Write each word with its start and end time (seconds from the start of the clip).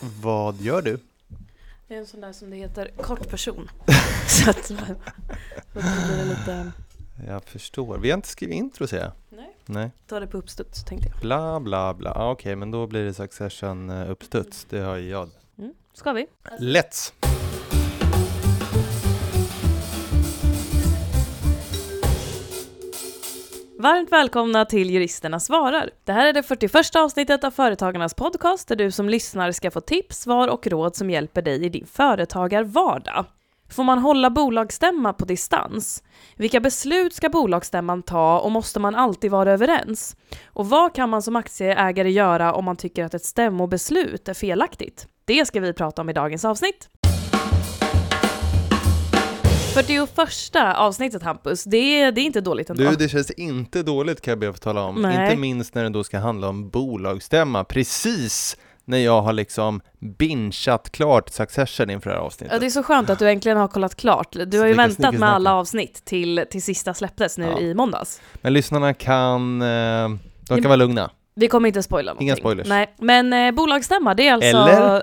Vad 0.00 0.60
gör 0.60 0.82
du? 0.82 0.98
Jag 1.88 1.96
är 1.96 2.00
en 2.00 2.06
sån 2.06 2.20
där 2.20 2.32
som 2.32 2.50
det 2.50 2.56
heter 2.56 2.90
kortperson. 3.02 3.70
så 4.28 4.50
att, 4.50 4.64
så 4.66 4.74
att 4.74 4.88
det 5.72 5.80
blir 6.08 6.24
lite, 6.24 6.72
Jag 7.26 7.44
förstår. 7.44 7.98
Vi 7.98 8.10
har 8.10 8.16
inte 8.16 8.28
skrivit 8.28 8.56
intro 8.56 8.86
ser 8.86 8.98
jag. 8.98 9.12
nej, 9.28 9.56
Nej. 9.66 9.90
ta 10.06 10.20
det 10.20 10.26
på 10.26 10.38
uppstuds 10.38 10.84
tänkte 10.84 11.08
jag. 11.08 11.20
Bla 11.20 11.60
bla 11.60 11.94
bla. 11.94 12.12
Ah, 12.14 12.30
Okej, 12.30 12.56
men 12.56 12.70
då 12.70 12.86
blir 12.86 13.04
det 13.04 13.14
Succession 13.14 13.90
eh, 13.90 14.10
uppstuds. 14.10 14.66
Det 14.70 14.78
har 14.80 14.96
jag. 14.96 15.30
Mm. 15.58 15.74
Ska 15.94 16.12
vi? 16.12 16.26
Let's! 16.58 17.12
Varmt 23.80 24.12
välkomna 24.12 24.64
till 24.64 24.90
Juristerna 24.90 25.40
svarar. 25.40 25.90
Det 26.04 26.12
här 26.12 26.26
är 26.26 26.32
det 26.32 26.42
41 26.42 26.96
avsnittet 26.96 27.44
av 27.44 27.50
Företagarnas 27.50 28.14
podcast 28.14 28.68
där 28.68 28.76
du 28.76 28.90
som 28.90 29.08
lyssnar 29.08 29.52
ska 29.52 29.70
få 29.70 29.80
tips, 29.80 30.20
svar 30.20 30.48
och 30.48 30.66
råd 30.66 30.96
som 30.96 31.10
hjälper 31.10 31.42
dig 31.42 31.64
i 31.64 31.68
din 31.68 31.86
företagarvardag. 31.86 33.24
Får 33.70 33.84
man 33.84 33.98
hålla 33.98 34.30
bolagsstämma 34.30 35.12
på 35.12 35.24
distans? 35.24 36.02
Vilka 36.36 36.60
beslut 36.60 37.14
ska 37.14 37.28
bolagsstämman 37.28 38.02
ta 38.02 38.40
och 38.40 38.52
måste 38.52 38.80
man 38.80 38.94
alltid 38.94 39.30
vara 39.30 39.52
överens? 39.52 40.16
Och 40.46 40.68
vad 40.68 40.94
kan 40.94 41.10
man 41.10 41.22
som 41.22 41.36
aktieägare 41.36 42.10
göra 42.10 42.54
om 42.54 42.64
man 42.64 42.76
tycker 42.76 43.04
att 43.04 43.14
ett 43.14 43.24
stämmobeslut 43.24 44.28
är 44.28 44.34
felaktigt? 44.34 45.06
Det 45.24 45.46
ska 45.46 45.60
vi 45.60 45.72
prata 45.72 46.02
om 46.02 46.10
i 46.10 46.12
dagens 46.12 46.44
avsnitt. 46.44 46.88
41 49.74 50.56
avsnittet 50.76 51.22
Hampus, 51.22 51.64
det 51.64 51.76
är, 51.76 52.12
det 52.12 52.20
är 52.20 52.22
inte 52.22 52.40
dåligt 52.40 52.70
ändå. 52.70 52.82
Du, 52.90 52.96
det 52.96 53.08
känns 53.08 53.30
inte 53.30 53.82
dåligt 53.82 54.20
kan 54.20 54.32
jag 54.32 54.38
be 54.38 54.48
att 54.48 54.54
få 54.54 54.60
tala 54.60 54.82
om. 54.82 55.02
Nej. 55.02 55.24
Inte 55.24 55.40
minst 55.40 55.74
när 55.74 55.82
det 55.82 55.88
då 55.88 56.04
ska 56.04 56.18
handla 56.18 56.48
om 56.48 56.70
bolagsstämma. 56.70 57.64
Precis 57.64 58.56
när 58.84 58.98
jag 58.98 59.22
har 59.22 59.32
liksom 59.32 59.80
bingeat 59.98 60.90
klart 60.90 61.28
Succession 61.28 61.90
inför 61.90 62.10
det 62.10 62.16
här 62.16 62.22
avsnittet. 62.22 62.52
Ja, 62.52 62.58
det 62.58 62.66
är 62.66 62.70
så 62.70 62.82
skönt 62.82 63.10
att 63.10 63.18
du 63.18 63.30
äntligen 63.30 63.58
har 63.58 63.68
kollat 63.68 63.94
klart. 63.94 64.36
Du 64.46 64.58
har 64.58 64.66
ju 64.66 64.74
väntat 64.74 64.96
snicka, 64.96 65.18
med 65.18 65.28
alla 65.28 65.54
avsnitt 65.54 66.04
till, 66.04 66.44
till 66.50 66.62
sista 66.62 66.94
släpptes 66.94 67.38
nu 67.38 67.44
Ja. 67.44 67.60
i 67.60 67.74
måndags. 67.74 68.20
Men 68.40 68.52
lyssnarna 68.52 68.94
kan, 68.94 69.62
eh, 69.62 70.08
de 70.48 70.62
kan 70.62 70.62
vara 70.62 70.76
lugna. 70.76 71.10
Vi 71.34 71.48
kommer 71.48 71.68
inte 71.68 71.82
spoila 71.82 72.10
någonting. 72.10 72.26
Inga 72.28 72.36
spoilers. 72.36 72.68
Nej, 72.68 72.94
men 72.98 73.32
eh, 73.32 73.52
bolagsstämma, 73.52 74.14
det 74.14 74.28
är 74.28 74.34
alltså... 74.34 74.56
Eller? 74.56 75.02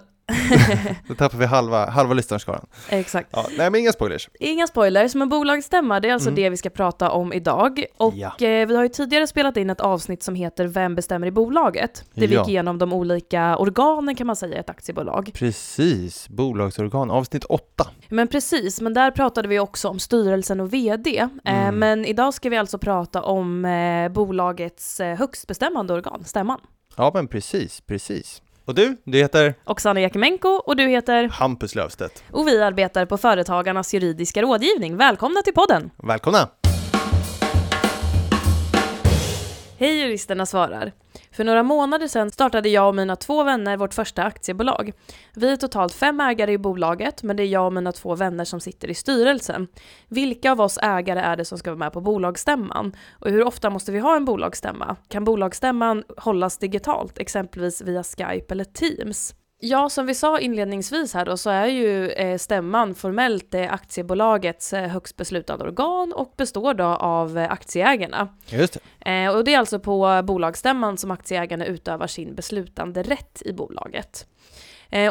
Då 1.07 1.15
tappar 1.15 1.37
vi 1.37 1.45
halva, 1.45 1.89
halva 1.89 2.13
lyssnarskaran. 2.13 2.65
Exakt. 2.89 3.29
Ja, 3.31 3.45
nej 3.57 3.69
men 3.71 3.81
inga 3.81 3.91
spoilers. 3.91 4.29
Inga 4.39 4.67
spoilers, 4.67 5.15
men 5.15 5.29
bolagsstämma, 5.29 5.99
det 5.99 6.09
är 6.09 6.13
alltså 6.13 6.29
Mm. 6.29 6.35
det 6.35 6.49
vi 6.49 6.57
ska 6.57 6.69
prata 6.69 7.09
om 7.11 7.33
idag. 7.33 7.83
Och 7.97 8.13
Ja. 8.15 8.27
eh, 8.27 8.67
vi 8.67 8.75
har 8.75 8.83
ju 8.83 8.89
tidigare 8.89 9.27
spelat 9.27 9.57
in 9.57 9.69
ett 9.69 9.81
avsnitt 9.81 10.23
som 10.23 10.35
heter 10.35 10.67
Vem 10.67 10.95
bestämmer 10.95 11.27
i 11.27 11.31
bolaget? 11.31 12.05
Där 12.13 12.27
vi 12.27 12.33
Ja. 12.35 12.41
gick 12.41 12.49
igenom 12.49 12.77
de 12.77 12.93
olika 12.93 13.57
organen 13.57 14.15
kan 14.15 14.27
man 14.27 14.35
säga 14.35 14.55
i 14.55 14.59
ett 14.59 14.69
aktiebolag. 14.69 15.31
Precis, 15.33 16.29
bolagsorgan, 16.29 17.11
avsnitt 17.11 17.43
8. 17.43 17.87
Men 18.09 18.27
precis, 18.27 18.81
men 18.81 18.93
där 18.93 19.11
pratade 19.11 19.47
vi 19.47 19.59
också 19.59 19.87
om 19.89 19.99
styrelsen 19.99 20.59
och 20.59 20.73
VD. 20.73 21.17
Eh, 21.17 21.27
Mm. 21.67 21.79
men 21.79 22.05
idag 22.05 22.33
ska 22.33 22.49
vi 22.49 22.57
alltså 22.57 22.77
prata 22.77 23.21
om 23.23 23.65
eh, 23.65 24.09
bolagets 24.09 24.99
eh, 24.99 25.17
högst 25.17 25.47
bestämmande 25.47 25.93
organ, 25.93 26.23
stämman. 26.25 26.59
Ja 26.97 27.11
men 27.13 27.27
precis, 27.27 27.81
precis. 27.81 28.41
Och 28.67 28.75
du, 28.75 28.97
du 29.03 29.17
heter 29.17 29.53
Oksana 29.65 30.01
Jakimenko 30.01 30.49
och 30.49 30.75
du 30.75 30.87
heter... 30.87 31.29
Hampus 31.29 31.75
Löfstedt. 31.75 32.23
Och 32.31 32.47
vi 32.47 32.61
arbetar 32.61 33.05
på 33.05 33.17
Företagarnas 33.17 33.93
juridiska 33.93 34.41
rådgivning. 34.41 34.97
Välkomna 34.97 35.41
till 35.41 35.53
podden! 35.53 35.89
Välkomna! 36.03 36.49
Hej 39.79 39.99
juristerna 39.99 40.45
svarar. 40.45 40.91
För 41.31 41.43
några 41.43 41.63
månader 41.63 42.07
sedan 42.07 42.31
startade 42.31 42.69
jag 42.69 42.87
och 42.87 42.95
mina 42.95 43.15
två 43.15 43.43
vänner 43.43 43.77
vårt 43.77 43.93
första 43.93 44.23
aktiebolag. 44.23 44.93
Vi 45.35 45.51
är 45.51 45.55
totalt 45.55 45.93
fem 45.93 46.19
ägare 46.19 46.51
i 46.51 46.57
bolaget, 46.57 47.23
men 47.23 47.35
det 47.35 47.43
är 47.43 47.47
jag 47.47 47.65
och 47.65 47.73
mina 47.73 47.91
två 47.91 48.15
vänner 48.15 48.45
som 48.45 48.59
sitter 48.59 48.87
i 48.89 48.93
styrelsen. 48.93 49.67
Vilka 50.07 50.51
av 50.51 50.61
oss 50.61 50.79
ägare 50.81 51.19
är 51.19 51.35
det 51.35 51.45
som 51.45 51.57
ska 51.57 51.69
vara 51.69 51.79
med 51.79 51.93
på 51.93 52.01
bolagsstämman? 52.01 52.95
Och 53.11 53.29
hur 53.29 53.43
ofta 53.43 53.69
måste 53.69 53.91
vi 53.91 53.99
ha 53.99 54.15
en 54.15 54.25
bolagsstämma? 54.25 54.95
Kan 55.07 55.23
bolagsstämman 55.23 56.03
hållas 56.17 56.57
digitalt, 56.57 57.17
exempelvis 57.17 57.81
via 57.81 58.03
Skype 58.03 58.53
eller 58.53 58.63
Teams? 58.63 59.35
Ja, 59.59 59.89
som 59.89 60.05
vi 60.05 60.15
sa 60.15 60.39
inledningsvis 60.39 61.13
här 61.13 61.25
då 61.25 61.37
så 61.37 61.49
är 61.49 61.65
ju 61.65 62.09
eh, 62.09 62.37
stämman 62.37 62.95
formellt 62.95 63.53
eh, 63.53 63.73
aktiebolagets 63.73 64.73
eh, 64.73 64.89
högst 64.89 65.17
beslutande 65.17 65.65
organ 65.65 66.13
och 66.13 66.33
består 66.37 66.73
då 66.73 66.85
av 66.85 67.47
aktieägarna. 67.49 68.27
Just 68.45 68.73
det. 68.73 69.29
Och 69.29 69.43
det 69.43 69.53
är 69.53 69.59
alltså 69.59 69.79
på 69.79 70.21
bolagsstämman 70.23 70.97
som 70.97 71.11
aktieägarna 71.11 71.65
utövar 71.65 72.07
sin 72.07 72.35
beslutande 72.35 73.03
rätt 73.03 73.41
i 73.45 73.53
bolaget. 73.53 74.27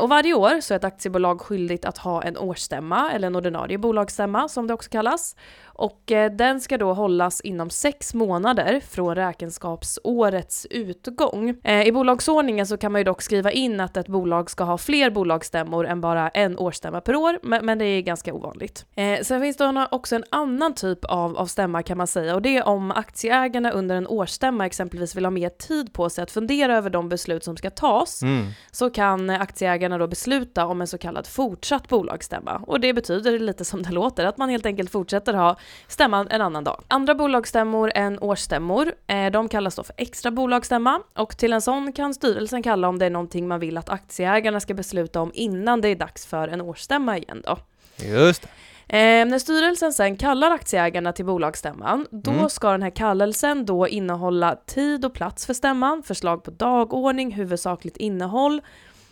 Och 0.01 0.09
varje 0.09 0.35
år 0.35 0.61
så 0.61 0.75
är 0.75 0.77
ett 0.77 0.85
aktiebolag 0.85 1.41
skyldigt 1.41 1.85
att 1.85 1.99
ha 1.99 2.23
en 2.23 2.37
årsstämma, 2.37 3.12
eller 3.12 3.27
en 3.27 3.37
ordinarie 3.37 3.79
bolagsstämma 3.79 4.49
som 4.49 4.67
det 4.67 4.75
också 4.75 4.91
kallas. 4.91 5.37
Och 5.78 6.12
eh, 6.12 6.32
den 6.32 6.60
ska 6.60 6.78
då 6.78 6.92
hållas 6.92 7.41
inom 7.41 7.70
sex 7.70 8.14
månader 8.14 8.81
från 8.88 9.14
räkenskapsårets 9.14 10.66
utgång. 10.70 11.56
Eh, 11.64 11.87
I 11.87 11.92
bolagsordningen 11.92 12.66
så 12.66 12.76
kan 12.76 12.92
man 12.92 13.00
ju 13.00 13.04
dock 13.04 13.22
skriva 13.22 13.50
in 13.53 13.81
att 13.81 13.97
ett 13.97 14.09
bolag 14.09 14.50
ska 14.50 14.64
ha 14.64 14.78
fler 14.78 15.10
bolagsstämmor 15.10 15.87
än 15.87 16.00
bara 16.00 16.28
en 16.28 16.59
årsstämma 16.59 17.00
per 17.00 17.16
år, 17.16 17.38
men, 17.42 17.66
men 17.66 17.78
det 17.78 17.84
är 17.84 18.00
ganska 18.00 18.34
ovanligt. 18.34 18.87
Eh, 18.94 19.20
sen 19.22 19.41
finns 19.41 19.56
det 19.56 19.88
också 19.91 20.16
en 20.16 20.25
annan 20.31 20.75
typ 20.75 21.04
av, 21.04 21.37
av 21.37 21.47
stämma 21.47 21.82
kan 21.82 21.98
man 21.98 22.06
säga, 22.06 22.34
och 22.34 22.43
det 22.43 22.56
är 22.56 22.69
om 22.69 22.91
aktieägarna 22.91 23.70
under 23.70 23.97
en 23.97 24.06
årsstämma 24.06 24.66
exempelvis 24.66 25.16
vill 25.16 25.25
ha 25.25 25.31
mer 25.31 25.48
tid 25.48 25.93
på 25.93 26.10
sig 26.10 26.22
att 26.22 26.31
fundera 26.31 26.76
över 26.76 26.91
de 26.91 27.08
beslut 27.08 27.44
som 27.44 27.56
ska 27.56 27.70
tas, 27.70 28.22
Mm. 28.22 28.47
så 28.70 28.91
kan 28.91 29.31
aktieägarna 29.31 29.98
då 29.98 30.06
besluta 30.06 30.66
om 30.66 30.81
en 30.81 30.87
så 30.87 30.98
kallad 30.98 31.26
fortsatt 31.26 31.88
bolagsstämma. 31.88 32.62
Och 32.66 32.81
det 32.81 32.93
betyder 32.93 33.38
lite 33.38 33.64
som 33.64 33.82
det 33.82 33.91
låter, 33.91 34.25
att 34.25 34.38
man 34.38 34.48
helt 34.48 34.66
enkelt 34.66 34.91
fortsätter 34.91 35.34
ha 35.34 35.56
stämman 35.88 36.28
en 36.31 36.41
annan 36.41 36.65
dag. 36.65 36.82
Andra 36.88 37.15
bolagsstämmor 37.15 37.93
än 37.94 38.19
årsstämmor, 38.19 38.93
eh, 39.06 39.31
de 39.31 39.49
kallas 39.49 39.75
då 39.77 39.82
för 39.82 39.94
extra 39.99 40.31
bolagsstämma 40.31 41.00
och 41.15 41.37
till 41.37 41.53
en 41.53 41.62
sån 41.62 41.93
kan 41.93 42.15
styrelsen 42.15 42.62
kalla 42.62 42.88
om 42.88 42.99
det 42.99 43.06
är 43.06 43.10
någonting 43.10 43.49
man 43.49 43.60
vill 43.60 43.78
att 43.78 43.88
aktieägarna 43.88 44.60
ska 44.60 44.75
besluta 44.75 45.21
om 45.21 45.31
innan 45.34 45.81
det 45.81 45.88
är 45.88 45.97
dags 45.97 46.26
för 46.26 46.49
en 46.49 46.60
årsstämma 46.60 47.19
igen 47.19 47.43
då. 47.47 47.59
Just 48.05 48.43
det. 48.43 48.49
Eh, 48.88 49.26
när 49.26 49.38
styrelsen 49.38 49.93
sen 49.93 50.16
kallar 50.16 50.50
aktieägarna 50.50 51.12
till 51.12 51.25
bolagsstämman, 51.25 52.06
då 52.10 52.31
Mm. 52.31 52.50
ska 52.50 52.71
den 52.71 52.82
här 52.82 52.91
kallelsen 52.91 53.66
då 53.66 53.88
innehålla 53.88 54.56
tid 54.66 55.05
och 55.05 55.15
plats 55.15 55.47
för 55.47 55.55
stämman, 55.55 56.03
förslag 56.03 56.44
på 56.44 56.50
dagordning, 56.50 57.32
huvudsakligt 57.32 57.97
innehåll 57.97 58.60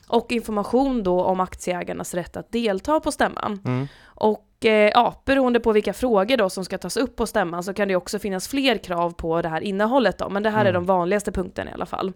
och 0.08 0.32
information 0.32 1.02
då 1.02 1.24
om 1.24 1.40
aktieägarnas 1.40 2.14
rätt 2.14 2.36
att 2.36 2.52
delta 2.52 3.00
på 3.00 3.12
stämman. 3.12 3.60
Mm. 3.64 3.88
Och 4.04 4.46
ja, 4.70 5.22
beroende 5.24 5.60
på 5.60 5.72
vilka 5.72 5.92
frågor 5.92 6.36
då 6.36 6.50
som 6.50 6.64
ska 6.64 6.78
tas 6.78 6.96
upp 6.96 7.16
på 7.16 7.26
stämman 7.26 7.62
så 7.64 7.74
kan 7.74 7.88
det 7.88 7.96
också 7.96 8.18
finnas 8.18 8.48
fler 8.48 8.78
krav 8.78 9.10
på 9.10 9.42
det 9.42 9.48
här 9.48 9.60
innehållet 9.60 10.18
då, 10.18 10.28
men 10.28 10.42
det 10.42 10.50
här 10.50 10.64
är 10.64 10.70
Mm. 10.70 10.74
de 10.74 10.86
vanligaste 10.86 11.32
punkterna 11.32 11.70
i 11.70 11.74
alla 11.74 11.86
fall. 11.86 12.12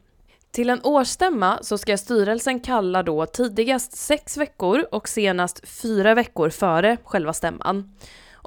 Till 0.51 0.71
en 0.71 0.81
årsstämma 0.85 1.59
så 1.63 1.79
ska 1.79 1.99
styrelsen 1.99 2.61
kalla 2.61 3.03
då 3.03 3.27
tidigast 3.27 3.97
sex 3.97 4.37
veckor 4.37 4.85
och 4.93 5.09
senast 5.09 5.69
fyra 5.69 6.15
veckor 6.15 6.51
före 6.51 6.97
själva 7.05 7.33
stämman. 7.33 7.93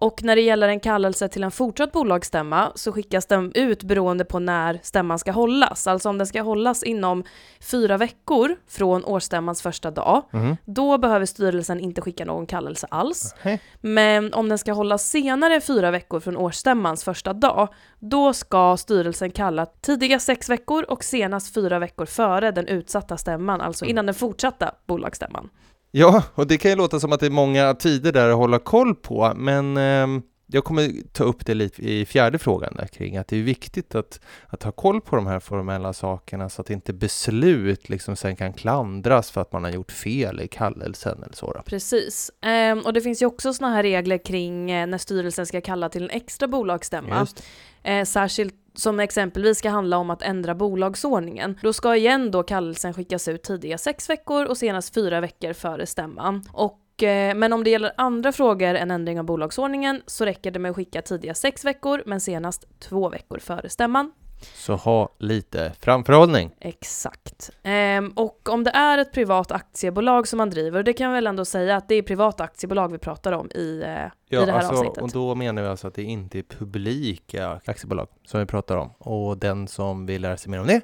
Och 0.01 0.23
när 0.23 0.35
det 0.35 0.41
gäller 0.41 0.67
en 0.69 0.79
kallelse 0.79 1.27
till 1.27 1.43
en 1.43 1.51
fortsatt 1.51 1.91
bolagsstämma 1.91 2.71
så 2.75 2.91
skickas 2.91 3.25
den 3.25 3.51
ut 3.55 3.83
beroende 3.83 4.25
på 4.25 4.39
när 4.39 4.79
stämman 4.83 5.19
ska 5.19 5.31
hållas. 5.31 5.87
Alltså 5.87 6.09
om 6.09 6.17
den 6.17 6.27
ska 6.27 6.41
hållas 6.41 6.83
inom 6.83 7.23
fyra 7.71 7.97
veckor 7.97 8.55
från 8.67 9.05
årsstämmans 9.05 9.61
första 9.61 9.91
dag, 9.91 10.23
Mhm. 10.31 10.57
då 10.65 10.97
behöver 10.97 11.25
styrelsen 11.25 11.79
inte 11.79 12.01
skicka 12.01 12.25
någon 12.25 12.45
kallelse 12.45 12.87
alls. 12.91 13.35
Hej. 13.41 13.61
Men 13.81 14.33
om 14.33 14.49
den 14.49 14.57
ska 14.57 14.73
hållas 14.73 15.09
senare 15.09 15.55
än 15.55 15.61
fyra 15.61 15.91
veckor 15.91 16.19
från 16.19 16.37
årsstämmans 16.37 17.03
första 17.03 17.33
dag, 17.33 17.67
då 17.99 18.33
ska 18.33 18.77
styrelsen 18.77 19.31
kalla 19.31 19.65
tidigast 19.65 20.25
sex 20.25 20.49
veckor 20.49 20.83
och 20.83 21.03
senast 21.03 21.53
fyra 21.53 21.79
veckor 21.79 22.05
före 22.05 22.51
den 22.51 22.67
utsatta 22.67 23.17
stämman, 23.17 23.61
alltså 23.61 23.85
innan 23.85 24.05
den 24.05 24.15
fortsatta 24.15 24.71
bolagsstämman. 24.87 25.49
Ja, 25.91 26.23
och 26.35 26.47
det 26.47 26.57
kan 26.57 26.71
ju 26.71 26.77
låta 26.77 26.99
som 26.99 27.11
att 27.11 27.19
det 27.19 27.25
är 27.25 27.29
många 27.29 27.73
tider 27.73 28.11
där 28.11 28.29
att 28.29 28.37
hålla 28.37 28.59
koll 28.59 28.95
på, 28.95 29.33
men 29.35 29.77
ehm, 29.77 30.21
jag 30.53 30.63
kommer 30.63 31.11
ta 31.13 31.23
upp 31.23 31.45
det 31.45 31.53
lite 31.53 31.81
i 31.81 32.05
fjärde 32.05 32.39
frågan 32.39 32.75
där 32.75 32.87
kring 32.87 33.17
att 33.17 33.27
det 33.27 33.37
är 33.37 33.43
viktigt 33.43 33.95
att, 33.95 34.19
att 34.47 34.63
ha 34.63 34.71
koll 34.71 35.01
på 35.01 35.15
de 35.15 35.27
här 35.27 35.39
formella 35.39 35.93
sakerna 35.93 36.49
så 36.49 36.61
att 36.61 36.69
inte 36.69 36.93
beslut 36.93 37.89
liksom 37.89 38.15
sen 38.15 38.35
kan 38.35 38.53
klandras 38.53 39.31
för 39.31 39.41
att 39.41 39.51
man 39.51 39.63
har 39.63 39.71
gjort 39.71 39.91
fel 39.91 40.41
i 40.41 40.47
kallelsen 40.47 41.23
eller 41.23 41.35
så. 41.35 41.53
Då. 41.53 41.61
Precis. 41.61 42.31
Ehm, 42.41 42.79
och 42.79 42.93
det 42.93 43.01
finns 43.01 43.21
ju 43.21 43.25
också 43.25 43.53
såna 43.53 43.69
här 43.69 43.83
regler 43.83 44.17
kring 44.17 44.71
eh, 44.71 44.87
när 44.87 44.97
styrelsen 44.97 45.45
ska 45.45 45.61
kalla 45.61 45.89
till 45.89 46.03
en 46.03 46.09
extra 46.09 46.47
bolagsstämma. 46.47 47.19
Just 47.19 47.43
det. 47.83 47.91
Eh, 47.91 48.05
särskilt 48.05 48.55
som 48.73 48.99
exempelvis 48.99 49.57
ska 49.57 49.69
handla 49.69 49.97
om 49.97 50.09
att 50.09 50.21
ändra 50.21 50.55
bolagsordningen. 50.55 51.59
Då 51.61 51.73
ska 51.73 51.95
igen 51.95 52.31
då 52.31 52.43
kallelsen 52.43 52.93
skickas 52.93 53.27
ut 53.27 53.43
tidiga 53.43 53.77
sex 53.77 54.09
veckor 54.09 54.45
och 54.45 54.57
senast 54.57 54.93
fyra 54.93 55.21
veckor 55.21 55.53
före 55.53 55.85
stämman. 55.85 56.43
Och 56.53 57.03
eh, 57.03 57.35
men 57.35 57.53
om 57.53 57.63
det 57.63 57.69
gäller 57.69 57.91
andra 57.97 58.31
frågor 58.31 58.75
än 58.75 58.91
ändring 58.91 59.19
av 59.19 59.25
bolagsordningen 59.25 60.01
så 60.05 60.25
räcker 60.25 60.51
det 60.51 60.59
med 60.59 60.69
att 60.69 60.75
skicka 60.75 61.01
tidiga 61.01 61.33
sex 61.33 61.65
veckor 61.65 62.03
men 62.05 62.19
senast 62.19 62.79
två 62.79 63.09
veckor 63.09 63.39
före 63.39 63.69
stämman. 63.69 64.11
Så 64.45 64.75
ha 64.75 65.09
lite 65.17 65.73
framförhållning. 65.79 66.51
Exakt. 66.59 67.49
Ehm, 67.63 68.09
och 68.15 68.49
om 68.49 68.63
det 68.63 68.71
är 68.71 68.97
ett 68.97 69.11
privat 69.11 69.51
aktiebolag 69.51 70.27
som 70.27 70.37
man 70.37 70.49
driver, 70.49 70.77
och 70.79 70.83
det 70.83 70.93
kan 70.93 71.05
jag 71.05 71.13
väl 71.13 71.27
ändå 71.27 71.45
säga 71.45 71.75
att 71.75 71.87
det 71.87 71.95
är 71.95 72.01
privata 72.01 72.43
aktiebolag 72.43 72.91
vi 72.91 72.97
pratar 72.97 73.31
om 73.31 73.51
i, 73.55 73.81
eh, 73.85 73.89
Ja, 74.29 74.41
i 74.41 74.45
det 74.45 74.51
här 74.51 74.59
alltså, 74.59 74.73
avsnittet. 74.73 75.03
och 75.03 75.09
då 75.11 75.35
menar 75.35 75.61
vi 75.61 75.67
alltså 75.67 75.87
att 75.87 75.93
det 75.93 76.03
inte 76.03 76.39
är 76.39 76.43
publika 76.43 77.59
aktiebolag 77.65 78.07
som 78.25 78.39
vi 78.39 78.45
pratar 78.45 78.77
om. 78.77 78.89
Och 78.99 79.37
den 79.37 79.67
som 79.67 80.05
vill 80.05 80.21
lära 80.21 80.37
sig 80.37 80.51
mer 80.51 80.59
om 80.59 80.67
det 80.67 80.81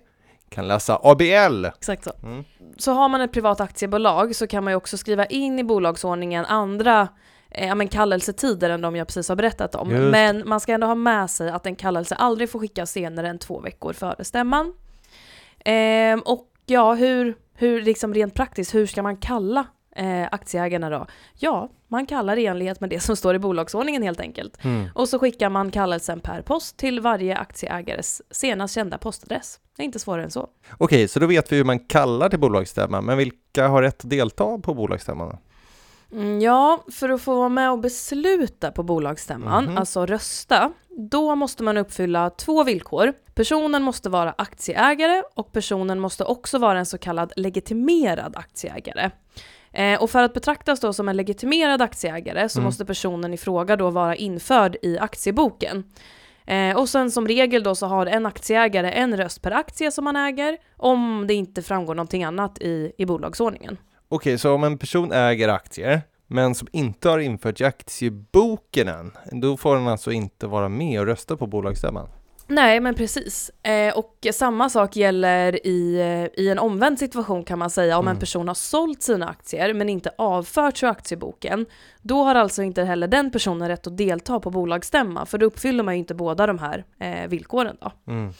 kan 0.49 0.67
läsa 0.67 0.99
ABL. 1.03 1.65
Exakt 1.65 2.03
så. 2.03 2.11
Mm. 2.23 2.43
Så 2.77 2.91
har 2.91 3.09
man 3.09 3.21
ett 3.21 3.31
privat 3.31 3.61
aktiebolag 3.61 4.35
så 4.35 4.47
kan 4.47 4.63
man 4.63 4.73
ju 4.73 4.77
också 4.77 4.97
skriva 4.97 5.25
in 5.25 5.59
i 5.59 5.63
bolagsordningen 5.63 6.45
andra 6.45 7.07
eh, 7.57 7.67
ja, 7.67 7.75
men 7.75 7.87
kallelsetider 7.87 8.69
än 8.69 8.81
de 8.81 8.95
jag 8.95 9.07
precis 9.07 9.29
har 9.29 9.35
berättat 9.35 9.75
om. 9.75 9.91
Just. 9.91 10.11
Men 10.11 10.47
man 10.49 10.59
ska 10.59 10.73
ändå 10.73 10.87
ha 10.87 10.95
med 10.95 11.29
sig 11.29 11.49
att 11.49 11.65
en 11.65 11.75
kallelse 11.75 12.15
aldrig 12.15 12.49
får 12.49 12.59
skickas 12.59 12.91
senare 12.91 13.29
än 13.29 13.39
två 13.39 13.59
veckor 13.59 13.93
före 13.93 14.23
stämman. 14.23 14.73
Ehm, 15.65 16.19
och 16.19 16.47
ja, 16.65 16.93
hur, 16.93 17.35
hur 17.53 17.81
liksom 17.81 18.13
rent 18.13 18.33
praktiskt, 18.33 18.75
hur 18.75 18.85
ska 18.85 19.03
man 19.03 19.17
kalla 19.17 19.65
eh, 19.95 20.27
aktieägarna 20.31 20.89
då? 20.89 21.05
Ja, 21.35 21.69
man 21.87 22.05
kallar 22.05 22.37
i 22.37 22.45
enlighet 22.45 22.79
med 22.79 22.89
det 22.89 22.99
som 22.99 23.15
står 23.15 23.35
i 23.35 23.39
bolagsordningen 23.39 24.03
helt 24.03 24.19
enkelt. 24.19 24.63
Mm. 24.63 24.89
Och 24.95 25.09
så 25.09 25.19
skickar 25.19 25.49
man 25.49 25.71
kallelsen 25.71 26.19
per 26.19 26.41
post 26.41 26.77
till 26.77 26.99
varje 26.99 27.37
aktieägares 27.37 28.21
senast 28.31 28.75
kända 28.75 28.97
postadress. 28.97 29.59
Det 29.77 29.83
är 29.83 29.85
inte 29.85 29.99
svårare 29.99 30.23
än 30.23 30.31
så. 30.31 30.49
Okej, 30.77 31.07
så 31.07 31.19
då 31.19 31.27
vet 31.27 31.51
vi 31.51 31.55
hur 31.57 31.63
man 31.63 31.79
kallar 31.79 32.29
till 32.29 32.39
bolagsstämman, 32.39 33.05
men 33.05 33.17
vilka 33.17 33.67
har 33.67 33.81
rätt 33.81 34.03
att 34.03 34.09
delta 34.09 34.57
på 34.57 34.73
bolagsstämman? 34.73 35.37
Mm, 36.11 36.41
ja, 36.41 36.83
för 36.91 37.09
att 37.09 37.21
få 37.21 37.35
vara 37.35 37.49
med 37.49 37.71
och 37.71 37.79
besluta 37.79 38.71
på 38.71 38.83
bolagsstämman, 38.83 39.65
Mhm. 39.65 39.77
alltså 39.77 40.05
rösta, 40.05 40.71
då 41.11 41.35
måste 41.35 41.63
man 41.63 41.77
uppfylla 41.77 42.29
två 42.29 42.63
villkor. 42.63 43.13
Personen 43.35 43.83
måste 43.83 44.09
vara 44.09 44.35
aktieägare 44.37 45.23
och 45.35 45.51
personen 45.51 45.99
måste 45.99 46.23
också 46.23 46.57
vara 46.57 46.79
en 46.79 46.85
så 46.85 46.97
kallad 46.97 47.33
legitimerad 47.35 48.35
aktieägare. 48.35 49.11
Eh, 49.73 50.01
och 50.01 50.09
för 50.09 50.23
att 50.23 50.33
betraktas 50.33 50.79
då 50.79 50.93
som 50.93 51.09
en 51.09 51.17
legitimerad 51.17 51.81
aktieägare 51.81 52.49
så 52.49 52.59
Mm. 52.59 52.65
måste 52.65 52.85
personen 52.85 53.33
i 53.33 53.37
fråga 53.37 53.75
då 53.75 53.89
vara 53.89 54.15
införd 54.15 54.75
i 54.81 54.97
aktieboken. 54.99 55.83
Eh, 56.45 56.77
och 56.77 56.89
sen 56.89 57.11
som 57.11 57.27
regel 57.27 57.63
då 57.63 57.75
så 57.75 57.85
har 57.85 58.05
en 58.05 58.25
aktieägare 58.25 58.91
en 58.91 59.17
röst 59.17 59.41
per 59.41 59.51
aktie 59.51 59.91
som 59.91 60.03
man 60.03 60.15
äger, 60.15 60.57
om 60.77 61.25
det 61.27 61.33
inte 61.33 61.61
framgår 61.61 61.95
någonting 61.95 62.23
annat 62.23 62.59
i, 62.61 62.91
i 62.97 63.05
bolagsordningen. 63.05 63.77
Okej, 64.09 64.37
så 64.37 64.53
om 64.53 64.63
en 64.63 64.77
person 64.77 65.11
äger 65.11 65.47
aktier, 65.49 66.01
men 66.27 66.55
som 66.55 66.67
inte 66.71 67.09
har 67.09 67.19
infört 67.19 67.61
i 67.61 67.63
aktieboken 67.63 68.87
än, 68.87 69.11
då 69.31 69.57
får 69.57 69.75
den 69.75 69.87
alltså 69.87 70.11
inte 70.11 70.47
vara 70.47 70.69
med 70.69 70.99
och 70.99 71.05
rösta 71.05 71.37
på 71.37 71.47
bolagsstämman? 71.47 72.07
Nej, 72.49 72.79
men 72.79 72.95
precis. 72.95 73.51
Eh, 73.63 73.97
och 73.97 74.27
samma 74.33 74.69
sak 74.69 74.95
gäller 74.95 75.67
i, 75.67 75.99
eh, 75.99 76.43
i 76.43 76.49
en 76.49 76.59
omvänd 76.59 76.99
situation 76.99 77.43
kan 77.43 77.59
man 77.59 77.69
säga. 77.69 77.97
Om 77.97 78.05
Mm. 78.05 78.15
en 78.15 78.19
person 78.19 78.47
har 78.47 78.55
sålt 78.55 79.01
sina 79.03 79.29
aktier 79.29 79.73
men 79.73 79.89
inte 79.89 80.11
avfört 80.17 80.83
ur 80.83 80.87
aktieboken, 80.87 81.65
då 82.01 82.23
har 82.23 82.35
alltså 82.35 82.63
inte 82.63 82.83
heller 82.83 83.07
den 83.07 83.31
personen 83.31 83.67
rätt 83.67 83.87
att 83.87 83.97
delta 83.97 84.39
på 84.39 84.49
bolagsstämma, 84.49 85.25
för 85.25 85.37
då 85.37 85.45
uppfyller 85.45 85.83
man 85.83 85.93
ju 85.93 85.99
inte 85.99 86.15
båda 86.15 86.47
de 86.47 86.59
här 86.59 86.85
eh, 86.99 87.27
villkoren 87.29 87.77
då. 87.81 87.91
Mm. 88.11 88.33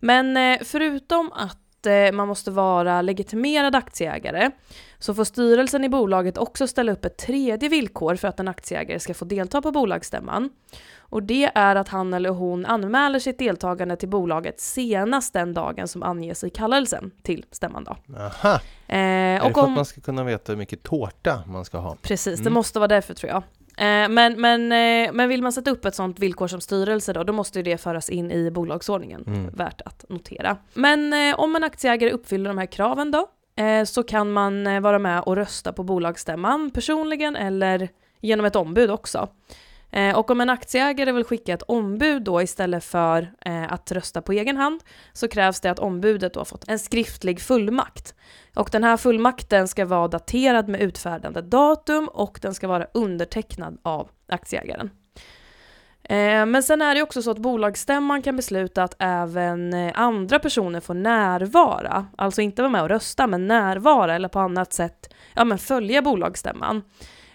Men 0.00 0.36
eh, 0.36 0.58
förutom 0.64 1.32
att 1.32 1.58
eh, 1.86 2.12
man 2.12 2.28
måste 2.28 2.50
vara 2.50 3.02
legitimerad 3.02 3.74
aktieägare 3.74 4.50
så 4.98 5.14
får 5.14 5.24
styrelsen 5.24 5.84
i 5.84 5.88
bolaget 5.88 6.38
också 6.38 6.66
ställa 6.66 6.92
upp 6.92 7.04
ett 7.04 7.16
tredje 7.16 7.68
villkor 7.68 8.16
för 8.16 8.28
att 8.28 8.40
en 8.40 8.48
aktieägare 8.48 8.98
ska 8.98 9.14
få 9.14 9.24
delta 9.24 9.62
på 9.62 9.70
bolagsstämman. 9.72 10.50
Och 11.10 11.22
det 11.22 11.50
är 11.54 11.76
att 11.76 11.88
han 11.88 12.14
eller 12.14 12.30
hon 12.30 12.66
anmäler 12.66 13.18
sitt 13.18 13.38
deltagande 13.38 13.96
till 13.96 14.08
bolaget 14.08 14.60
senast 14.60 15.32
den 15.32 15.54
dagen 15.54 15.88
som 15.88 16.02
anges 16.02 16.44
i 16.44 16.50
kallelsen 16.50 17.10
till 17.22 17.44
stämman. 17.50 17.84
Då. 17.84 17.96
Aha, 18.18 18.60
Eh, 18.90 18.96
är 18.98 19.34
det 19.34 19.40
för 19.40 19.48
att 19.50 19.56
om, 19.56 19.72
man 19.72 19.84
ska 19.84 20.00
kunna 20.00 20.24
veta 20.24 20.52
hur 20.52 20.56
mycket 20.58 20.82
tårta 20.82 21.42
man 21.46 21.64
ska 21.64 21.78
ha? 21.78 21.96
Precis, 22.02 22.38
det 22.38 22.42
Mm. 22.42 22.52
måste 22.54 22.78
vara 22.78 22.88
därför 22.88 23.14
tror 23.14 23.30
jag. 23.30 23.42
Eh, 23.78 24.08
men, 24.08 24.40
men, 24.40 24.72
eh, 24.72 25.12
men 25.12 25.28
vill 25.28 25.42
man 25.42 25.52
sätta 25.52 25.70
upp 25.70 25.84
ett 25.84 25.94
sådant 25.94 26.18
villkor 26.18 26.48
som 26.48 26.60
styrelse 26.60 27.12
då, 27.12 27.24
då 27.24 27.32
måste 27.32 27.62
det 27.62 27.78
föras 27.78 28.10
in 28.10 28.30
i 28.30 28.50
bolagsordningen. 28.50 29.24
Mm. 29.26 29.48
Värt 29.54 29.80
att 29.80 30.04
notera. 30.08 30.56
Men 30.74 31.12
eh, 31.12 31.40
om 31.40 31.56
en 31.56 31.64
aktieägare 31.64 32.10
uppfyller 32.10 32.50
de 32.50 32.58
här 32.58 32.66
kraven 32.66 33.10
då, 33.10 33.26
så 33.86 34.02
kan 34.02 34.32
man 34.32 34.82
vara 34.82 34.98
med 34.98 35.20
och 35.20 35.36
rösta 35.36 35.72
på 35.72 35.82
bolagsstämman 35.82 36.70
personligen 36.70 37.36
eller 37.36 37.88
genom 38.20 38.46
ett 38.46 38.56
ombud 38.56 38.90
också. 38.90 39.28
Eh, 39.90 40.18
och 40.18 40.30
om 40.30 40.40
en 40.40 40.50
aktieägare 40.50 41.12
vill 41.12 41.24
skicka 41.24 41.54
ett 41.54 41.62
ombud 41.62 42.22
då 42.22 42.42
istället 42.42 42.84
för 42.84 43.32
eh, 43.40 43.72
att 43.72 43.92
rösta 43.92 44.22
på 44.22 44.32
egen 44.32 44.56
hand 44.56 44.82
så 45.12 45.28
krävs 45.28 45.60
det 45.60 45.70
att 45.70 45.78
ombudet 45.78 46.34
då 46.34 46.40
har 46.40 46.44
fått 46.44 46.68
en 46.68 46.78
skriftlig 46.78 47.40
fullmakt. 47.40 48.14
Och 48.54 48.68
den 48.72 48.84
här 48.84 48.96
fullmakten 48.96 49.68
ska 49.68 49.84
vara 49.86 50.08
daterad 50.08 50.68
med 50.68 50.80
utfärdande 50.80 51.40
datum 51.40 52.08
och 52.08 52.38
den 52.42 52.54
ska 52.54 52.68
vara 52.68 52.86
undertecknad 52.94 53.78
av 53.82 54.08
aktieägaren. 54.28 54.90
Eh, 56.02 56.46
men 56.46 56.62
sen 56.62 56.82
är 56.82 56.94
det 56.94 57.02
också 57.02 57.22
så 57.22 57.30
att 57.30 57.38
bolagsstämman 57.38 58.22
kan 58.22 58.36
besluta 58.36 58.82
att 58.82 58.96
även 58.98 59.74
andra 59.94 60.38
personer 60.38 60.80
får 60.80 60.94
närvara, 60.94 62.06
alltså 62.16 62.40
inte 62.40 62.62
vara 62.62 62.72
med 62.72 62.82
och 62.82 62.88
rösta, 62.88 63.26
men 63.26 63.46
närvara 63.46 64.14
eller 64.14 64.28
på 64.28 64.38
annat 64.38 64.72
sätt 64.72 65.14
ja, 65.34 65.44
men 65.44 65.58
följa 65.58 66.02
bolagsstämman. 66.02 66.82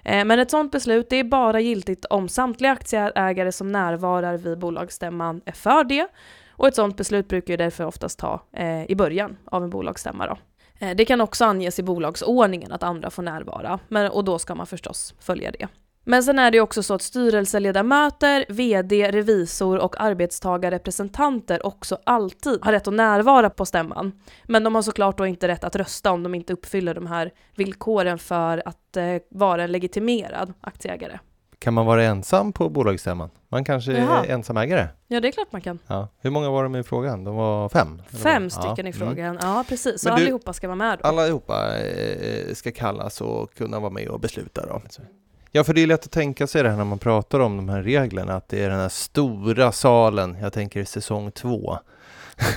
Eh, 0.04 0.26
men 0.26 0.40
ett 0.40 0.52
sådant 0.52 0.72
beslut 0.72 1.10
det 1.10 1.16
är 1.16 1.24
bara 1.24 1.60
giltigt 1.60 2.06
om 2.06 2.30
samtliga 2.30 2.72
aktieägare 2.72 3.52
som 3.52 3.72
närvarar 3.72 4.38
vid 4.38 4.60
bolagsstämman 4.60 5.42
är 5.46 5.52
för 5.52 5.84
det. 5.84 6.08
Och 6.50 6.68
ett 6.68 6.76
sådant 6.76 6.98
beslut 6.98 7.28
brukar 7.28 7.54
ju 7.54 7.58
därför 7.58 7.86
oftast 7.86 8.20
ta 8.20 8.42
eh, 8.54 8.92
i 8.92 8.96
början 8.96 9.38
av 9.46 9.64
en 9.64 9.70
bolagsstämma. 9.70 10.28
Då. 10.28 10.38
Eh, 10.86 10.96
det 10.96 11.06
kan 11.06 11.22
också 11.22 11.46
anges 11.46 11.80
i 11.80 11.84
bolagsordningen 11.84 12.72
att 12.72 12.84
andra 12.84 13.10
får 13.10 13.24
närvara, 13.24 13.80
men, 13.88 14.12
och 14.12 14.24
då 14.24 14.40
ska 14.40 14.56
man 14.56 14.68
förstås 14.68 15.16
följa 15.20 15.52
det. 15.52 15.68
Men 16.06 16.24
sen 16.24 16.40
är 16.40 16.52
det 16.52 16.62
också 16.62 16.84
så 16.84 16.94
att 16.94 17.02
styrelseledamöter, 17.02 18.46
VD, 18.50 19.12
revisor 19.12 19.78
och 19.78 20.02
arbetstagarrepresentanter 20.02 21.66
också 21.66 21.98
alltid 22.04 22.60
har 22.62 22.72
rätt 22.72 22.88
att 22.88 22.94
närvara 22.94 23.50
på 23.50 23.66
stämman. 23.66 24.12
Men 24.44 24.64
de 24.64 24.76
har 24.76 24.82
såklart 24.82 25.18
då 25.18 25.26
inte 25.26 25.48
rätt 25.48 25.64
att 25.64 25.76
rösta 25.76 26.12
om 26.12 26.24
de 26.24 26.36
inte 26.36 26.54
uppfyller 26.54 26.94
de 26.96 27.08
här 27.08 27.32
villkoren 27.56 28.20
för 28.20 28.64
att 28.66 28.98
eh, 28.98 29.06
vara 29.30 29.64
en 29.64 29.72
legitimerad 29.72 30.54
aktieägare. 30.62 31.20
Kan 31.60 31.74
man 31.74 31.86
vara 31.86 32.04
ensam 32.04 32.54
på 32.54 32.70
bolagsstämman? 32.70 33.30
Man 33.50 33.64
kanske 33.66 33.92
Jaha. 33.92 34.26
är 34.26 34.30
ensamägare? 34.32 34.88
Ja, 35.08 35.20
det 35.20 35.28
är 35.28 35.32
klart 35.32 35.52
man 35.52 35.62
kan. 35.62 35.80
Ja. 35.88 36.08
Hur 36.22 36.30
många 36.30 36.50
var 36.50 36.64
de 36.64 36.76
i 36.76 36.84
frågan? 36.84 37.24
De 37.24 37.36
var 37.36 37.70
fem? 37.70 38.02
Fem 38.24 38.50
stycken 38.50 38.74
Ja. 38.78 38.78
i 38.78 38.80
Mm. 38.82 38.94
frågan. 38.94 39.38
Ja, 39.42 39.66
precis. 39.70 40.02
Så 40.02 40.10
Men 40.10 40.18
du- 40.18 40.24
allihopa 40.24 40.54
ska 40.54 40.68
vara 40.68 40.76
med 40.76 41.00
då. 41.02 41.08
Allihopa 41.08 41.78
eh, 41.80 42.54
ska 42.54 42.72
kallas 42.72 43.22
och 43.22 43.54
kunna 43.54 43.80
vara 43.80 43.92
med 43.92 44.08
och 44.08 44.20
besluta 44.20 44.66
då. 44.66 44.82
Ja, 45.55 45.63
för 45.63 45.74
det 45.74 45.83
är 45.83 45.88
lätt 45.88 46.05
att 46.05 46.12
tänka 46.12 46.48
sig 46.48 46.63
det 46.63 46.69
här 46.69 46.77
när 46.77 46.86
man 46.86 47.00
pratar 47.00 47.39
om 47.39 47.57
de 47.57 47.69
här 47.69 47.83
reglerna, 47.83 48.36
att 48.36 48.50
det 48.50 48.63
är 48.63 48.69
den 48.69 48.79
här 48.79 48.89
stora 48.89 49.72
salen, 49.72 50.38
jag 50.41 50.53
tänker 50.53 50.86
säsong 50.86 51.31
två. 51.31 51.77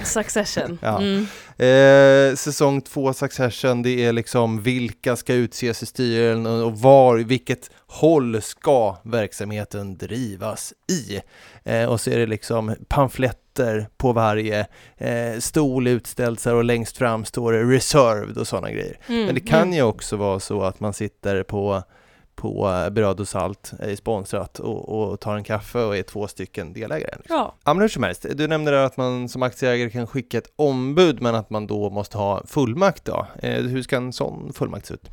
Succession. 0.04 0.78
Ja. 0.82 1.00
Mm. 1.00 1.26
Eh, 1.56 2.36
säsong 2.36 2.80
två 2.80 3.12
Succession, 3.12 3.82
det 3.82 4.04
är 4.04 4.12
liksom 4.12 4.62
vilka 4.62 5.16
ska 5.16 5.34
utses 5.34 5.82
i 5.82 5.86
styrelsen 5.86 6.46
och 6.46 6.78
var, 6.78 7.16
vilket 7.16 7.70
håll 7.86 8.42
ska 8.42 8.96
verksamheten 9.02 9.96
drivas 9.96 10.72
i? 10.88 11.20
Eh, 11.64 11.84
och 11.84 12.00
så 12.00 12.10
är 12.10 12.18
det 12.18 12.26
liksom 12.26 12.74
pamfletter 12.88 13.88
på 13.96 14.12
varje 14.12 14.66
eh, 14.96 15.38
stol 15.38 15.86
utställd 15.86 16.46
och 16.46 16.64
längst 16.64 16.96
fram 16.96 17.24
står 17.24 17.52
det 17.52 17.62
reserved 17.62 18.38
och 18.38 18.48
sådana 18.48 18.70
grejer. 18.70 18.98
Mm. 19.06 19.26
Men 19.26 19.34
det 19.34 19.40
kan 19.40 19.62
mm. 19.62 19.74
ju 19.74 19.82
också 19.82 20.16
vara 20.16 20.40
så 20.40 20.62
att 20.62 20.80
man 20.80 20.92
sitter 20.92 21.42
på 21.42 21.82
på 22.36 22.68
eh, 22.68 22.90
bröd 22.90 23.20
och 23.20 23.28
salt, 23.28 23.72
är 23.78 23.96
sponsrat 23.96 24.58
och, 24.58 24.88
och 24.88 25.20
tar 25.20 25.36
en 25.36 25.44
kaffe 25.44 25.78
och 25.78 25.96
är 25.96 26.02
två 26.02 26.28
stycken 26.28 26.72
delägare. 26.72 27.14
Liksom. 27.16 27.36
Ja, 27.36 27.54
Ja 27.64 27.74
men 27.74 27.80
hur 27.80 27.88
som 27.88 28.02
helst, 28.02 28.26
du 28.34 28.46
nämnde 28.46 28.70
där 28.70 28.84
att 28.84 28.96
man 28.96 29.28
som 29.28 29.42
aktieägare 29.42 29.90
kan 29.90 30.06
skicka 30.06 30.38
ett 30.38 30.52
ombud 30.56 31.22
men 31.22 31.34
att 31.34 31.50
man 31.50 31.66
då 31.66 31.90
måste 31.90 32.18
ha 32.18 32.46
fullmakt 32.46 33.04
då. 33.04 33.26
Eh, 33.42 33.62
hur 33.62 33.82
ska 33.82 33.96
en 33.96 34.12
sån 34.12 34.52
fullmakt 34.52 34.86
se 34.86 34.94
ut? 34.94 35.10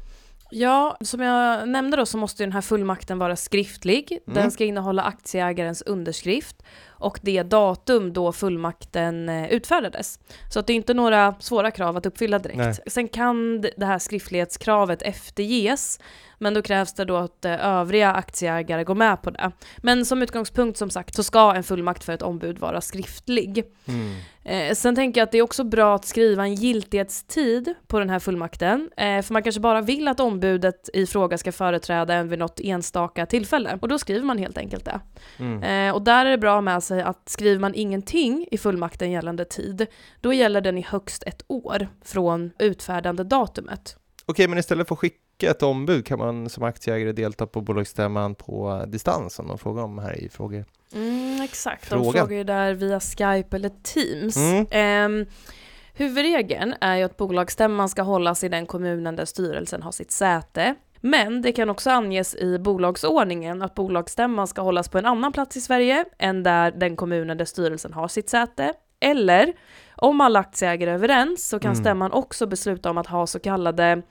Ja, 0.56 0.98
som 1.02 1.22
jag 1.22 1.70
nämnde 1.70 1.98
då 1.98 2.06
så 2.06 2.18
måste 2.18 2.44
den 2.44 2.52
här 2.52 2.62
fullmakten 2.62 3.20
vara 3.20 3.36
skriftlig. 3.36 4.20
Mm. 4.28 4.42
Den 4.42 4.52
ska 4.52 4.66
innehålla 4.66 5.04
aktieägarens 5.04 5.82
underskrift 5.82 6.64
och 6.88 7.20
det 7.22 7.44
datum 7.44 8.14
då 8.14 8.32
fullmakten 8.32 9.30
eh, 9.30 9.52
utfärdades. 9.52 10.20
Så 10.50 10.60
att 10.60 10.68
det 10.68 10.74
är 10.74 10.76
inte 10.76 10.94
några 10.94 11.36
svåra 11.40 11.72
krav 11.72 11.98
att 11.98 12.06
uppfylla 12.06 12.40
direkt. 12.40 12.58
Nej. 12.58 12.76
Sen 12.88 13.08
kan 13.08 13.62
det 13.62 13.86
här 13.86 14.00
skriftlighetskravet 14.00 15.02
efterges, 15.02 16.00
men 16.40 16.54
då 16.54 16.62
krävs 16.62 16.94
det 16.94 17.06
då 17.06 17.16
att 17.16 17.46
eh, 17.46 17.66
övriga 17.66 18.14
aktieägare 18.14 18.84
går 18.84 18.96
med 18.96 19.22
på 19.22 19.30
det. 19.30 19.52
Men 19.78 20.06
som 20.06 20.22
utgångspunkt 20.22 20.78
som 20.78 20.90
sagt 20.90 21.16
så 21.16 21.24
ska 21.24 21.54
en 21.56 21.64
fullmakt 21.64 22.04
för 22.04 22.14
ett 22.14 22.22
ombud 22.22 22.60
vara 22.60 22.82
skriftlig. 22.82 23.64
Eh, 24.44 24.74
sen 24.74 24.96
tänker 24.96 25.22
jag 25.22 25.26
att 25.26 25.32
det 25.32 25.38
är 25.38 25.42
också 25.42 25.64
bra 25.64 25.96
att 25.96 26.06
skriva 26.06 26.44
en 26.44 26.56
giltighetstid 26.56 27.74
på 27.88 28.00
den 28.00 28.10
här 28.10 28.20
fullmakten, 28.20 28.90
eh, 28.98 29.22
för 29.22 29.34
man 29.34 29.44
kanske 29.44 29.62
bara 29.62 29.82
vill 29.82 30.08
att 30.08 30.20
ombudet 30.20 30.90
i 30.94 31.06
fråga 31.06 31.38
ska 31.38 31.52
företräda 31.52 32.14
en 32.14 32.30
vid 32.30 32.40
något 32.40 32.60
enstaka 32.60 33.26
tillfälle, 33.26 33.78
och 33.82 33.88
då 33.88 34.00
skriver 34.00 34.26
man 34.26 34.38
helt 34.38 34.58
enkelt 34.58 34.86
det. 34.86 35.00
Mm. 35.40 35.64
Eh, 35.64 35.96
och 35.96 36.02
där 36.02 36.26
är 36.26 36.32
det 36.32 36.38
bra 36.38 36.62
med 36.62 36.84
sig 36.84 37.02
att 37.02 37.30
skriver 37.30 37.60
man 37.60 37.76
ingenting 37.76 38.48
i 38.52 38.58
fullmakten 38.58 39.12
gällande 39.12 39.46
tid, 39.46 39.88
då 40.22 40.34
gäller 40.34 40.62
den 40.62 40.78
i 40.78 40.86
högst 40.90 41.24
ett 41.24 41.44
år 41.48 41.88
från 42.06 42.52
utfärdande 42.60 43.24
datumet. 43.24 43.98
Okej, 44.26 44.48
men 44.48 44.58
istället 44.58 44.88
för 44.88 44.96
att 44.96 45.00
skicka 45.00 45.23
ett 45.40 45.64
ombud 45.64 46.06
kan 46.06 46.20
man 46.20 46.50
som 46.50 46.64
aktieägare 46.64 47.12
delta 47.12 47.48
på 47.48 47.62
bolagsstämman 47.62 48.36
på 48.36 48.84
distans 48.88 49.40
om 49.40 49.48
de 49.48 49.58
frågar 49.58 49.84
om 49.84 49.98
här 50.00 50.20
i 50.20 50.30
frågor. 50.30 50.66
Mm, 50.94 51.42
exakt, 51.42 51.86
Frågan. 51.86 52.06
de 52.06 52.20
frågar 52.20 52.38
ju 52.38 52.44
där 52.44 52.74
via 52.74 53.00
Skype 53.00 53.56
eller 53.56 53.72
Teams. 53.84 54.38
Mm. 54.38 54.66
Ehm, 54.72 55.26
huvudregeln 55.94 56.76
är 56.82 56.96
ju 56.96 57.04
att 57.04 57.18
bolagsstämman 57.18 57.90
ska 57.90 58.02
hållas 58.02 58.44
i 58.44 58.50
den 58.50 58.66
kommunen 58.66 59.16
där 59.16 59.26
styrelsen 59.26 59.82
har 59.84 59.92
sitt 59.92 60.12
säte. 60.12 60.76
Men 61.02 61.42
det 61.42 61.52
kan 61.52 61.70
också 61.70 61.90
anges 61.90 62.36
i 62.36 62.60
bolagsordningen 62.60 63.62
att 63.62 63.76
bolagsstämman 63.76 64.48
ska 64.48 64.62
hållas 64.62 64.90
på 64.90 64.98
en 64.98 65.06
annan 65.06 65.32
plats 65.32 65.58
i 65.58 65.62
Sverige 65.62 66.06
än 66.20 66.44
där 66.44 66.72
den 66.72 66.96
kommunen 66.96 67.38
där 67.38 67.46
styrelsen 67.46 67.94
har 67.94 68.08
sitt 68.08 68.30
säte. 68.30 68.74
Eller 69.00 69.54
om 69.96 70.22
alla 70.22 70.40
aktieägare 70.40 70.90
är 70.90 70.94
överens 70.94 71.50
så 71.50 71.60
kan 71.60 71.72
Mm. 71.72 71.84
stämman 71.84 72.12
också 72.12 72.46
besluta 72.48 72.90
om 72.90 72.98
att 72.98 73.08
ha 73.08 73.28
så 73.28 73.40
kallade 73.40 74.02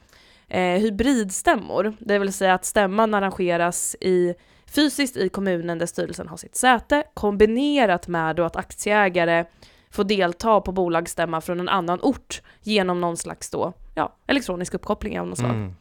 eh, 0.53 0.81
hybridstämmor. 0.81 1.97
Det 1.99 2.19
vill 2.19 2.33
säga 2.33 2.55
att 2.55 2.65
stämman 2.65 3.15
arrangeras 3.15 3.97
i 4.01 4.35
fysiskt 4.67 5.17
i 5.17 5.29
kommunen 5.29 5.79
där 5.79 5.87
styrelsen 5.87 6.29
har 6.29 6.37
sitt 6.37 6.57
säte 6.57 7.05
kombinerat 7.15 8.09
med 8.09 8.37
då 8.37 8.45
att 8.45 8.57
aktieägare 8.57 9.45
får 9.91 10.05
delta 10.05 10.61
på 10.61 10.73
bolagsstämma 10.73 11.41
från 11.41 11.61
en 11.61 11.69
annan 11.69 11.99
ort 12.03 12.43
genom 12.63 13.01
någon 13.01 13.17
slags 13.17 13.51
då, 13.51 13.73
ja, 13.95 14.17
elektronisk 14.27 14.75
uppkoppling 14.75 15.21
av 15.21 15.27
något 15.27 15.39
slag. 15.39 15.51
Mm. 15.51 15.75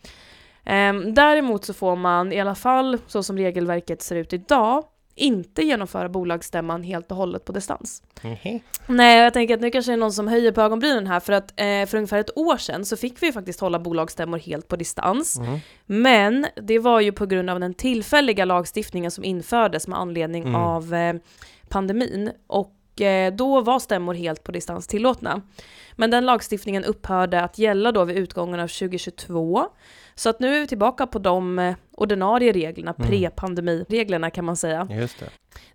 Ehm, 0.66 1.13
däremot 1.13 1.66
så 1.66 1.74
får 1.74 1.96
man 1.96 2.34
i 2.34 2.40
alla 2.42 2.56
fall, 2.56 2.98
så 3.08 3.24
som 3.24 3.38
regelverket 3.38 4.01
ser 4.01 4.16
ut 4.16 4.34
idag, 4.34 4.84
inte 5.15 5.62
genomföra 5.62 6.10
bolagsstämman 6.10 6.84
helt 6.84 7.12
och 7.12 7.18
hållet 7.18 7.46
på 7.46 7.51
distans. 7.51 8.03
Mhm. 8.22 8.60
Nej, 8.88 9.20
jag 9.20 9.34
tänker 9.34 9.53
att 9.53 9.62
nu 9.62 9.72
kanske 9.72 9.91
det 9.91 9.96
är 9.96 9.98
någon 9.98 10.13
som 10.13 10.27
höjer 10.27 10.51
på 10.51 10.62
ögonbrynen 10.62 11.08
här, 11.08 11.20
för 11.20 11.34
att 11.34 11.51
eh, 11.51 11.86
för 11.86 11.96
ungefär 11.96 12.20
ett 12.20 12.38
år 12.38 12.58
sedan 12.58 12.86
så 12.86 12.98
fick 12.98 13.22
vi 13.22 13.25
ju 13.25 13.34
faktiskt 13.34 13.60
hålla 13.60 13.80
bolagsstämmor 13.80 14.38
helt 14.38 14.68
på 14.68 14.75
distans. 14.75 15.39
Mm. 15.39 15.60
Men 15.86 16.46
det 16.62 16.80
var 16.80 17.00
ju 17.00 17.12
på 17.12 17.25
grund 17.25 17.50
av 17.50 17.60
den 17.60 17.74
tillfälliga 17.74 18.46
lagstiftningen 18.46 19.12
som 19.12 19.24
infördes 19.24 19.88
med 19.88 20.00
anledning 20.00 20.44
Mm. 20.44 20.56
av 20.56 20.94
eh, 20.94 21.13
pandemin. 21.70 22.32
Och 22.48 23.01
eh, 23.01 23.34
då 23.34 23.62
var 23.62 23.80
stämmor 23.80 24.13
helt 24.13 24.44
på 24.44 24.51
distans 24.51 24.88
tillåtna. 24.88 25.41
Men 25.96 26.12
den 26.12 26.25
lagstiftningen 26.25 26.84
upphörde 26.84 27.41
att 27.41 27.58
gälla 27.58 27.91
då 27.91 28.03
vid 28.06 28.18
utgången 28.18 28.60
av 28.60 28.68
2022. 28.68 29.65
Så 30.22 30.30
att 30.30 30.40
nu 30.40 30.56
är 30.56 30.60
vi 30.60 30.68
tillbaka 30.68 31.08
på 31.08 31.20
de 31.20 31.60
eh, 31.60 31.75
ordinarie 31.98 32.51
reglerna, 32.51 32.94
Mm. 32.98 33.10
pre-pandemireglerna 33.10 34.30
kan 34.30 34.46
man 34.46 34.56
säga. 34.56 34.88
Just 34.92 35.20
det. 35.20 35.25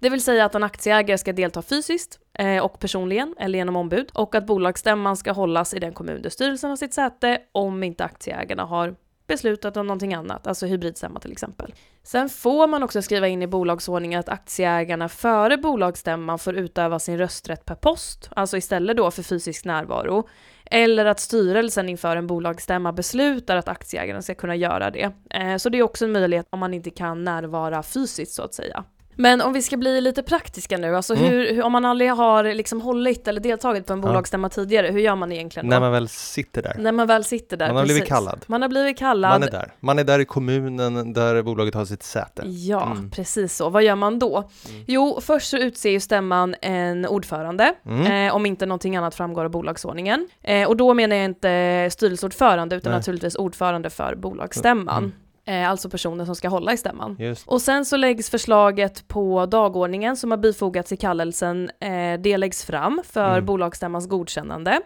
Det 0.00 0.11
vill 0.11 0.23
säga 0.23 0.45
att 0.45 0.55
en 0.55 0.62
aktieägare 0.62 1.19
ska 1.19 1.33
delta 1.33 1.62
fysiskt 1.62 2.19
eh, 2.38 2.65
och 2.65 2.79
personligen 2.79 3.35
eller 3.38 3.59
genom 3.59 3.76
ombud 3.76 4.11
och 4.15 4.35
att 4.35 4.47
bolagsstämman 4.47 5.17
ska 5.17 5.33
hållas 5.33 5.75
i 5.75 5.79
den 5.79 5.93
kommun 5.93 6.23
där 6.23 6.31
styrelsen 6.31 6.71
har 6.71 6.76
sitt 6.76 6.95
säte 6.95 7.38
om 7.53 7.83
inte 7.83 8.05
aktieägarna 8.05 8.65
har 8.65 8.95
beslutat 9.26 9.76
om 9.76 9.87
någonting 9.87 10.14
annat, 10.14 10.47
alltså 10.47 10.66
hybridstämma 10.66 11.21
till 11.21 11.33
exempel. 11.33 11.75
Sen 12.02 12.28
får 12.28 12.66
man 12.66 12.83
också 12.83 13.02
skriva 13.02 13.28
in 13.28 13.42
i 13.42 13.47
bolagsordningen 13.47 14.21
att 14.21 14.28
aktieägarna 14.28 15.09
före 15.09 15.56
bolagsstämman 15.56 16.38
får 16.38 16.54
utöva 16.54 16.99
sin 16.99 17.18
rösträtt 17.18 17.64
per 17.64 17.75
post, 17.75 18.30
alltså 18.37 18.56
istället 18.56 18.97
då 18.97 19.11
för 19.11 19.23
fysisk 19.23 19.64
närvaro. 19.64 20.28
Eller 20.64 21.06
att 21.06 21.21
styrelsen 21.21 21.88
inför 21.88 22.16
en 22.16 22.26
bolagsstämma 22.26 22.92
beslutar 22.92 23.56
att 23.56 23.68
aktieägarna 23.68 24.23
ska 24.23 24.35
kunna 24.35 24.56
göra 24.56 24.90
det. 24.90 25.12
Eh, 25.30 25.56
så 25.56 25.68
det 25.68 25.78
är 25.78 25.83
också 25.83 26.04
en 26.04 26.12
möjlighet 26.12 26.47
om 26.50 26.59
man 26.59 26.75
inte 26.75 26.90
kan 26.90 27.25
närvara 27.25 27.83
fysiskt 27.83 28.33
så 28.33 28.42
att 28.42 28.54
säga. 28.54 28.85
Men 29.18 29.40
om 29.40 29.52
vi 29.52 29.62
ska 29.62 29.76
bli 29.76 30.00
lite 30.00 30.23
praktiska 30.23 30.78
nu, 30.78 30.96
alltså 30.96 31.14
Mm. 31.14 31.25
hur, 31.30 31.54
hur, 31.54 31.62
om 31.62 31.73
man 31.73 31.85
aldrig 31.85 32.11
har 32.12 32.44
liksom 32.44 32.80
hållit 32.80 33.28
eller 33.28 33.40
deltagit 33.40 33.87
på 33.87 33.92
en 33.92 34.00
Ja. 34.00 34.06
bolagsstämma 34.06 34.49
tidigare, 34.49 34.87
hur 34.88 35.00
gör 35.00 35.16
man 35.16 35.32
egentligen 35.32 35.66
då? 35.66 35.70
När 35.70 35.80
man 35.80 35.92
väl 35.92 36.08
sitter 36.08 36.62
där. 36.62 36.76
När 36.78 36.92
man 36.92 37.06
väl 37.06 37.25
sitter 37.25 37.56
där, 37.56 37.66
Man 37.68 37.76
har 37.76 37.85
blivit 37.85 38.02
precis. 38.02 38.14
kallad. 38.14 38.44
Man 38.46 38.62
har 38.62 38.68
blivit 38.68 38.99
kallad. 38.99 39.30
Man 39.30 39.42
är 39.42 39.50
där. 39.50 39.73
Man 39.80 39.99
är 39.99 40.04
där 40.04 40.18
i 40.18 40.25
kommunen 40.25 41.12
där 41.12 41.42
bolaget 41.42 41.75
har 41.75 41.85
sitt 41.85 42.02
säte. 42.02 42.42
Ja, 42.46 42.87
Mm. 42.92 43.11
precis 43.11 43.56
så. 43.56 43.68
Vad 43.68 43.82
gör 43.82 43.94
man 43.96 44.18
då? 44.18 44.37
Mm. 44.70 44.85
Jo, 44.87 45.18
först 45.23 45.50
så 45.50 45.56
utser 45.58 45.90
ju 45.90 46.00
stämman 46.00 46.54
en 46.62 47.06
ordförande, 47.06 47.75
Mm. 47.87 48.28
eh, 48.28 48.35
om 48.35 48.46
inte 48.46 48.66
någonting 48.66 48.96
annat 48.96 49.14
framgår 49.14 49.44
av 49.44 49.50
bolagsordningen. 49.50 50.28
Eh, 50.42 50.68
och 50.68 50.76
då 50.76 50.94
menar 50.94 51.16
jag 51.16 51.25
inte 51.25 51.88
styrelseordförande, 51.92 52.76
utan 52.76 52.90
Nej. 52.90 52.99
naturligtvis 52.99 53.35
ordförande 53.37 53.90
för 53.90 54.14
bolagsstämman. 54.14 55.12
Mm. 55.47 55.62
Eh, 55.62 55.71
alltså 55.71 55.91
personen 55.91 56.26
som 56.26 56.35
ska 56.35 56.49
hålla 56.49 56.73
i 56.73 56.76
stämman. 56.76 57.17
Just 57.19 57.49
Och 57.49 57.62
sen 57.62 57.85
så 57.85 57.97
läggs 57.97 58.31
förslaget 58.31 59.09
på 59.09 59.47
dagordningen 59.47 60.17
som 60.17 60.31
har 60.31 60.38
bifogats 60.38 60.93
i 60.93 60.97
kallelsen, 60.97 61.71
eh, 61.81 62.21
det 62.21 62.37
läggs 62.37 62.65
fram 62.65 63.03
för 63.05 63.33
Mm. 63.33 63.47
bolagsstämmans 63.47 64.09
godkännande. 64.09 64.81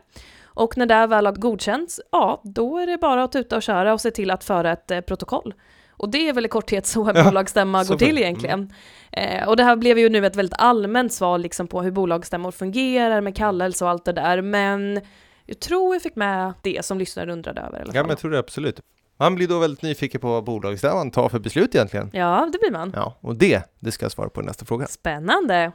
Och 0.45 0.77
när 0.77 0.87
det 0.87 1.07
väl 1.07 1.27
har 1.27 1.33
godkänts, 1.33 2.01
ja, 2.13 2.41
då 2.45 2.79
är 2.79 2.87
det 2.87 2.99
bara 2.99 3.25
att 3.25 3.33
tuta 3.33 3.57
och 3.57 3.63
köra 3.63 3.93
och 3.93 4.01
se 4.01 4.11
till 4.11 4.31
att 4.31 4.45
föra 4.45 4.73
ett 4.73 4.91
eh, 4.91 5.01
protokoll. 5.01 5.55
Och 5.91 6.09
det 6.11 6.29
är 6.29 6.33
väl 6.33 6.45
i 6.47 6.49
korthet 6.49 6.87
så 6.87 7.05
en 7.09 7.17
Ja, 7.17 7.25
bolagsstämma 7.25 7.85
går 7.85 7.97
till 7.97 8.09
för- 8.17 8.23
egentligen. 8.23 8.73
Eh, 9.13 9.49
och 9.49 9.57
det 9.57 9.63
här 9.65 9.77
blev 9.77 9.99
ju 9.99 10.09
nu 10.09 10.27
ett 10.27 10.37
väldigt 10.37 10.59
allmänt 10.61 11.13
svar 11.13 11.39
liksom 11.39 11.67
på 11.69 11.83
hur 11.83 11.91
bolagsstämmor 11.91 12.51
fungerar 12.51 13.21
med 13.21 13.37
kallelse 13.37 13.85
och 13.85 13.91
allt 13.91 14.05
det 14.05 14.13
där, 14.13 14.43
men 14.43 15.01
jag 15.47 15.61
tror 15.61 15.95
jag 15.95 16.03
fick 16.03 16.17
med 16.17 16.53
det 16.63 16.85
som 16.85 16.99
lyssnare 16.99 17.33
undrade 17.33 17.61
över 17.61 17.79
i 17.79 17.83
alla 17.83 17.89
Ja, 17.89 17.93
fall. 17.93 18.03
men 18.03 18.09
jag 18.11 18.19
tror 18.19 18.31
det 18.31 18.39
absolut. 18.39 18.81
Man 19.21 19.35
blir 19.35 19.49
då 19.49 19.59
väldigt 19.59 19.83
nyfiken 19.83 20.21
på 20.21 20.29
vad 20.29 20.45
bolagsstämman 20.45 21.11
tar 21.11 21.29
för 21.29 21.39
beslut 21.39 21.75
egentligen. 21.75 22.11
Ja, 22.13 22.49
det 22.53 22.59
blir 22.59 22.71
man. 22.71 22.93
Ja, 22.97 23.19
och 23.21 23.37
det, 23.37 23.63
det 23.81 23.93
ska 23.93 24.05
jag 24.05 24.13
svara 24.13 24.29
på 24.29 24.41
i 24.41 24.45
nästa 24.45 24.65
fråga. 24.65 24.87
Spännande! 24.87 25.73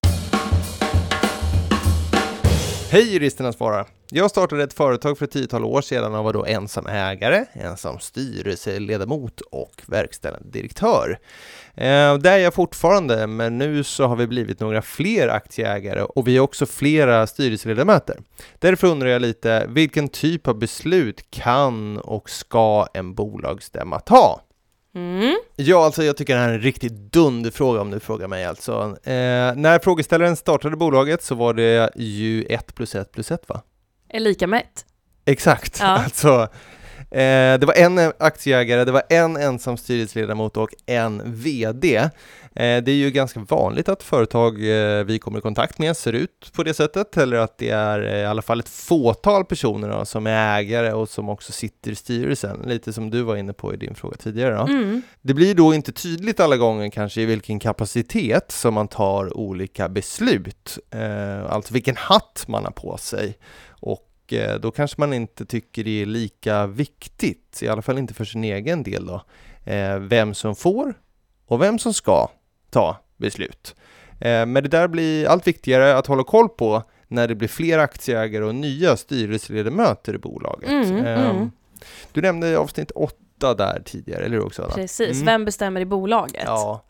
Hej 2.92 3.14
juristerna 3.14 3.54
svarar! 3.54 3.95
Jag 4.10 4.32
startade 4.32 4.64
ett 4.64 4.74
företag 4.74 5.18
för 5.18 5.26
ett 5.26 5.32
tiotal 5.32 5.64
år 5.64 5.82
sedan 5.82 6.16
och 6.16 6.24
var 6.24 6.34
då 6.34 6.46
ensam 6.46 6.88
ägare, 6.88 7.46
ensam 7.54 8.00
styrelseledamot 8.00 9.42
och 9.42 9.82
verkställande 9.86 10.50
direktör. 10.50 11.20
Eh, 11.76 12.18
det 12.18 12.30
är 12.30 12.38
jag 12.38 12.54
fortfarande, 12.54 13.28
men 13.28 13.58
nu 13.58 13.84
så 13.84 14.06
har 14.06 14.16
vi 14.16 14.28
blivit 14.28 14.60
några 14.60 14.82
fler 14.82 15.28
aktieägare 15.28 16.02
och 16.02 16.28
vi 16.28 16.38
är 16.38 16.40
också 16.40 16.66
flera 16.66 17.28
styrelseledamöter. 17.28 18.18
Därför 18.60 18.88
undrar 18.88 19.10
jag 19.10 19.22
lite, 19.22 19.66
vilken 19.70 20.10
typ 20.10 20.48
av 20.48 20.60
beslut 20.60 21.32
kan 21.32 21.98
och 21.98 22.30
ska 22.30 22.88
en 22.94 23.14
bolagsstämma 23.14 24.00
ta? 24.00 24.42
Mm. 24.96 25.36
Ja, 25.56 25.86
alltså 25.86 26.04
jag 26.04 26.18
tycker 26.18 26.36
det 26.36 26.42
här 26.42 26.50
är 26.50 26.54
en 26.54 26.62
riktigt 26.62 26.94
dunderfråga 26.94 27.82
om 27.82 27.92
du 27.92 28.00
frågar 28.00 28.28
mig 28.28 28.46
alltså. 28.46 28.98
Eh, 29.04 29.56
när 29.56 29.80
frågeställaren 29.80 30.36
startade 30.36 30.76
bolaget 30.76 31.24
så 31.24 31.36
var 31.36 31.54
det 31.54 31.90
ju 31.96 32.44
1 32.44 32.76
plus 32.76 32.96
1 32.96 33.12
plus 33.12 33.32
1 33.32 33.50
va? 33.50 33.62
Är 34.16 34.20
lika 34.20 34.48
med 34.48 34.60
ett. 34.60 34.86
Exakt, 35.26 35.80
Ja. 35.80 35.86
alltså 36.04 36.48
eh, 37.12 37.60
det 37.60 37.66
var 37.66 37.74
en 37.74 38.12
aktieägare, 38.20 38.84
det 38.84 38.92
var 38.92 39.04
en 39.10 39.38
ensam 39.38 39.78
styrelseledamot 39.78 40.58
och 40.58 40.70
en 40.86 41.22
VD. 41.26 42.10
Eh, 42.56 42.84
det 42.84 42.92
är 42.92 42.96
ju 42.96 43.12
ganska 43.12 43.40
vanligt 43.40 43.90
att 43.90 44.04
företag 44.04 44.54
eh, 44.54 45.04
vi 45.04 45.20
kommer 45.20 45.40
i 45.40 45.42
kontakt 45.42 45.80
med 45.80 45.98
ser 45.98 46.14
ut 46.14 46.52
på 46.56 46.64
det 46.64 46.74
sättet, 46.74 47.18
eller 47.18 47.38
att 47.38 47.58
det 47.58 47.70
är 47.70 48.00
eh, 48.00 48.22
i 48.22 48.26
alla 48.26 48.42
fall 48.42 48.60
ett 48.60 48.70
fåtal 48.70 49.46
personer 49.46 49.90
då, 49.90 50.06
som 50.06 50.28
är 50.28 50.60
ägare 50.60 50.94
och 50.94 51.10
som 51.10 51.30
också 51.30 51.52
sitter 51.52 51.92
i 51.92 51.96
styrelsen, 51.96 52.60
lite 52.66 52.94
som 52.94 53.10
du 53.10 53.22
var 53.22 53.36
inne 53.36 53.54
på 53.54 53.74
i 53.74 53.78
din 53.78 53.96
fråga 53.96 54.18
tidigare. 54.18 54.58
Mm. 54.58 55.02
Det 55.22 55.34
blir 55.34 55.56
då 55.56 55.74
inte 55.74 55.92
tydligt 55.92 56.40
alla 56.40 56.58
gånger 56.58 56.90
kanske 56.90 57.22
i 57.22 57.26
vilken 57.26 57.60
kapacitet 57.60 58.52
som 58.52 58.74
man 58.74 58.88
tar 58.88 59.38
olika 59.38 59.90
beslut, 59.90 60.80
eh, 60.92 61.52
alltså 61.54 61.74
vilken 61.74 61.96
hatt 61.98 62.46
man 62.48 62.64
har 62.64 62.72
på 62.72 62.98
sig. 62.98 63.38
Eh, 64.34 64.56
då 64.56 64.72
kanske 64.72 65.02
man 65.02 65.14
inte 65.14 65.46
tycker 65.46 65.84
det 65.84 66.02
är 66.02 66.06
lika 66.06 66.68
viktigt, 66.68 67.60
i 67.64 67.68
alla 67.68 67.82
fall 67.82 67.98
inte 67.98 68.14
för 68.14 68.26
sin 68.26 68.44
egen 68.44 68.84
del 68.84 69.06
då, 69.06 69.22
eh, 69.72 69.98
vem 69.98 70.34
som 70.34 70.56
får 70.56 70.94
och 71.48 71.62
vem 71.62 71.80
som 71.80 71.94
ska 71.94 72.28
ta 72.70 72.98
beslut. 73.18 73.76
Eh, 74.20 74.46
men 74.46 74.54
det 74.54 74.70
där 74.70 74.88
blir 74.88 75.28
allt 75.28 75.48
viktigare 75.48 75.98
att 75.98 76.08
hålla 76.08 76.24
koll 76.24 76.50
på 76.50 76.84
när 77.08 77.28
det 77.28 77.36
blir 77.36 77.48
fler 77.48 77.80
aktieägare 77.80 78.44
och 78.44 78.56
nya 78.56 78.98
styrelseledamöter 78.98 80.16
i 80.16 80.18
bolaget. 80.18 80.70
Mm, 80.70 81.06
mm. 81.06 81.52
Du 82.12 82.22
nämnde 82.22 82.58
avsnitt 82.58 82.92
åtta 82.92 83.54
där 83.54 83.82
tidigare, 83.86 84.26
eller 84.26 84.38
hur 84.38 84.46
också? 84.46 84.64
Anna? 84.64 84.74
Precis, 84.74 85.16
Mm. 85.16 85.26
vem 85.26 85.46
bestämmer 85.46 85.82
i 85.82 85.86
bolaget? 85.86 86.44
Ja, 86.46 86.84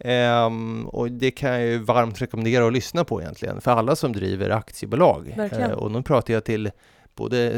Ehm, 0.00 0.86
och 0.88 1.10
det 1.12 1.30
kan 1.30 1.50
jag 1.50 1.60
ju 1.62 1.78
varmt 1.78 2.22
rekommendera 2.22 2.66
att 2.66 2.72
lyssna 2.72 3.04
på 3.04 3.20
egentligen, 3.22 3.60
för 3.60 3.70
alla 3.70 3.96
som 3.96 4.12
driver 4.12 4.50
aktiebolag. 4.50 5.34
Eh, 5.52 5.70
och 5.70 5.90
nu 5.90 6.02
pratar 6.02 6.34
jag 6.34 6.44
till 6.44 6.70
både 7.14 7.50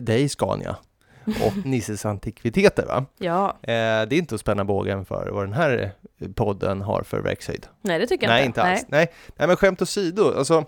dig 0.00 0.28
Scania 0.28 0.76
och 1.24 1.56
Nisses 1.66 2.04
Antikviteter. 2.06 2.86
Va? 2.86 3.04
Ja, 3.18 3.48
Eh, 3.62 3.66
det 4.08 4.12
är 4.12 4.12
inte 4.12 4.34
att 4.34 4.40
spänna 4.40 4.64
bågen 4.64 5.04
för 5.04 5.28
vad 5.32 5.42
den 5.44 5.52
här 5.52 5.92
podden 6.34 6.80
har 6.82 7.02
för 7.02 7.20
verkshöjd. 7.20 7.66
nej 7.80 7.98
det 7.98 8.06
tycker 8.06 8.26
jag 8.26 8.32
Nej, 8.32 8.46
inte. 8.46 8.60
inte 8.60 8.70
alls. 8.70 8.84
Nej. 8.88 9.12
Nej, 9.36 9.48
men 9.48 9.56
skämt 9.56 9.82
åsido, 9.82 10.34
alltså, 10.38 10.64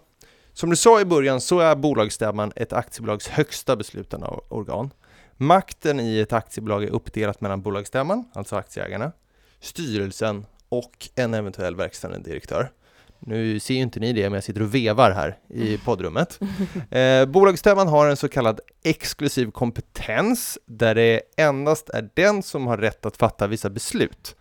som 0.52 0.70
du 0.70 0.76
sa 0.76 1.00
i 1.00 1.04
början 1.04 1.40
så 1.40 1.60
är 1.60 1.76
bolagsstämman 1.76 2.52
ett 2.56 2.72
aktiebolags 2.72 3.28
högsta 3.28 3.76
beslutande 3.76 4.26
organ. 4.48 4.90
Makten 5.36 6.00
i 6.00 6.20
ett 6.20 6.32
aktiebolag 6.32 6.84
är 6.84 6.90
uppdelat 6.90 7.40
mellan 7.40 7.62
bolagsstämman, 7.62 8.24
alltså 8.32 8.56
aktieägarna, 8.56 9.12
styrelsen 9.60 10.46
och 10.68 11.08
en 11.14 11.34
eventuell 11.34 11.76
verkställande 11.76 12.30
direktör. 12.30 12.70
Nu 13.18 13.60
ser 13.60 13.74
ju 13.74 13.80
inte 13.80 14.00
ni 14.00 14.12
det, 14.12 14.22
men 14.22 14.34
jag 14.34 14.44
sitter 14.44 14.62
och 14.62 14.74
vevar 14.74 15.10
här 15.10 15.38
i 15.48 15.78
poddrummet. 15.78 16.40
Eh, 16.90 17.26
bolagsstämman 17.26 17.88
har 17.88 18.08
en 18.08 18.16
så 18.16 18.28
kallad 18.28 18.60
exklusiv 18.84 19.50
kompetens 19.50 20.58
där 20.66 20.94
det 20.94 21.20
endast 21.36 21.90
är 21.90 22.08
den 22.14 22.42
som 22.42 22.66
har 22.66 22.76
rätt 22.76 23.06
att 23.06 23.16
fatta 23.16 23.46
vissa 23.46 23.70
beslut. 23.70 24.36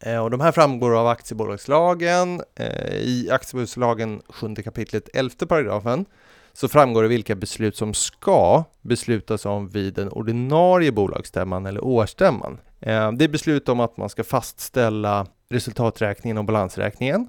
Eh, 0.00 0.18
och 0.18 0.30
de 0.30 0.40
här 0.40 0.52
framgår 0.52 0.98
av 0.98 1.06
aktiebolagslagen. 1.06 2.42
Eh, 2.54 2.94
I 2.94 3.28
aktiebolagslagen 3.30 4.22
7 4.28 4.54
kapitlet 4.54 5.08
11 5.14 5.46
paragrafen 5.48 6.04
så 6.52 6.68
framgår 6.68 7.02
det 7.02 7.08
vilka 7.08 7.34
beslut 7.34 7.76
som 7.76 7.94
ska 7.94 8.64
beslutas 8.82 9.46
om 9.46 9.68
vid 9.68 9.94
den 9.94 10.08
ordinarie 10.08 10.92
bolagsstämman 10.92 11.66
eller 11.66 11.84
årsstämman. 11.84 12.58
Eh, 12.80 13.12
det 13.12 13.24
är 13.24 13.28
beslut 13.28 13.68
om 13.68 13.80
att 13.80 13.96
man 13.96 14.08
ska 14.08 14.24
fastställa 14.24 15.26
resultaträkningen 15.50 16.38
och 16.38 16.44
balansräkningen, 16.44 17.28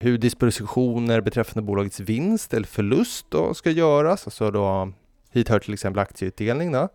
hur 0.00 0.18
dispositioner 0.18 1.20
beträffande 1.20 1.66
bolagets 1.66 2.00
vinst 2.00 2.54
eller 2.54 2.66
förlust 2.66 3.26
då 3.28 3.54
ska 3.54 3.70
göras, 3.70 4.26
alltså 4.26 4.50
då 4.50 4.92
hit 5.30 5.48
hör 5.48 5.58
till 5.58 5.74
exempel 5.74 5.98
aktieutdelning 5.98 6.72
då. 6.72 6.88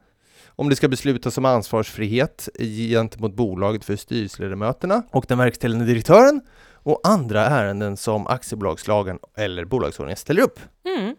Om 0.48 0.70
det 0.70 0.75
ska 0.75 0.88
beslutas 0.88 1.38
om 1.38 1.46
ansvarsfrihet 1.46 2.50
gentemot 2.89 3.36
bolaget 3.36 3.86
för 3.86 3.96
styrelseledamöterna 3.96 5.04
och 5.12 5.25
den 5.27 5.38
verkställande 5.38 5.86
direktören 5.86 6.42
och 6.74 7.01
andra 7.04 7.46
ärenden 7.46 7.98
som 7.98 8.27
aktiebolagslagen 8.27 9.20
eller 9.38 9.65
bolagsordningen 9.65 10.18
ställer 10.18 10.42
upp. 10.42 10.60
Mm. 10.98 11.15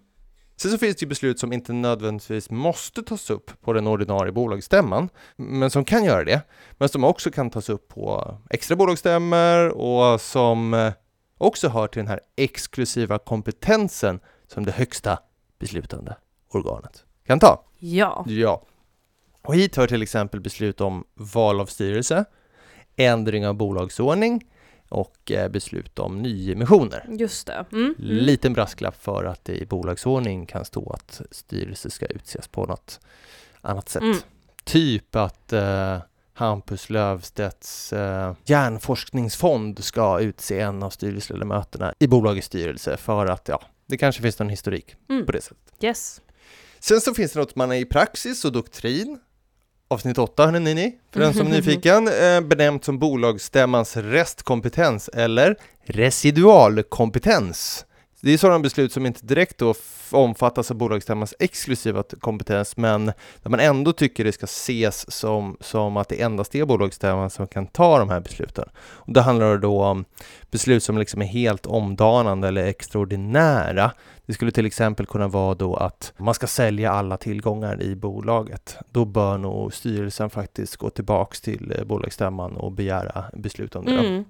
Sen 0.56 0.70
så 0.70 0.78
finns 0.78 0.96
det 0.96 1.02
ju 1.02 1.08
beslut 1.08 1.38
som 1.38 1.52
inte 1.52 1.72
nödvändigtvis 1.72 2.50
måste 2.50 3.02
tas 3.02 3.30
upp 3.30 3.50
på 3.60 3.72
den 3.72 3.86
ordinarie 3.86 4.32
bolagsstämman, 4.32 5.08
men 5.36 5.70
som 5.70 5.84
kan 5.84 6.04
göra 6.04 6.24
det, 6.24 6.42
men 6.78 6.88
som 6.88 7.04
också 7.04 7.30
kan 7.30 7.50
tas 7.50 7.68
upp 7.68 7.88
på 7.88 8.36
extra 8.50 8.76
bolagsstämmor 8.76 9.68
och 9.68 10.20
som 10.20 10.74
eh, 10.74 10.92
också 11.38 11.68
hör 11.68 11.86
till 11.86 11.98
den 11.98 12.08
här 12.08 12.20
exklusiva 12.36 13.18
kompetensen 13.18 14.20
som 14.46 14.64
det 14.64 14.72
högsta 14.72 15.18
beslutande 15.58 16.16
organet 16.50 17.04
kan 17.26 17.40
ta. 17.40 17.64
Ja. 17.78 18.24
Ja. 18.28 18.62
Och 19.42 19.54
hit 19.54 19.76
hör 19.76 19.86
till 19.86 20.02
exempel 20.02 20.40
beslut 20.40 20.80
om 20.80 21.04
val 21.14 21.60
av 21.60 21.66
styrelse, 21.66 22.24
ändring 22.96 23.46
av 23.46 23.54
bolagsordning 23.54 24.44
och 24.88 25.30
eh, 25.32 25.48
beslut 25.48 25.98
om 25.98 26.22
nyemissioner. 26.22 27.06
Just 27.08 27.46
det. 27.46 27.64
Mm. 27.72 27.84
Mm. 27.84 27.94
Liten 27.98 28.52
brasklapp 28.52 29.02
för 29.02 29.24
att 29.24 29.44
det 29.44 29.56
i 29.56 29.66
bolagsordning 29.66 30.46
kan 30.46 30.64
stå 30.64 30.90
att 30.90 31.20
styrelse 31.30 31.90
ska 31.90 32.06
utses 32.06 32.48
på 32.48 32.66
något 32.66 33.00
annat 33.60 33.88
sätt. 33.88 34.02
Mm. 34.02 34.16
Typ 34.64 35.16
att 35.16 35.52
eh, 35.52 35.98
Hampus 36.34 36.90
Löfstedts 36.90 37.92
eh, 37.92 38.34
hjärnforskningsfond 38.44 39.84
ska 39.84 40.20
utse 40.20 40.60
en 40.60 40.82
av 40.82 40.90
styrelseledamöterna 40.90 41.94
i 41.98 42.06
bolagets 42.06 42.46
styrelse 42.46 42.96
för 42.96 43.26
att 43.26 43.48
ja, 43.48 43.62
det 43.86 43.96
kanske 43.96 44.22
finns 44.22 44.38
någon 44.38 44.48
historik 44.48 44.96
Mm. 45.08 45.26
på 45.26 45.32
det 45.32 45.40
sättet. 45.40 45.74
Yes. 45.80 46.20
Sen 46.78 47.00
så 47.00 47.14
finns 47.14 47.32
det 47.32 47.38
något 47.38 47.56
man 47.56 47.72
är 47.72 47.76
i 47.76 47.84
praxis 47.84 48.44
och 48.44 48.52
doktrin. 48.52 49.18
Avsnitt 49.88 50.18
8 50.18 50.44
hörni 50.44 50.74
ni, 50.74 50.94
för 51.12 51.20
den 51.20 51.34
som 51.34 51.46
är 51.46 51.50
nyfiken, 51.50 52.08
eh, 52.08 52.40
benämnt 52.40 52.84
som 52.84 52.98
bolagsstämmans 52.98 53.96
restkompetens 53.96 55.08
eller 55.08 55.56
residualkompetens. 55.84 57.84
Det 58.26 58.32
är 58.32 58.38
sådana 58.38 58.58
beslut 58.58 58.92
som 58.92 59.06
inte 59.06 59.26
direkt 59.26 59.58
då 59.58 59.74
omfattas 60.10 60.70
av 60.70 60.76
bolagsstämmans 60.76 61.34
exklusiva 61.38 62.02
kompetens, 62.20 62.76
men 62.76 63.06
där 63.42 63.50
man 63.50 63.60
ändå 63.60 63.92
tycker 63.92 64.24
det 64.24 64.32
ska 64.32 64.44
ses 64.44 65.12
som, 65.12 65.56
som 65.60 65.96
att 65.96 66.08
det 66.08 66.22
endast 66.22 66.54
är 66.54 66.64
bolagsstämman 66.64 67.30
som 67.30 67.46
kan 67.46 67.66
ta 67.66 67.98
de 67.98 68.10
här 68.10 68.20
besluten. 68.20 68.68
Och 68.78 69.12
det 69.12 69.20
handlar 69.20 69.58
då 69.58 69.84
om 69.84 70.04
beslut 70.50 70.82
som 70.82 70.98
liksom 70.98 71.22
är 71.22 71.26
helt 71.26 71.66
omdanande 71.66 72.48
eller 72.48 72.66
extraordinära. 72.66 73.92
Det 74.26 74.32
skulle 74.32 74.50
till 74.50 74.66
exempel 74.66 75.06
kunna 75.06 75.28
vara 75.28 75.54
då 75.54 75.76
att 75.76 76.12
man 76.16 76.34
ska 76.34 76.46
sälja 76.46 76.92
alla 76.92 77.16
tillgångar 77.16 77.82
i 77.82 77.96
bolaget. 77.96 78.76
Då 78.90 79.04
bör 79.04 79.38
nog 79.38 79.74
styrelsen 79.74 80.30
faktiskt 80.30 80.76
gå 80.76 80.90
tillbaks 80.90 81.40
till 81.40 81.74
eh, 81.78 81.84
bolagsstämman 81.84 82.56
och 82.56 82.72
begära 82.72 83.24
beslut 83.32 83.76
om 83.76 83.84
det. 83.84 83.98
Mm. 83.98 84.24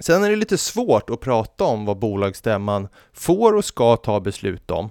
Sen 0.00 0.24
är 0.24 0.30
det 0.30 0.36
lite 0.36 0.58
svårt 0.58 1.10
att 1.10 1.20
prata 1.20 1.64
om 1.64 1.84
vad 1.84 1.98
bolagsstämman 1.98 2.88
får 3.12 3.56
och 3.56 3.64
ska 3.64 3.96
ta 3.96 4.20
beslut 4.20 4.70
om 4.70 4.90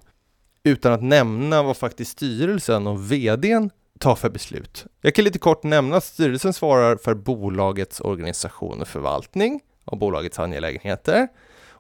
utan 0.64 0.94
att 0.94 1.04
nämna 1.04 1.64
vad 1.64 1.78
faktiskt 1.78 2.12
styrelsen 2.12 2.88
och 2.88 3.12
VDn 3.12 3.70
tar 4.00 4.16
för 4.16 4.30
beslut. 4.30 4.86
Jag 5.02 5.16
kan 5.16 5.26
lite 5.26 5.40
kort 5.40 5.64
nämna 5.64 5.98
att 5.98 6.04
styrelsen 6.04 6.54
svarar 6.54 6.96
för 6.96 7.14
bolagets 7.14 8.02
organisation 8.02 8.82
och 8.82 8.88
förvaltning 8.88 9.60
av 9.86 9.98
bolagets 9.98 10.40
angelägenheter 10.40 11.28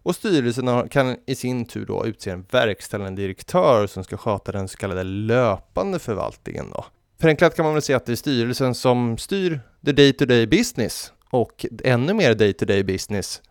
och 0.03 0.15
styrelsen 0.15 0.89
kan 0.89 1.17
i 1.25 1.35
sin 1.35 1.65
tur 1.65 1.85
då 1.85 2.05
utse 2.05 2.29
en 2.29 2.45
verkställande 2.51 3.21
direktör 3.21 3.87
som 3.87 4.03
ska 4.03 4.17
sköta 4.17 4.51
den 4.51 4.67
så 4.67 4.77
kallade 4.77 5.03
löpande 5.03 5.99
förvaltningen. 5.99 6.65
Då. 6.71 6.85
Förenklat 7.21 7.55
kan 7.55 7.65
man 7.65 7.73
väl 7.73 7.81
säga 7.81 7.97
att 7.97 8.05
det 8.05 8.11
är 8.11 8.15
styrelsen 8.15 8.75
som 8.75 9.17
styr 9.17 9.59
the 9.85 9.91
day-to-day 9.91 10.47
business 10.47 11.11
och 11.33 11.65
ännu 11.83 12.13
mer 12.13 12.35
day-to-day 12.35 12.83
business 12.83 13.41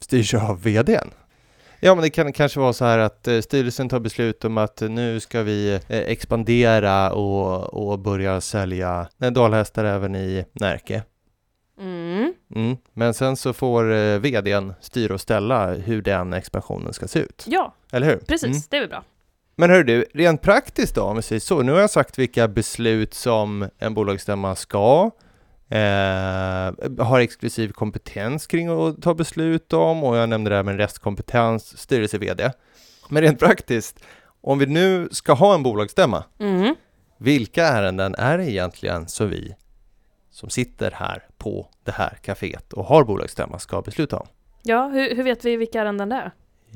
styrs 0.00 0.34
av 0.34 0.62
VDn. 0.62 1.10
Ja, 1.80 1.94
men 1.94 2.02
det 2.02 2.10
kan 2.10 2.32
kanske 2.32 2.60
vara 2.60 2.72
så 2.72 2.84
här 2.84 2.98
att 2.98 3.28
eh, 3.28 3.40
styrelsen 3.40 3.88
tar 3.88 4.00
beslut 4.00 4.44
om 4.44 4.58
att 4.58 4.82
eh, 4.82 4.88
nu 4.88 5.20
ska 5.20 5.42
vi 5.42 5.72
eh, 5.72 5.80
expandera 5.88 7.12
och, 7.12 7.74
och 7.74 7.98
börja 7.98 8.40
sälja 8.40 9.08
dalhästar 9.18 9.84
även 9.84 10.16
i 10.16 10.44
Närke. 10.52 11.02
Mm. 11.78 12.34
Mm. 12.54 12.76
Men 12.92 13.14
sen 13.14 13.36
så 13.36 13.52
får 13.52 13.92
eh, 13.92 14.18
VDn 14.18 14.74
styra 14.80 15.14
och 15.14 15.20
ställa 15.20 15.74
hur 15.74 16.02
den 16.02 16.32
expansionen 16.32 16.92
ska 16.92 17.08
se 17.08 17.18
ut. 17.18 17.44
Ja, 17.48 17.74
Eller 17.92 18.06
hur? 18.06 18.16
precis. 18.16 18.48
Mm. 18.48 18.60
Det 18.68 18.76
är 18.76 18.80
väl 18.80 18.88
bra. 18.88 19.04
Men 19.56 19.70
hör 19.70 19.84
du, 19.84 20.06
rent 20.14 20.42
praktiskt 20.42 20.94
då, 20.94 21.02
om 21.02 21.16
vi 21.16 21.22
säger 21.22 21.40
så. 21.40 21.62
Nu 21.62 21.72
har 21.72 21.80
jag 21.80 21.90
sagt 21.90 22.18
vilka 22.18 22.48
beslut 22.48 23.14
som 23.14 23.68
en 23.78 23.94
bolagsstämma 23.94 24.54
ska 24.54 25.10
eh, 25.72 27.04
har 27.06 27.20
exklusiv 27.20 27.68
kompetens 27.72 28.46
kring 28.46 28.68
att 28.68 29.02
ta 29.02 29.14
beslut 29.14 29.72
om 29.72 30.04
och 30.04 30.16
jag 30.16 30.28
nämnde 30.28 30.50
det 30.50 30.56
här 30.56 30.62
med 30.62 30.76
restkompetens, 30.76 31.78
styrelse-VD. 31.78 32.50
Men 33.08 33.22
rent 33.22 33.38
praktiskt, 33.38 34.04
om 34.40 34.58
vi 34.58 34.66
nu 34.66 35.08
ska 35.12 35.32
ha 35.32 35.54
en 35.54 35.62
bolagsstämma, 35.62 36.24
Mm. 36.38 36.74
vilka 37.18 37.64
ärenden 37.66 38.14
är 38.14 38.38
det 38.38 38.50
egentligen 38.50 39.08
som 39.08 39.28
vi 39.30 39.54
som 40.30 40.50
sitter 40.50 40.90
här 40.90 41.26
på 41.38 41.68
det 41.84 41.92
här 41.92 42.18
kaféet 42.22 42.72
och 42.72 42.84
har 42.84 43.04
bolagsstämma 43.04 43.58
ska 43.58 43.82
besluta 43.82 44.16
om? 44.16 44.26
Ja, 44.62 44.88
hur, 44.88 45.16
hur 45.16 45.22
vet 45.22 45.44
vi 45.44 45.56
vilka 45.56 45.80
ärenden 45.80 46.08
det 46.08 46.16
är? 46.16 46.30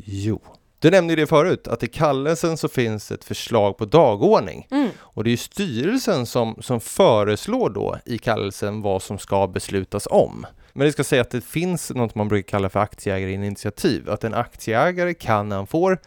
Jo, 0.04 0.40
du 0.78 0.90
nämnde 0.90 1.12
ju 1.12 1.16
det 1.16 1.26
förut, 1.26 1.68
att 1.68 1.82
i 1.82 1.86
kallelsen 1.86 2.56
så 2.56 2.68
finns 2.68 3.12
ett 3.12 3.24
förslag 3.24 3.78
på 3.78 3.84
dagordning. 3.84 4.66
Mm. 4.70 4.88
Och 4.98 5.24
det 5.24 5.32
är 5.32 5.36
styrelsen 5.36 6.26
som, 6.26 6.56
som 6.60 6.80
föreslår 6.80 7.70
då 7.70 7.98
i 8.04 8.18
kallelsen 8.18 8.82
vad 8.82 9.02
som 9.02 9.18
ska 9.18 9.46
beslutas 9.46 10.08
om. 10.10 10.46
Men 10.72 10.86
det 10.86 10.92
ska 10.92 11.04
säga 11.04 11.22
att 11.22 11.30
det 11.30 11.44
finns 11.44 11.90
något 11.90 12.14
man 12.14 12.28
brukar 12.28 12.48
kalla 12.48 12.68
för 12.68 12.80
aktieägarinitiativ. 12.80 14.10
Att 14.10 14.24
en 14.24 14.34
aktieägare 14.34 15.14
kan 15.14 15.48
när 15.48 15.56
han 15.56 15.66
får, 15.66 15.98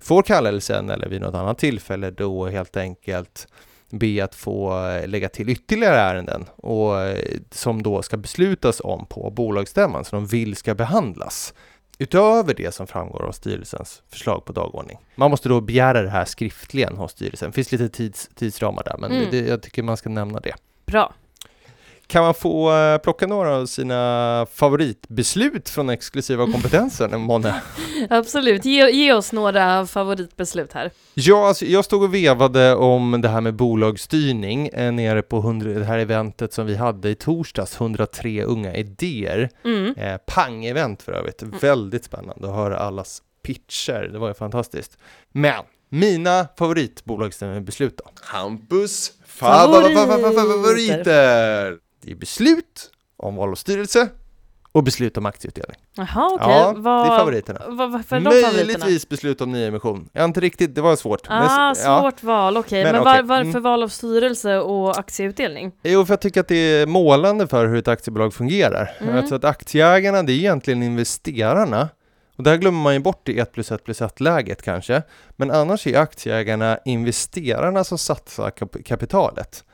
får 0.00 0.22
kallelsen 0.22 0.90
eller 0.90 1.08
vid 1.08 1.20
något 1.20 1.34
annat 1.34 1.58
tillfälle 1.58 2.10
då 2.10 2.46
helt 2.46 2.76
enkelt 2.76 3.48
be 3.90 4.24
att 4.24 4.34
få 4.34 4.86
eh, 4.88 5.08
lägga 5.08 5.28
till 5.28 5.48
ytterligare 5.48 5.96
ärenden 5.96 6.44
och, 6.56 7.00
eh, 7.00 7.38
som 7.50 7.82
då 7.82 8.02
ska 8.02 8.16
beslutas 8.16 8.80
om 8.84 9.06
på 9.06 9.30
bolagsstämman, 9.30 10.04
som 10.04 10.18
de 10.18 10.26
vill 10.26 10.56
ska 10.56 10.74
behandlas. 10.74 11.54
Utöver 11.98 12.54
det 12.54 12.74
som 12.74 12.86
framgår 12.86 13.22
av 13.22 13.32
styrelsens 13.32 14.02
förslag 14.10 14.44
på 14.44 14.52
dagordning. 14.52 14.98
Man 15.14 15.30
måste 15.30 15.48
då 15.48 15.60
begära 15.60 16.02
det 16.02 16.10
här 16.10 16.24
skriftligen 16.24 16.96
hos 16.96 17.12
styrelsen. 17.12 17.50
Det 17.50 17.54
finns 17.54 17.72
lite 17.72 17.88
tids, 17.88 18.30
tidsramar 18.34 18.82
där, 18.84 18.96
men 18.98 19.12
Mm. 19.12 19.30
det, 19.30 19.38
jag 19.38 19.62
tycker 19.62 19.82
man 19.82 19.96
ska 19.96 20.08
nämna 20.08 20.40
det. 20.40 20.54
Bra. 20.86 21.14
Kan 22.06 22.22
man 22.22 22.34
få 22.34 22.76
eh, 22.76 22.98
plocka 22.98 23.26
några 23.26 23.56
av 23.56 23.66
sina 23.66 24.46
favoritbeslut 24.52 25.68
från 25.68 25.90
exklusiva 25.90 26.52
kompetensen, 26.52 27.20
Månne? 27.20 27.62
Absolut. 28.10 28.64
Ge, 28.64 28.90
ge 28.90 29.12
oss 29.12 29.32
några 29.32 29.86
favoritbeslut 29.86 30.72
här. 30.72 30.90
Ja, 31.14 31.48
alltså, 31.48 31.64
jag 31.64 31.84
stod 31.84 32.02
och 32.02 32.14
vevade 32.14 32.74
om 32.74 33.20
det 33.20 33.28
här 33.28 33.40
med 33.40 33.54
bolagsstyrning 33.54 34.68
eh, 34.68 34.92
nere 34.92 35.22
på 35.22 35.38
100, 35.38 35.70
det 35.70 35.84
här 35.84 35.98
eventet 35.98 36.52
som 36.52 36.66
vi 36.66 36.76
hade 36.76 37.10
i 37.10 37.14
torsdags, 37.14 37.80
103 37.80 38.44
unga 38.44 38.74
idéer. 38.74 39.50
Mm. 39.64 39.94
Eh, 39.96 40.16
pang-event 40.26 41.02
för 41.02 41.12
övrigt, 41.12 41.42
väldigt 41.60 42.04
spännande 42.04 42.48
att 42.48 42.54
höra 42.54 42.78
allas 42.78 43.22
pitcher, 43.42 44.08
det 44.12 44.18
var 44.18 44.28
ju 44.28 44.34
fantastiskt. 44.34 44.98
Men 45.32 45.62
mina 45.88 46.48
favoritbolagsstämmebeslut 46.58 47.96
då? 47.96 48.04
Hampus 48.22 49.12
favoriter! 49.26 50.64
Det 52.04 52.10
är 52.12 52.16
beslut 52.16 52.90
om 53.16 53.36
val 53.36 53.50
av 53.50 53.54
styrelse 53.54 54.08
och 54.72 54.84
beslut 54.84 55.16
om 55.16 55.26
aktieutdelning. 55.26 55.76
Jaha, 55.94 56.30
okej. 56.32 56.48
Ja, 56.48 56.74
vad, 56.76 57.06
det 57.06 57.12
är 57.12 57.18
favoriterna. 57.18 57.60
Vad, 57.68 57.92
varför 57.92 58.16
är 58.16 58.20
de 58.20 58.30
favoriterna? 58.30 58.52
Möjligtvis 58.52 59.08
beslut 59.08 59.40
om 59.40 59.52
nyemission. 59.52 60.08
Jag 60.12 60.24
inte 60.24 60.40
riktigt, 60.40 60.74
det 60.74 60.80
var 60.80 60.96
svårt. 60.96 61.28
Men- 61.28 61.42
Ah, 61.42 61.74
ja. 61.84 62.00
svårt 62.00 62.22
val, 62.22 62.56
okej. 62.56 62.84
Men 62.84 62.92
Men, 62.92 63.02
okej, 63.02 63.22
var, 63.22 63.28
varför 63.28 63.50
mm. 63.50 63.62
val 63.62 63.82
av 63.82 63.88
styrelse 63.88 64.58
och 64.58 64.98
aktieutdelning? 64.98 65.72
Jo, 65.82 66.04
för 66.04 66.12
jag 66.12 66.20
tycker 66.20 66.40
att 66.40 66.48
det 66.48 66.56
är 66.56 66.86
målande 66.86 67.46
för 67.46 67.66
hur 67.66 67.76
ett 67.76 67.88
aktiebolag 67.88 68.34
fungerar. 68.34 68.90
Mm. 69.00 69.16
Alltså 69.16 69.34
att 69.34 69.44
aktieägarna, 69.44 70.22
det 70.22 70.32
är 70.32 70.36
egentligen 70.36 70.82
investerarna 70.82 71.88
Och 72.36 72.44
där 72.44 72.56
glömmer 72.56 72.82
man 72.82 72.94
ju 72.94 73.00
bort 73.00 73.28
i 73.28 73.38
1 73.38 73.52
plus 73.52 73.72
1 73.72 73.84
plus 73.84 74.02
1 74.02 74.20
läget 74.20 74.62
kanske. 74.62 75.02
Men 75.36 75.50
annars 75.50 75.86
är 75.86 75.98
aktieägarna 75.98 76.78
investerarna 76.84 77.84
som 77.84 77.98
satsar 77.98 78.50
kap 78.50 78.76
kapitalet. 78.84 79.64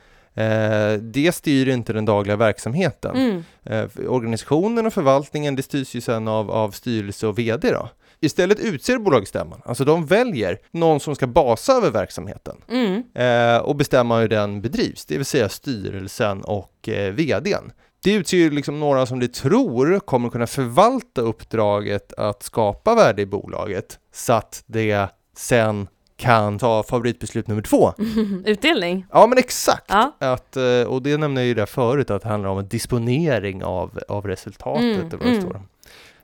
Eh, 0.41 0.99
det 0.99 1.33
styr 1.33 1.69
inte 1.69 1.93
den 1.93 2.05
dagliga 2.05 2.37
verksamheten. 2.37 3.17
Mm. 3.17 3.45
Eh, 3.65 4.11
organisationen 4.11 4.87
och 4.87 4.93
förvaltningen 4.93 5.57
det 5.57 5.63
styrs 5.63 5.95
ju 5.95 6.01
sen 6.01 6.29
av, 6.29 6.51
av 6.51 6.71
styrelse 6.71 7.27
och 7.27 7.39
VD 7.39 7.73
då. 7.73 7.89
Istället 8.23 8.61
utser 8.61 8.99
bolagsstämman, 8.99 9.63
alltså 9.65 9.85
de 9.85 10.07
väljer 10.07 10.59
någon 10.71 11.01
som 11.01 11.15
ska 11.15 11.27
basa 11.27 11.73
över 11.73 11.91
verksamheten 11.91 12.57
Mm. 12.69 13.03
eh, 13.15 13.63
och 13.63 13.77
bestämma 13.77 14.21
hur 14.21 14.29
den 14.29 14.61
bedrivs, 14.63 15.07
det 15.07 15.17
vill 15.17 15.27
säga 15.27 15.49
styrelsen 15.49 16.43
och 16.43 16.89
eh, 16.89 17.13
VDn. 17.13 17.73
Det 18.03 18.13
utser 18.13 18.37
ju 18.37 18.51
liksom 18.51 18.81
några 18.81 19.07
som 19.07 19.21
de 19.21 19.29
tror 19.29 20.01
kommer 20.01 20.31
kunna 20.31 20.47
förvalta 20.47 21.21
uppdraget 21.21 22.13
att 22.13 22.43
skapa 22.43 22.95
värde 22.95 23.23
i 23.23 23.27
bolaget 23.27 23.99
så 24.15 24.33
att 24.33 24.65
det 24.67 25.09
sen 25.37 25.89
kan 26.21 26.59
ta 26.59 26.83
favoritbeslut 26.83 27.49
nummer 27.49 27.63
två. 27.63 27.95
Utdelning? 28.45 29.07
Ja 29.13 29.27
men 29.27 29.39
exakt! 29.39 29.85
Ja. 29.89 30.17
Att, 30.19 30.57
eh, 30.57 30.83
och 30.87 31.03
det 31.03 31.17
nämnde 31.17 31.41
jag 31.41 31.49
ju 31.49 31.55
där 31.55 31.67
förut, 31.67 32.11
att 32.11 32.23
det 32.23 32.29
handlar 32.29 32.51
om 32.51 32.59
en 32.59 32.69
disponering 32.69 33.65
av, 33.65 34.01
av 34.09 34.27
resultatet. 34.27 34.83
Mm, 34.83 35.07
eller 35.07 35.27
mm. 35.27 35.41
står. 35.41 35.63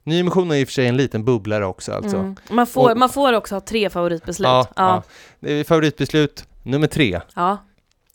Nyemission 0.04 0.50
är 0.50 0.56
i 0.56 0.64
och 0.64 0.68
för 0.68 0.72
sig 0.72 0.86
en 0.86 0.96
liten 0.96 1.24
bubblare 1.24 1.66
också 1.66 1.92
alltså. 1.92 2.16
Mm. 2.16 2.36
Man, 2.50 2.66
får, 2.66 2.90
Och- 2.90 2.98
man 2.98 3.08
får 3.08 3.32
också 3.32 3.54
ha 3.54 3.60
tre 3.60 3.90
favoritbeslut. 3.90 4.46
Ja, 4.46 4.66
ja. 4.76 5.02
ja. 5.40 5.64
Favoritbeslut 5.64 6.44
nummer 6.62 6.86
tre, 6.86 7.20
ja. 7.34 7.58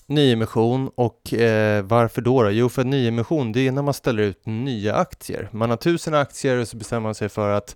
nyemission 0.05 0.91
och 0.95 1.33
eh, 1.33 1.83
varför 1.83 2.21
då, 2.21 2.43
då? 2.43 2.49
Jo, 2.49 2.69
för 2.69 2.83
nyemission 2.83 3.51
det 3.51 3.67
är 3.67 3.71
när 3.71 3.81
man 3.81 3.93
ställer 3.93 4.23
ut 4.23 4.45
nya 4.45 4.95
aktier. 4.95 5.49
Man 5.51 5.69
har 5.69 5.77
tusen 5.77 6.13
aktier 6.13 6.57
och 6.57 6.67
så 6.67 6.77
bestämmer 6.77 7.01
man 7.01 7.15
sig 7.15 7.29
för 7.29 7.49
att 7.49 7.75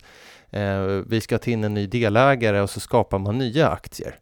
vi 1.06 1.20
ska 1.20 1.38
ta 1.38 1.50
in 1.50 1.64
en 1.64 1.74
ny 1.74 1.86
delägare 1.86 2.60
och 2.60 2.70
så 2.70 2.80
skapar 2.80 3.18
man 3.18 3.38
nya 3.38 3.68
aktier. 3.68 4.18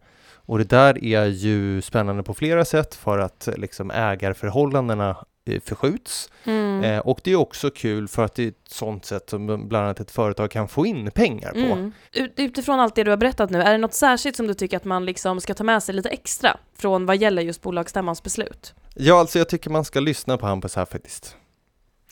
Och 0.46 0.58
det 0.58 0.64
där 0.64 1.04
är 1.04 1.26
ju 1.26 1.82
spännande 1.82 2.22
på 2.22 2.34
flera 2.34 2.64
sätt 2.64 2.94
för 2.94 3.18
att 3.18 3.48
eh, 3.48 3.56
liksom 3.56 3.90
ägarförhållandena 3.90 5.16
eh, 5.46 5.60
förskjuts. 5.60 6.30
Mm. 6.44 6.84
Eh, 6.84 6.98
och 6.98 7.20
det 7.24 7.32
är 7.32 7.36
också 7.36 7.70
kul 7.70 8.08
för 8.08 8.24
att 8.24 8.34
det 8.34 8.44
är 8.44 8.48
ett 8.48 8.68
sånt 8.68 9.04
sätt 9.04 9.30
som 9.30 9.46
bland 9.46 9.84
annat 9.84 10.00
ett 10.00 10.10
företag 10.10 10.50
kan 10.50 10.68
få 10.68 10.86
in 10.86 11.10
pengar 11.10 11.52
på. 11.52 11.58
Mm. 11.58 11.92
Ut, 12.12 12.32
utifrån 12.36 12.80
allt 12.80 12.94
det 12.94 13.04
du 13.04 13.10
har 13.10 13.16
berättat 13.16 13.50
nu, 13.50 13.62
är 13.62 13.72
det 13.72 13.78
något 13.78 13.94
särskilt 13.94 14.36
som 14.36 14.46
du 14.46 14.54
tycker 14.54 14.76
att 14.76 14.84
man 14.84 15.04
liksom 15.04 15.40
ska 15.40 15.54
ta 15.54 15.64
med 15.64 15.82
sig 15.82 15.94
lite 15.94 16.08
extra 16.08 16.56
från 16.78 17.06
vad 17.06 17.16
gäller 17.16 17.42
just 17.42 17.62
bolagsstämmans 17.62 18.22
beslut? 18.22 18.74
Ja, 18.94 19.20
alltså 19.20 19.38
jag 19.38 19.48
tycker 19.48 19.70
man 19.70 19.84
ska 19.84 20.00
lyssna 20.00 20.38
på 20.38 20.46
Hampus 20.46 20.76
här 20.76 20.84
faktiskt. 20.84 21.36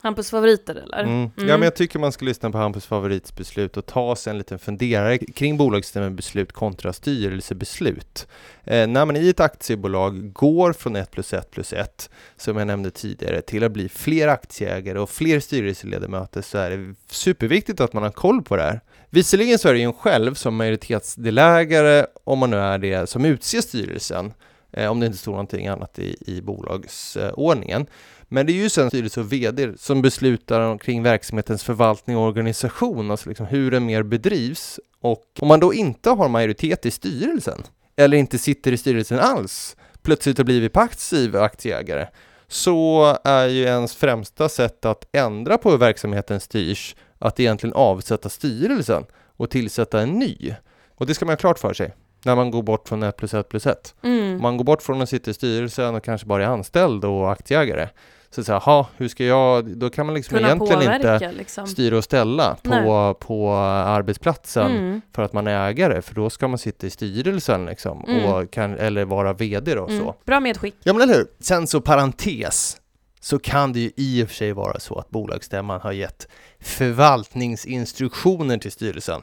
Hampus 0.03 0.31
favoriter 0.31 0.75
eller? 0.75 1.03
Mm. 1.03 1.31
Ja, 1.37 1.45
men 1.45 1.63
jag 1.63 1.77
tycker 1.77 1.99
man 1.99 2.13
ska 2.13 2.25
lyssna 2.25 2.51
på 2.51 2.59
Hampus 2.59 2.87
favoritsbeslut 2.87 3.77
och 3.77 3.87
ta 3.87 4.17
sig 4.17 4.31
en 4.31 4.39
liten 4.39 4.59
funderare 4.59 5.19
kring 5.19 5.57
bolagsstämmobeslut 5.57 6.53
kontra 6.53 6.93
styrelsebeslut. 6.93 8.27
Eh, 8.65 8.87
när 8.87 9.05
man 9.05 9.17
i 9.17 9.29
ett 9.29 9.41
aktiebolag 9.41 10.33
går 10.33 10.73
från 10.73 10.97
1 10.97 11.11
plus 11.11 11.33
1 11.33 11.51
plus 11.51 11.73
1, 11.73 12.11
som 12.37 12.57
jag 12.57 12.67
nämnde 12.67 12.91
tidigare, 12.91 13.43
till 13.43 13.65
att 13.65 13.73
bli 13.73 13.89
fler 13.89 14.29
aktieägare 14.29 14.99
och 14.99 15.11
fler 15.11 15.41
styrelseledamöter 15.41 16.43
så 16.43 16.59
är 16.59 16.71
det 16.71 16.95
superviktigt 17.11 17.81
att 17.81 17.93
man 17.93 18.03
har 18.03 18.11
koll 18.11 18.43
på 18.43 18.57
det 18.57 18.63
här. 18.63 18.81
Visserligen 19.11 19.59
så 19.59 19.69
är 19.69 19.73
det 19.73 19.79
ju 19.79 19.85
en 19.85 19.93
själv 19.93 20.35
som 20.35 20.57
majoritetsdelägare, 20.57 22.07
om 22.25 22.39
man 22.39 22.51
nu 22.51 22.57
är 22.57 22.79
det, 22.79 23.09
som 23.09 23.25
utser 23.25 23.61
styrelsen, 23.61 24.33
Eh, 24.73 24.91
om 24.91 25.01
det 25.01 25.07
inte 25.07 25.19
står 25.19 25.33
någonting 25.33 25.67
annat 25.67 25.99
i, 25.99 26.17
i 26.27 26.41
bolagsordningen. 26.41 27.87
Men 28.29 28.47
det 28.47 28.53
är 28.53 28.55
ju 28.55 28.69
sen 28.69 28.89
styrelse 28.89 29.21
och 29.21 29.33
VD 29.33 29.73
som 29.77 30.03
beslutar 30.03 30.79
kring 30.79 31.03
verksamhetens 31.03 31.65
förvaltning 31.65 32.17
och 32.17 32.23
organisation, 32.23 33.11
alltså 33.11 33.29
liksom 33.29 33.47
hur 33.47 33.71
den 33.71 33.87
mer 33.87 34.03
bedrivs. 34.03 34.81
Och 35.01 35.25
om 35.41 35.49
man 35.49 35.61
då 35.61 35.75
inte 35.75 36.11
har 36.11 36.29
majoritet 36.29 36.87
i 36.87 36.91
styrelsen, 36.91 37.63
eller 37.97 38.17
inte 38.17 38.39
sitter 38.39 38.73
i 38.73 38.77
styrelsen 38.77 39.19
alls, 39.19 39.77
plötsligt 40.03 40.39
har 40.39 40.45
blivit 40.45 40.73
passiv 40.73 41.37
aktieägare, 41.37 42.07
så 42.49 43.17
är 43.25 43.47
ju 43.47 43.63
ens 43.63 43.97
främsta 43.97 44.49
sätt 44.49 44.85
att 44.85 45.09
ändra 45.13 45.59
på 45.59 45.71
hur 45.71 45.79
verksamheten 45.79 46.41
styrs 46.41 46.97
att 47.19 47.41
egentligen 47.41 47.75
avsätta 47.75 48.29
styrelsen 48.29 49.05
och 49.37 49.51
tillsätta 49.51 50.01
en 50.01 50.19
ny. 50.19 50.55
Och 50.95 51.07
det 51.07 51.15
ska 51.15 51.25
man 51.25 51.33
ha 51.33 51.37
klart 51.37 51.59
för 51.59 51.75
sig 51.75 51.95
när 52.25 52.37
man 52.37 52.51
går 52.51 52.63
bort 52.63 52.89
från 52.89 53.03
1 53.03 53.17
plus 53.17 53.35
1 53.35 53.49
plus 53.49 53.67
1. 53.67 53.95
Mm. 54.03 54.43
Man 54.43 54.57
går 54.57 54.65
bort 54.65 54.83
från 54.83 55.03
att 55.03 55.09
sitta 55.09 55.31
i 55.31 55.35
styrelsen 55.35 55.95
och 55.95 56.05
kanske 56.05 56.27
bara 56.27 56.43
är 56.45 56.49
anställd 56.49 57.05
och 57.05 57.33
aktieägare. 57.33 57.89
Så 58.31 58.45
så 58.45 58.53
här, 58.53 58.61
"Ha, 58.61 58.87
hur 58.97 59.09
ska 59.09 59.25
jag, 59.25 59.67
då 59.77 59.91
kan 59.91 60.07
man 60.07 60.15
liksom 60.15 60.37
Kunna 60.37 60.49
egentligen 60.49 60.81
påverka 60.81 61.15
inte 61.15 61.33
liksom. 61.39 61.67
styra 61.67 61.97
och 61.99 62.05
ställa 62.05 62.57
på, 62.63 63.15
på 63.21 63.53
arbetsplatsen 63.53 64.71
Mm. 64.77 65.01
för 65.15 65.23
att 65.23 65.33
man 65.33 65.47
är 65.47 65.69
ägare, 65.69 66.03
för 66.03 66.15
då 66.15 66.31
ska 66.31 66.49
man 66.49 66.59
sitta 66.59 66.87
i 66.87 66.91
styrelsen 66.91 67.67
liksom, 67.67 68.05
Mm. 68.09 68.25
och 68.33 68.51
kan, 68.51 68.79
eller 68.79 69.05
vara 69.05 69.33
VD 69.33 69.75
då. 69.75 69.87
Mm. 69.87 69.99
Så. 69.99 70.15
Bra 70.25 70.41
medskick. 70.41 70.75
Ja 70.85 70.93
men 70.93 71.03
eller 71.03 71.15
hur? 71.15 71.27
Sen 71.41 71.67
så 71.67 71.81
parentes, 71.81 72.77
så 73.21 73.39
kan 73.39 73.73
det 73.73 73.81
ju 73.81 73.91
i 73.97 74.25
och 74.25 74.29
för 74.29 74.35
sig 74.35 74.53
vara 74.53 74.81
så 74.81 74.99
att 74.99 75.11
bolagsstämman 75.11 75.81
har 75.81 75.93
gett 75.93 76.29
förvaltningsinstruktioner 76.61 78.59
till 78.59 78.73
styrelsen. 78.73 79.23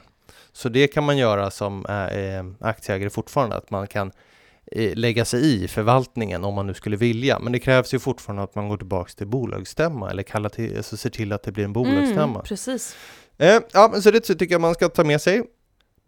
Så 0.52 0.68
det 0.68 0.86
kan 0.88 1.04
man 1.04 1.18
göra 1.18 1.50
som 1.50 1.86
eh, 1.86 2.68
aktieägare 2.68 3.10
fortfarande, 3.10 3.56
att 3.56 3.70
man 3.70 3.86
kan 3.86 4.12
eh, 4.72 4.94
lägga 4.96 5.24
sig 5.24 5.64
i 5.64 5.68
förvaltningen 5.68 6.44
om 6.44 6.54
man 6.54 6.66
nu 6.66 6.74
skulle 6.74 6.96
vilja. 6.96 7.38
Men 7.38 7.52
det 7.52 7.58
krävs 7.58 7.94
ju 7.94 7.98
fortfarande 7.98 8.42
att 8.42 8.54
man 8.54 8.68
går 8.68 8.76
tillbaks 8.76 9.14
till 9.14 9.26
bolagsstämma 9.26 10.10
eller 10.10 10.22
kallar 10.22 10.48
till, 10.48 10.76
alltså 10.76 10.96
ser 10.96 11.10
till 11.10 11.32
att 11.32 11.42
det 11.42 11.52
blir 11.52 11.64
en 11.64 11.72
bolagsstämma. 11.72 12.22
Mm, 12.34 12.42
precis. 12.42 12.96
Eh, 13.38 13.60
ja, 13.72 13.88
men 13.92 14.02
så 14.02 14.10
det 14.10 14.20
tycker 14.20 14.54
jag 14.54 14.60
man 14.60 14.74
ska 14.74 14.88
ta 14.88 15.04
med 15.04 15.20
sig. 15.20 15.42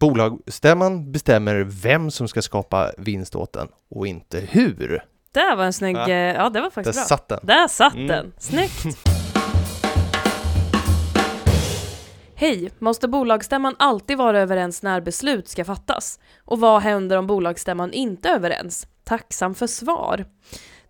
Bolagsstämman 0.00 1.12
bestämmer 1.12 1.54
vem 1.82 2.10
som 2.10 2.28
ska 2.28 2.42
skapa 2.42 2.92
vinst 2.98 3.34
åt 3.36 3.52
den 3.52 3.68
och 3.90 4.06
inte 4.06 4.40
hur. 4.40 5.04
Det 5.32 5.54
var 5.56 5.64
en 5.64 5.72
snygg, 5.72 5.96
Ja. 5.96 6.08
eh, 6.08 6.14
ja 6.14 6.50
det 6.50 6.60
var 6.60 6.66
Där 6.66 6.70
faktiskt 6.70 6.98
bra. 6.98 7.04
satt 7.04 7.28
den. 7.28 7.40
Där 7.42 7.68
satt 7.68 7.94
Mm. 7.94 8.06
den, 8.06 8.32
snyggt! 8.38 9.11
Hej! 12.42 12.70
Måste 12.78 13.08
bolagsstämman 13.08 13.76
alltid 13.78 14.18
vara 14.18 14.40
överens 14.40 14.82
när 14.82 15.00
beslut 15.00 15.48
ska 15.48 15.64
fattas? 15.64 16.20
Och 16.44 16.60
vad 16.60 16.82
händer 16.82 17.16
om 17.16 17.26
bolagsstämman 17.26 17.92
inte 17.92 18.28
är 18.28 18.34
överens? 18.34 18.86
Tacksam 19.04 19.54
för 19.54 19.66
svar. 19.66 20.24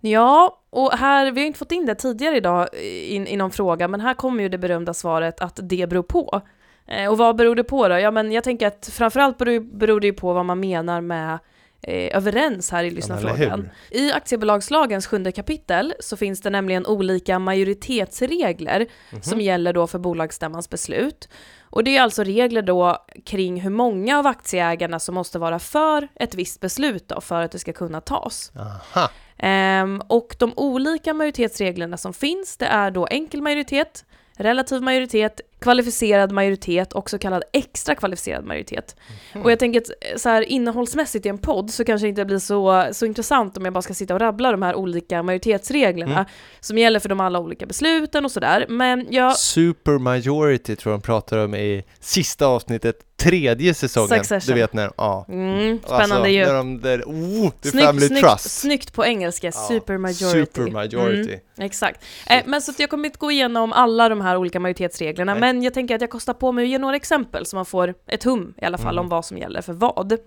Ja, 0.00 0.62
och 0.70 0.92
här, 0.92 1.30
vi 1.30 1.40
har 1.40 1.46
inte 1.46 1.58
fått 1.58 1.72
in 1.72 1.86
det 1.86 1.94
tidigare 1.94 2.36
idag 2.36 2.68
eh, 2.72 2.80
i, 2.80 3.26
i 3.28 3.36
någon 3.36 3.50
fråga, 3.50 3.88
men 3.88 4.00
här 4.00 4.14
kommer 4.14 4.42
ju 4.42 4.48
det 4.48 4.58
berömda 4.58 4.94
svaret 4.94 5.40
att 5.40 5.58
det 5.62 5.88
beror 5.88 6.02
på. 6.02 6.40
Eh, 6.86 7.10
och 7.10 7.18
vad 7.18 7.36
beror 7.36 7.54
det 7.54 7.64
på 7.64 7.88
då? 7.88 7.98
Ja, 7.98 8.10
men 8.10 8.32
jag 8.32 8.44
tänker 8.44 8.66
att 8.66 8.90
framförallt 8.92 9.38
beror, 9.38 9.60
beror 9.60 10.00
det 10.00 10.06
ju 10.06 10.12
på 10.12 10.32
vad 10.32 10.44
man 10.44 10.60
menar 10.60 11.00
med 11.00 11.38
eh, 11.82 12.16
överens 12.16 12.70
här 12.70 12.84
i 12.84 12.90
lyssnarfrågan. 12.90 13.70
I 13.90 14.12
aktiebolagslagens 14.12 15.06
sjunde 15.06 15.32
kapitel 15.32 15.94
så 16.00 16.16
finns 16.16 16.40
det 16.40 16.50
nämligen 16.50 16.86
olika 16.86 17.38
majoritetsregler 17.38 18.86
Mhm. 19.10 19.22
som 19.22 19.40
gäller 19.40 19.72
då 19.72 19.86
för 19.86 19.98
bolagsstämmans 19.98 20.70
beslut. 20.70 21.28
Och 21.70 21.84
det 21.84 21.96
är 21.96 22.02
alltså 22.02 22.22
regler 22.24 22.62
då 22.62 23.06
kring 23.24 23.60
hur 23.60 23.70
många 23.70 24.18
av 24.18 24.26
aktieägarna 24.26 24.98
som 24.98 25.14
måste 25.14 25.38
vara 25.38 25.58
för 25.58 26.08
ett 26.14 26.34
visst 26.34 26.60
beslut 26.60 27.08
då 27.08 27.20
för 27.20 27.42
att 27.42 27.52
det 27.52 27.58
ska 27.58 27.72
kunna 27.72 28.00
tas. 28.00 28.52
Aha. 28.56 29.10
Ehm, 29.38 30.00
och 30.08 30.36
de 30.38 30.52
olika 30.56 31.14
majoritetsreglerna 31.14 31.96
som 31.96 32.12
finns, 32.14 32.56
det 32.56 32.66
är 32.66 32.90
då 32.90 33.06
enkel 33.06 33.42
majoritet, 33.42 34.04
relativ 34.36 34.82
majoritet, 34.82 35.40
kvalificerad 35.62 36.32
majoritet 36.32 36.92
och 36.92 37.10
så 37.10 37.18
kallad 37.18 37.42
extra 37.52 37.94
kvalificerad 37.94 38.44
majoritet. 38.44 38.96
Mhm. 39.34 39.42
Och 39.44 39.50
jag 39.50 39.58
tänker 39.58 39.80
att 39.80 39.88
eh, 39.88 40.16
så 40.16 40.28
här, 40.28 40.42
innehållsmässigt 40.42 41.26
i 41.26 41.28
en 41.28 41.38
podd 41.38 41.70
så 41.70 41.84
kanske 41.84 42.04
det 42.06 42.08
inte 42.08 42.24
blir 42.24 42.38
så, 42.38 42.88
så 42.92 43.06
intressant 43.06 43.56
om 43.56 43.64
jag 43.64 43.74
bara 43.74 43.82
ska 43.82 43.94
sitta 43.94 44.14
och 44.14 44.20
rabbla 44.20 44.50
de 44.52 44.62
här 44.62 44.74
olika 44.74 45.22
majoritetsreglerna 45.22 46.12
Mm. 46.12 46.24
som 46.60 46.78
gäller 46.78 47.00
för 47.00 47.08
de 47.08 47.20
alla 47.20 47.38
olika 47.38 47.66
besluten 47.66 48.24
och 48.24 48.30
sådär. 48.32 48.66
Men 48.68 49.06
jag... 49.10 49.36
Supermajority 49.36 50.76
tror 50.76 50.92
jag 50.92 51.00
de 51.00 51.04
pratar 51.04 51.38
om 51.38 51.54
i 51.54 51.84
sista 52.00 52.46
avsnittet, 52.46 52.96
tredje 53.16 53.74
säsongen. 53.74 54.08
Succession. 54.08 54.54
Du 54.54 54.60
vet 54.60 54.72
när, 54.72 54.90
ja. 54.96 55.26
Mm, 55.28 55.78
spännande 55.78 56.14
alltså, 56.14 56.28
ju. 56.28 56.46
När 56.46 56.54
de 56.54 56.80
där, 56.80 57.02
oh, 57.02 57.50
the 57.62 57.68
Snyggt, 57.68 57.86
family 57.86 58.06
snyggt, 58.06 58.20
trust. 58.26 58.50
snyggt 58.60 58.92
på 58.92 59.04
engelska, 59.04 59.46
Ja, 59.46 59.52
supermajority. 59.52 60.40
Supermajority. 60.46 61.32
Mm, 61.32 61.40
exakt. 61.58 62.04
Eh, 62.30 62.42
men 62.46 62.62
så 62.62 62.70
att 62.70 62.80
jag 62.80 62.90
kommer 62.90 63.04
inte 63.06 63.18
gå 63.18 63.30
igenom 63.30 63.72
alla 63.72 64.08
de 64.08 64.20
här 64.20 64.36
olika 64.36 64.60
majoritetsreglerna, 64.60 65.32
Nej. 65.32 65.40
men 65.40 65.51
jag 65.62 65.74
tänker 65.74 65.94
att 65.94 66.00
jag 66.00 66.10
kostar 66.10 66.34
på 66.34 66.52
mig 66.52 66.64
att 66.64 66.68
ge 66.70 66.78
några 66.78 66.96
exempel 66.96 67.46
så 67.46 67.56
man 67.56 67.66
får 67.66 67.94
ett 68.06 68.24
hum 68.24 68.54
i 68.62 68.64
alla 68.64 68.78
fall 68.78 68.94
Mm. 68.94 69.04
om 69.04 69.08
vad 69.08 69.24
som 69.24 69.38
gäller 69.38 69.62
för 69.62 69.72
vad. 69.72 70.18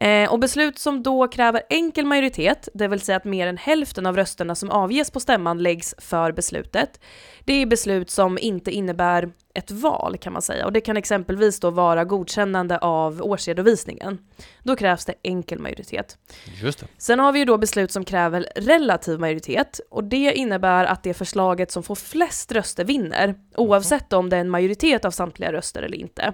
Eh, 0.00 0.32
och 0.32 0.38
beslut 0.38 0.78
som 0.78 1.02
då 1.02 1.28
kräver 1.28 1.62
enkel 1.70 2.06
majoritet, 2.06 2.68
det 2.74 2.88
vill 2.88 3.00
säga 3.00 3.16
att 3.16 3.24
mer 3.24 3.46
än 3.46 3.56
hälften 3.56 4.06
av 4.06 4.16
rösterna 4.16 4.54
som 4.54 4.70
avges 4.70 5.10
på 5.10 5.20
stämman 5.20 5.62
läggs 5.62 5.94
för 5.98 6.32
beslutet, 6.32 7.00
det 7.44 7.52
är 7.52 7.66
beslut 7.66 8.10
som 8.10 8.38
inte 8.38 8.70
innebär 8.70 9.32
ett 9.54 9.70
val 9.70 10.16
kan 10.18 10.32
man 10.32 10.42
säga 10.42 10.66
och 10.66 10.72
det 10.72 10.80
kan 10.80 10.96
exempelvis 10.96 11.60
då 11.60 11.70
vara 11.70 12.04
godkännande 12.04 12.78
av 12.78 13.22
årsredovisningen. 13.22 14.18
Då 14.62 14.76
krävs 14.76 15.04
det 15.04 15.14
enkel 15.22 15.58
majoritet. 15.58 16.18
Just 16.62 16.78
det. 16.78 16.86
Sen 16.98 17.18
har 17.18 17.32
vi 17.32 17.38
ju 17.38 17.44
då 17.44 17.58
beslut 17.58 17.92
som 17.92 18.04
kräver 18.04 18.46
relativ 18.56 19.20
majoritet 19.20 19.80
och 19.90 20.04
det 20.04 20.32
innebär 20.34 20.84
att 20.84 21.02
det 21.02 21.14
förslaget 21.14 21.70
som 21.70 21.82
får 21.82 21.94
flest 21.94 22.52
röster 22.52 22.84
vinner 22.84 23.34
oavsett 23.56 24.12
om 24.12 24.30
det 24.30 24.36
är 24.36 24.40
en 24.40 24.50
majoritet 24.50 25.04
av 25.04 25.10
samtliga 25.10 25.52
röster 25.52 25.82
eller 25.82 25.96
inte. 25.96 26.32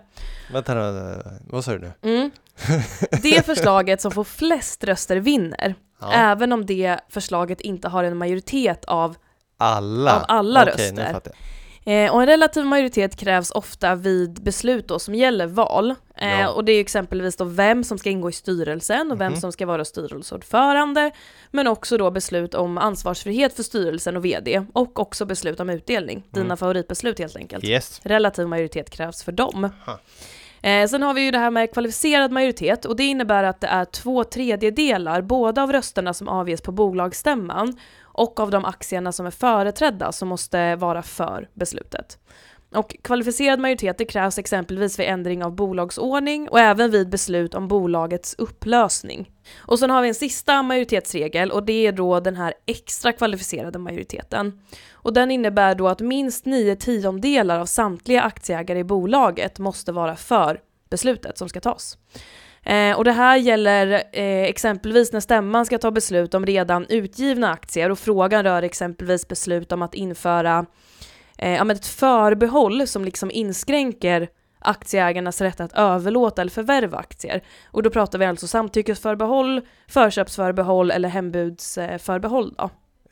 Vänta 0.52 0.74
vad 1.46 1.64
sa 1.64 1.72
du 1.72 1.78
nu? 1.78 1.92
Mm. 2.02 2.30
Det 3.22 3.46
förslaget 3.46 4.00
som 4.00 4.10
får 4.10 4.24
flest 4.24 4.84
röster 4.84 5.16
vinner, 5.16 5.74
Ja. 6.00 6.12
även 6.12 6.52
om 6.52 6.66
det 6.66 6.98
förslaget 7.08 7.60
inte 7.60 7.88
har 7.88 8.04
en 8.04 8.16
majoritet 8.16 8.84
av 8.84 9.16
Alla? 9.58 10.16
Av 10.16 10.24
alla 10.28 10.62
Okej, 10.62 10.90
röster. 10.90 11.20
Eh, 11.86 12.12
och 12.14 12.20
en 12.20 12.26
relativ 12.26 12.64
majoritet 12.64 13.16
krävs 13.16 13.50
ofta 13.50 13.94
vid 13.94 14.42
beslut 14.42 14.88
då 14.88 14.98
som 14.98 15.14
gäller 15.14 15.46
val. 15.46 15.94
Eh, 16.16 16.40
Ja. 16.40 16.48
Och 16.48 16.64
det 16.64 16.72
är 16.72 16.80
exempelvis 16.80 17.36
då 17.36 17.44
vem 17.44 17.84
som 17.84 17.98
ska 17.98 18.10
ingå 18.10 18.28
i 18.30 18.32
styrelsen 18.32 19.12
och 19.12 19.20
vem 19.20 19.32
Mhm. 19.32 19.40
som 19.40 19.52
ska 19.52 19.66
vara 19.66 19.84
styrelseordförande. 19.84 21.10
Men 21.50 21.66
också 21.66 21.96
då 21.98 22.10
beslut 22.10 22.54
om 22.54 22.78
ansvarsfrihet 22.78 23.56
för 23.56 23.62
styrelsen 23.62 24.16
och 24.16 24.24
vd. 24.24 24.64
Och 24.72 24.98
också 24.98 25.24
beslut 25.24 25.60
om 25.60 25.70
utdelning. 25.70 26.22
Dina 26.30 26.44
Mm. 26.44 26.56
favoritbeslut 26.56 27.18
helt 27.18 27.36
enkelt. 27.36 27.64
Yes. 27.64 28.00
Relativ 28.04 28.48
majoritet 28.48 28.90
krävs 28.90 29.22
för 29.22 29.32
dem. 29.32 29.70
Aha. 29.86 29.98
Eh, 30.64 30.88
sen 30.88 31.02
har 31.02 31.14
vi 31.14 31.20
ju 31.24 31.30
det 31.30 31.38
här 31.38 31.50
med 31.50 31.72
kvalificerad 31.72 32.32
majoritet 32.32 32.84
och 32.84 32.96
det 32.96 33.04
innebär 33.04 33.44
att 33.44 33.60
det 33.60 33.66
är 33.66 33.84
två 33.84 34.24
tredjedelar 34.24 35.22
både 35.22 35.62
av 35.62 35.72
rösterna 35.72 36.14
som 36.14 36.28
avges 36.28 36.60
på 36.60 36.72
bolagsstämman 36.72 37.76
och 38.02 38.40
av 38.40 38.50
de 38.50 38.64
aktierna 38.64 39.12
som 39.12 39.26
är 39.26 39.30
företrädda 39.30 40.12
som 40.12 40.28
måste 40.28 40.76
vara 40.76 41.02
för 41.02 41.48
beslutet. 41.54 42.18
Och 42.74 42.96
kvalificerad 43.02 43.60
majoritet 43.60 43.98
det 43.98 44.04
krävs 44.04 44.38
exempelvis 44.38 44.98
vid 44.98 45.06
ändring 45.06 45.44
av 45.44 45.54
bolagsordning 45.54 46.48
och 46.48 46.60
även 46.60 46.90
vid 46.90 47.08
beslut 47.08 47.54
om 47.54 47.68
bolagets 47.68 48.34
upplösning. 48.38 49.30
Och 49.56 49.78
sen 49.78 49.90
har 49.90 50.02
vi 50.02 50.08
en 50.08 50.14
sista 50.14 50.62
majoritetsregel 50.62 51.50
och 51.50 51.64
det 51.64 51.86
är 51.86 51.92
då 51.92 52.20
den 52.20 52.36
här 52.36 52.54
extra 52.66 53.12
kvalificerade 53.12 53.78
majoriteten. 53.78 54.60
Och 54.92 55.12
den 55.12 55.30
innebär 55.30 55.74
då 55.74 55.88
att 55.88 56.00
minst 56.00 56.46
nio 56.46 56.76
tiondelar 56.76 57.58
av 57.58 57.66
samtliga 57.66 58.22
aktieägare 58.22 58.78
i 58.78 58.84
bolaget 58.84 59.58
måste 59.58 59.92
vara 59.92 60.16
för 60.16 60.60
beslutet 60.90 61.38
som 61.38 61.48
ska 61.48 61.60
tas. 61.60 61.98
Eh, 62.62 62.96
och 62.96 63.04
det 63.04 63.12
här 63.12 63.36
gäller 63.36 63.92
eh, 64.12 64.42
exempelvis 64.42 65.12
när 65.12 65.20
stämman 65.20 65.66
ska 65.66 65.78
ta 65.78 65.90
beslut 65.90 66.34
om 66.34 66.46
redan 66.46 66.86
utgivna 66.88 67.50
aktier 67.50 67.90
och 67.90 67.98
frågan 67.98 68.42
rör 68.42 68.62
exempelvis 68.62 69.28
beslut 69.28 69.72
om 69.72 69.82
att 69.82 69.94
införa 69.94 70.66
eh, 71.38 71.54
ja, 71.54 71.64
men 71.64 71.76
ett 71.76 71.86
förbehåll 71.86 72.86
som 72.86 73.04
liksom 73.04 73.30
inskränker 73.30 74.28
aktieägarnas 74.58 75.40
rätt 75.40 75.60
att 75.60 75.72
överlåta 75.72 76.42
eller 76.42 76.50
förvärva 76.50 76.98
aktier. 76.98 77.42
Och 77.70 77.82
då 77.82 77.90
pratar 77.90 78.18
vi 78.18 78.24
alltså 78.24 78.46
samtyckesförbehåll, 78.46 79.60
förköpsförbehåll 79.88 80.90
eller 80.90 81.08
hembudsförbehåll 81.08 82.54
då. 82.58 82.70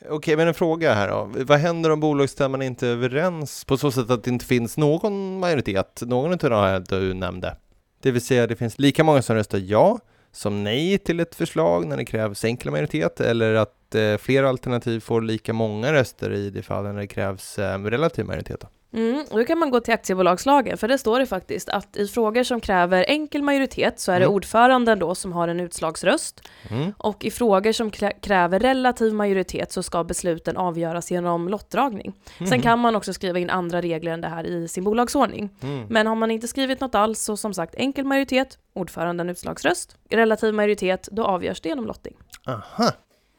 Okej, 0.08 0.36
men 0.36 0.48
en 0.48 0.54
fråga 0.54 0.94
här 0.94 1.08
då. 1.08 1.30
Vad 1.44 1.58
händer 1.58 1.90
om 1.90 2.00
bolagsstämman 2.00 2.62
inte 2.62 2.86
är 2.86 2.90
överens 2.90 3.64
på 3.64 3.76
så 3.76 3.92
sätt 3.92 4.10
att 4.10 4.24
det 4.24 4.30
inte 4.30 4.44
finns 4.44 4.76
någon 4.76 5.38
majoritet, 5.38 6.02
någon 6.06 6.32
av 6.32 6.38
de 6.38 6.54
här 6.54 6.84
du 6.88 7.14
nämnde? 7.14 7.56
Det 8.02 8.10
vill 8.10 8.22
säga, 8.22 8.46
det 8.46 8.56
finns 8.56 8.78
lika 8.78 9.04
många 9.04 9.22
som 9.22 9.36
röstar 9.36 9.58
ja 9.58 9.98
som 10.32 10.64
nej 10.64 10.98
till 10.98 11.20
ett 11.20 11.34
förslag 11.34 11.86
när 11.86 11.96
det 11.96 12.04
krävs 12.04 12.44
enkel 12.44 12.70
majoritet 12.70 13.20
eller 13.20 13.54
att 13.54 13.74
eh, 13.94 14.16
fler 14.16 14.42
alternativ 14.44 15.00
får 15.00 15.22
lika 15.22 15.52
många 15.52 15.92
röster 15.92 16.32
i 16.32 16.50
det 16.50 16.62
fallen 16.62 16.94
när 16.94 17.00
det 17.00 17.06
krävs 17.06 17.58
eh, 17.58 17.78
relativ 17.84 18.24
majoritet. 18.26 18.60
Då. 18.60 18.66
Mm, 18.94 19.24
då 19.30 19.44
kan 19.44 19.58
man 19.58 19.70
gå 19.70 19.80
till 19.80 19.94
aktiebolagslagen, 19.94 20.78
för 20.78 20.88
det 20.88 20.98
står 20.98 21.18
det 21.18 21.26
faktiskt 21.26 21.68
att 21.68 21.96
i 21.96 22.08
frågor 22.08 22.42
som 22.42 22.60
kräver 22.60 23.04
enkel 23.08 23.42
majoritet 23.42 24.00
så 24.00 24.12
är 24.12 24.20
det 24.20 24.24
Mm. 24.26 24.34
ordföranden 24.34 24.98
då 24.98 25.14
som 25.14 25.32
har 25.32 25.48
en 25.48 25.60
utslagsröst. 25.60 26.48
Mm. 26.70 26.92
Och 26.98 27.24
i 27.24 27.30
frågor 27.30 27.72
som 27.72 27.90
krä- 27.90 28.20
kräver 28.20 28.58
relativ 28.60 29.14
majoritet 29.14 29.72
så 29.72 29.82
ska 29.82 30.04
besluten 30.04 30.56
avgöras 30.56 31.10
genom 31.10 31.48
lottdragning. 31.48 32.12
Sen 32.38 32.46
Mhm. 32.48 32.62
kan 32.62 32.78
man 32.78 32.96
också 32.96 33.12
skriva 33.12 33.38
in 33.38 33.50
andra 33.50 33.80
regler 33.82 34.12
än 34.12 34.20
det 34.20 34.28
här 34.28 34.44
i 34.46 34.68
sin 34.68 34.84
bolagsordning. 34.84 35.50
Mm. 35.62 35.86
Men 35.90 36.06
har 36.06 36.14
man 36.14 36.30
inte 36.30 36.48
skrivit 36.48 36.80
något 36.80 36.94
alls 36.94 37.20
så 37.20 37.36
som 37.36 37.54
sagt 37.54 37.74
enkel 37.74 38.04
majoritet, 38.04 38.58
ordföranden 38.74 39.30
utslagsröst. 39.30 39.96
Relativ 40.10 40.54
majoritet, 40.54 41.08
då 41.12 41.24
avgörs 41.24 41.60
det 41.60 41.68
genom 41.68 41.86
lottning. 41.86 42.14
Aha. 42.46 42.90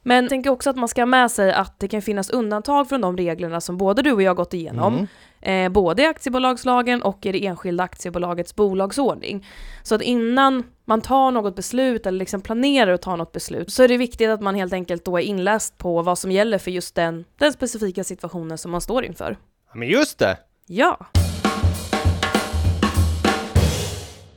Men 0.03 0.23
jag 0.23 0.29
tänker 0.29 0.49
också 0.49 0.69
att 0.69 0.75
man 0.75 0.89
ska 0.89 1.01
ha 1.01 1.05
med 1.05 1.31
sig 1.31 1.53
att 1.53 1.79
det 1.79 1.87
kan 1.87 2.01
finnas 2.01 2.29
undantag 2.29 2.89
från 2.89 3.01
de 3.01 3.17
reglerna 3.17 3.61
som 3.61 3.77
både 3.77 4.01
du 4.01 4.11
och 4.11 4.21
jag 4.21 4.35
gått 4.35 4.53
igenom. 4.53 4.93
Mm. 4.93 5.07
Eh, 5.65 5.71
både 5.71 6.01
i 6.01 6.05
aktiebolagslagen 6.05 7.01
och 7.01 7.25
i 7.25 7.31
det 7.31 7.45
enskilda 7.45 7.83
aktiebolagets 7.83 8.55
bolagsordning. 8.55 9.47
Så 9.83 9.95
att 9.95 10.01
innan 10.01 10.63
man 10.85 11.01
tar 11.01 11.31
något 11.31 11.55
beslut 11.55 12.05
eller 12.05 12.19
liksom 12.19 12.41
planerar 12.41 12.93
att 12.93 13.01
ta 13.01 13.15
något 13.15 13.31
beslut 13.31 13.71
så 13.71 13.83
är 13.83 13.87
det 13.87 13.97
viktigt 13.97 14.29
att 14.29 14.41
man 14.41 14.55
helt 14.55 14.73
enkelt 14.73 15.05
då 15.05 15.17
är 15.17 15.21
inläst 15.21 15.77
på 15.77 16.01
vad 16.01 16.17
som 16.17 16.31
gäller 16.31 16.57
för 16.57 16.71
just 16.71 16.95
den, 16.95 17.25
den 17.37 17.53
specifika 17.53 18.03
situationen 18.03 18.57
som 18.57 18.71
man 18.71 18.81
står 18.81 19.05
inför. 19.05 19.37
Ja, 19.69 19.79
Men 19.79 19.87
just 19.87 20.19
det! 20.19 20.37
Ja, 20.67 21.05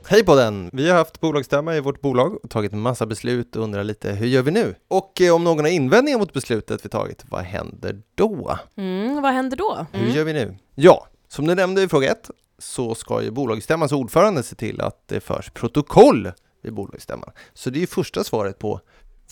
Hej 0.09 0.23
på 0.25 0.35
den! 0.35 0.69
Vi 0.73 0.89
har 0.89 0.97
haft 0.97 1.19
bolagsstämma 1.19 1.75
i 1.75 1.79
vårt 1.79 2.01
bolag 2.01 2.43
och 2.43 2.49
tagit 2.49 2.73
en 2.73 2.79
massa 2.79 3.05
beslut 3.05 3.55
och 3.55 3.63
undrar 3.63 3.83
lite 3.83 4.11
hur 4.11 4.27
gör 4.27 4.41
vi 4.41 4.51
nu? 4.51 4.75
Och 4.87 5.21
eh, 5.21 5.35
om 5.35 5.43
någon 5.43 5.59
har 5.59 5.67
invändningar 5.71 6.19
mot 6.19 6.33
beslutet 6.33 6.85
vi 6.85 6.89
tagit, 6.89 7.25
vad 7.29 7.41
händer 7.43 8.01
då? 8.15 8.57
mm, 8.77 9.21
vad 9.21 9.33
händer 9.33 9.57
då? 9.57 9.85
Hur 9.91 10.01
Mm. 10.03 10.15
gör 10.15 10.23
vi 10.23 10.33
nu? 10.33 10.55
Ja, 10.75 11.07
som 11.27 11.47
du 11.47 11.55
nämnde 11.55 11.81
i 11.83 11.87
fråga 11.87 12.11
ett 12.11 12.29
så 12.59 12.95
ska 12.95 13.21
ju 13.23 13.31
bolagsstämmans 13.31 13.91
ordförande 13.91 14.43
se 14.43 14.55
till 14.55 14.81
att 14.81 15.03
det 15.07 15.19
förs 15.19 15.49
protokoll 15.49 16.31
vid 16.63 16.73
bolagsstämman. 16.73 17.29
Så 17.53 17.69
det 17.69 17.77
är 17.79 17.81
ju 17.81 17.87
första 17.87 18.23
svaret 18.23 18.59
på 18.59 18.79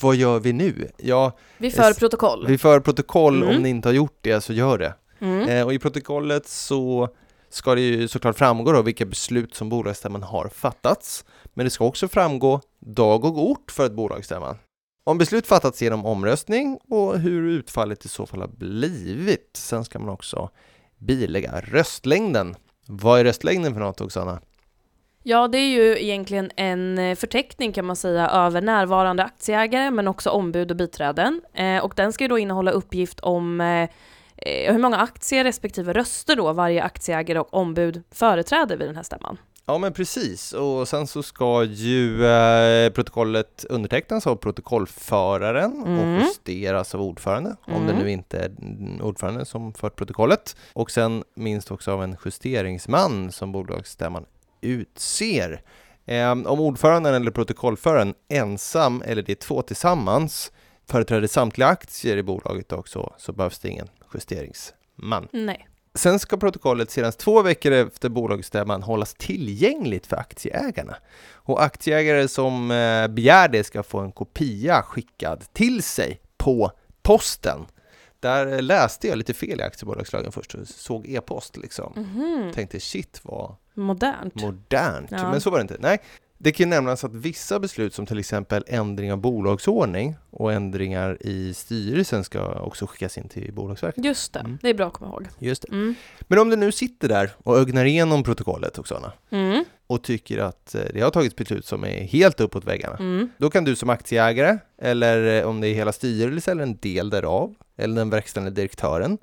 vad 0.02 0.16
gör 0.16 0.40
vi 0.40 0.54
nu? 0.54 0.90
Ja, 0.98 1.38
Vi 1.58 1.72
för 1.72 1.92
S- 1.92 2.00
protokoll. 2.00 2.46
vi 2.48 2.58
för 2.58 2.80
protokoll. 2.80 3.44
Mm. 3.44 3.56
Om 3.56 3.62
ni 3.64 3.70
inte 3.70 3.88
har 3.88 3.94
gjort 3.94 4.18
det 4.22 4.42
så 4.42 4.54
gör 4.54 4.78
det. 4.78 4.94
Mm. 5.20 5.50
Eh, 5.50 5.66
och 5.66 5.74
i 5.74 5.80
protokollet 5.80 6.48
så 6.48 7.10
ska 7.56 7.76
det 7.76 7.82
ju 7.82 8.08
såklart 8.08 8.38
framgå 8.38 8.72
då 8.72 8.82
vilka 8.82 9.06
beslut 9.06 9.56
som 9.56 9.70
bolagsstämman 9.70 10.24
har 10.24 10.50
fattats. 10.50 11.26
Men 11.54 11.66
det 11.66 11.70
ska 11.70 11.86
också 11.86 12.08
framgå 12.08 12.62
dag 12.80 13.26
och 13.26 13.50
ort 13.50 13.72
för 13.72 13.86
ett 13.86 13.92
bolagsstämman. 13.92 14.58
Om 15.04 15.18
beslut 15.18 15.48
fattats 15.48 15.82
genom 15.82 16.06
omröstning 16.06 16.80
och 16.90 17.20
hur 17.20 17.50
utfallet 17.50 18.06
i 18.06 18.08
så 18.08 18.26
fall 18.26 18.42
har 18.42 18.48
blivit. 18.48 19.50
Sen 19.54 19.86
ska 19.86 20.00
man 20.00 20.10
också 20.10 20.50
bilägga 20.98 21.62
röstlängden. 21.62 22.56
Vad 22.88 23.20
är 23.20 23.24
röstlängden 23.24 23.74
för 23.74 23.82
något 23.82 24.02
Oksana? 24.02 24.42
Ja, 25.24 25.48
det 25.48 25.58
är 25.58 25.70
ju 25.70 26.04
egentligen 26.04 26.52
en 26.56 26.98
eh, 26.98 27.16
förteckning 27.16 27.74
kan 27.74 27.86
man 27.86 27.96
säga 27.96 28.30
över 28.30 28.62
närvarande 28.62 29.24
aktieägare 29.24 29.92
men 29.92 30.08
också 30.08 30.30
ombud 30.30 30.72
och 30.72 30.78
biträden. 30.78 31.42
Eh, 31.54 31.84
och 31.84 31.94
den 31.96 32.14
ska 32.14 32.24
ju 32.24 32.28
då 32.28 32.38
innehålla 32.38 32.72
uppgift 32.72 33.20
om 33.20 33.62
eh, 33.62 33.90
eh, 34.46 34.72
hur 34.74 34.80
många 34.80 34.98
aktier 34.98 35.44
respektive 35.44 35.94
röster 35.94 36.36
då 36.36 36.54
varje 36.54 36.84
aktieägare 36.84 37.40
och 37.40 37.54
ombud 37.54 38.04
företräder 38.12 38.78
vid 38.78 38.88
den 38.88 38.96
här 38.96 39.04
stämman. 39.04 39.38
Ja 39.68 39.78
men 39.78 39.94
precis 39.94 40.54
och 40.54 40.88
sen 40.88 41.08
så 41.08 41.24
ska 41.24 41.64
ju 41.64 42.26
eh, 42.26 42.90
protokollet 42.90 43.66
undertecknas 43.70 44.28
av 44.28 44.36
protokollföraren 44.36 45.84
Mm. 45.86 46.00
och 46.00 46.22
justeras 46.22 46.96
av 46.96 47.02
ordförande 47.02 47.56
om 47.68 47.86
det 47.86 47.92
Mm. 47.94 48.04
nu 48.04 48.12
inte 48.12 48.40
är 48.40 48.52
ordförande 49.02 49.46
som 49.46 49.74
fört 49.74 49.96
protokollet 49.96 50.56
och 50.74 50.92
sen 50.92 51.24
minst 51.36 51.72
också 51.72 51.92
av 51.92 52.04
en 52.04 52.18
justeringsman 52.26 53.32
som 53.32 53.52
bolagsstämman 53.52 54.26
utser. 54.62 55.62
Eh, 56.06 56.32
om 56.32 56.46
ordföranden 56.60 57.14
eller 57.14 57.32
protokollföraren 57.32 58.14
ensam 58.30 59.02
eller 59.06 59.22
de 59.22 59.36
två 59.36 59.62
tillsammans 59.62 60.52
företräder 60.88 61.28
samtliga 61.28 61.68
aktier 61.68 62.18
i 62.18 62.24
bolaget 62.24 62.72
också 62.72 63.14
så 63.18 63.34
behövs 63.34 63.60
det 63.60 63.70
ingen 63.70 63.88
justeringsman. 64.14 65.28
Nej. 65.32 65.68
Sen 65.94 66.20
ska 66.20 66.38
protokollet 66.38 66.92
senast 66.92 67.20
två 67.20 67.42
veckor 67.42 67.72
efter 67.72 68.10
bolagsstämman 68.10 68.84
hållas 68.84 69.14
tillgängligt 69.14 70.08
för 70.08 70.18
aktieägarna. 70.18 70.96
Och 71.34 71.64
aktieägare 71.64 72.28
som 72.28 72.72
eh, 72.72 73.08
begär 73.08 73.48
det 73.48 73.64
ska 73.64 73.84
få 73.84 74.00
en 74.00 74.12
kopia 74.12 74.82
skickad 74.82 75.44
till 75.54 75.84
sig 75.84 76.22
på 76.38 76.72
posten. 77.02 77.66
Där 78.20 78.54
eh, 78.54 78.62
läste 78.62 79.08
jag 79.08 79.18
lite 79.18 79.34
fel 79.34 79.60
i 79.60 79.64
aktiebolagslagen 79.64 80.32
först 80.32 80.56
och 80.56 80.68
såg 80.68 81.08
e-post 81.08 81.58
liksom. 81.58 81.94
Mhm. 81.96 82.52
Tänkte 82.54 82.80
shit 82.80 83.20
vad 83.24 83.56
Modernt. 83.74 84.36
modernt. 84.36 85.12
Ja. 85.12 85.32
Men 85.32 85.42
så 85.42 85.50
var 85.50 85.58
det 85.58 85.62
inte. 85.62 85.78
Nej, 85.80 86.02
det 86.38 86.52
kan 86.52 86.70
nämnas 86.70 87.04
att 87.04 87.14
vissa 87.14 87.60
beslut 87.60 87.94
som 87.94 88.06
till 88.06 88.20
exempel 88.20 88.64
ändring 88.68 89.12
av 89.12 89.18
bolagsordning 89.18 90.16
och 90.32 90.54
ändringar 90.54 91.18
i 91.22 91.54
styrelsen 91.54 92.24
ska 92.24 92.54
också 92.60 92.88
skickas 92.88 93.18
in 93.18 93.30
till 93.30 93.54
Bolagsverket. 93.54 94.06
Just 94.06 94.34
det, 94.34 94.40
Mm. 94.40 94.58
det 94.62 94.70
är 94.70 94.74
bra 94.74 94.88
att 94.88 94.94
komma 94.94 95.12
ihåg. 95.12 95.28
Just 95.40 95.62
det. 95.62 95.68
Mm. 95.72 95.96
Men 96.22 96.40
om 96.40 96.50
du 96.50 96.56
nu 96.56 96.72
sitter 96.72 97.08
där 97.08 97.32
och 97.44 97.58
ögnar 97.58 97.86
igenom 97.86 98.24
protokollet 98.24 98.80
Oksana, 98.80 99.12
Mm. 99.30 99.66
och 99.88 100.04
tycker 100.04 100.38
att 100.40 100.76
eh, 100.76 100.82
det 100.94 101.02
har 101.02 101.10
tagits 101.12 101.36
beslut 101.36 101.66
som 101.66 101.84
är 101.84 102.02
helt 102.04 102.40
uppåt 102.40 102.66
väggarna. 102.66 102.96
Mm. 102.98 103.30
Då 103.38 103.50
kan 103.50 103.64
du 103.64 103.76
som 103.76 103.90
aktieägare, 103.90 104.58
eller 104.82 105.42
eh, 105.42 105.48
om 105.50 105.62
det 105.62 105.68
är 105.68 105.74
hela 105.74 105.92
styrelsen 105.92 106.52
eller 106.60 106.64
en 106.72 106.78
del 106.82 107.10
därav, 107.10 107.56
eller 107.78 107.96
den 107.96 108.10
verkställande 108.10 108.62
direktören, 108.62 109.18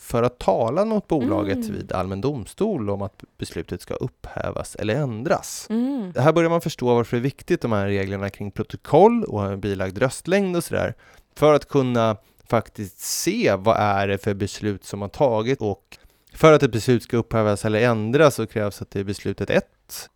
föra 0.00 0.28
talan 0.28 0.88
mot 0.88 1.08
bolaget 1.08 1.56
Mm. 1.56 1.72
vid 1.72 1.92
allmän 1.92 2.20
domstol 2.20 2.90
om 2.90 3.02
att 3.02 3.24
beslutet 3.38 3.82
ska 3.82 3.94
upphävas 3.94 4.74
eller 4.74 4.94
ändras. 4.94 5.66
Mm. 5.70 6.12
Här 6.16 6.32
börjar 6.32 6.50
man 6.50 6.60
förstå 6.60 6.94
varför 6.94 7.16
det 7.16 7.20
är 7.20 7.22
viktigt 7.22 7.60
de 7.60 7.72
här 7.72 7.86
reglerna 7.86 8.30
kring 8.30 8.50
protokoll 8.50 9.24
och 9.24 9.58
bilagd 9.58 9.98
röstlängd 9.98 10.56
och 10.56 10.64
sådär. 10.64 10.94
För 11.36 11.54
att 11.54 11.68
kunna 11.68 12.16
faktiskt 12.44 12.98
se 12.98 13.54
vad 13.58 13.76
är 13.76 14.08
det 14.08 14.18
för 14.18 14.34
beslut 14.34 14.84
som 14.84 15.00
har 15.00 15.08
tagit 15.08 15.60
och 15.60 15.98
för 16.34 16.52
att 16.52 16.62
ett 16.62 16.72
beslut 16.72 17.02
ska 17.02 17.16
upphävas 17.16 17.64
eller 17.64 17.80
ändras 17.80 18.34
så 18.34 18.46
krävs 18.46 18.82
att 18.82 18.90
det 18.90 19.04
beslutet 19.04 19.50
1 19.50 19.64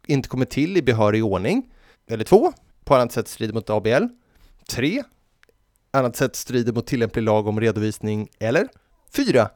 inte 0.06 0.28
kommer 0.28 0.44
till 0.44 0.76
i 0.76 0.82
behörig 0.82 1.24
ordning. 1.24 1.70
Eller 2.10 2.24
2. 2.24 2.52
På 2.84 2.94
annat 2.94 3.12
sätt 3.12 3.28
strider 3.28 3.54
mot 3.54 3.70
ABL. 3.70 4.04
3. 4.70 5.02
Annat 5.90 6.16
sätt 6.16 6.36
strider 6.36 6.72
mot 6.72 6.86
tillämplig 6.86 7.22
lag 7.22 7.46
om 7.46 7.60
redovisning. 7.60 8.28
Eller 8.38 8.68
4. 9.16 9.48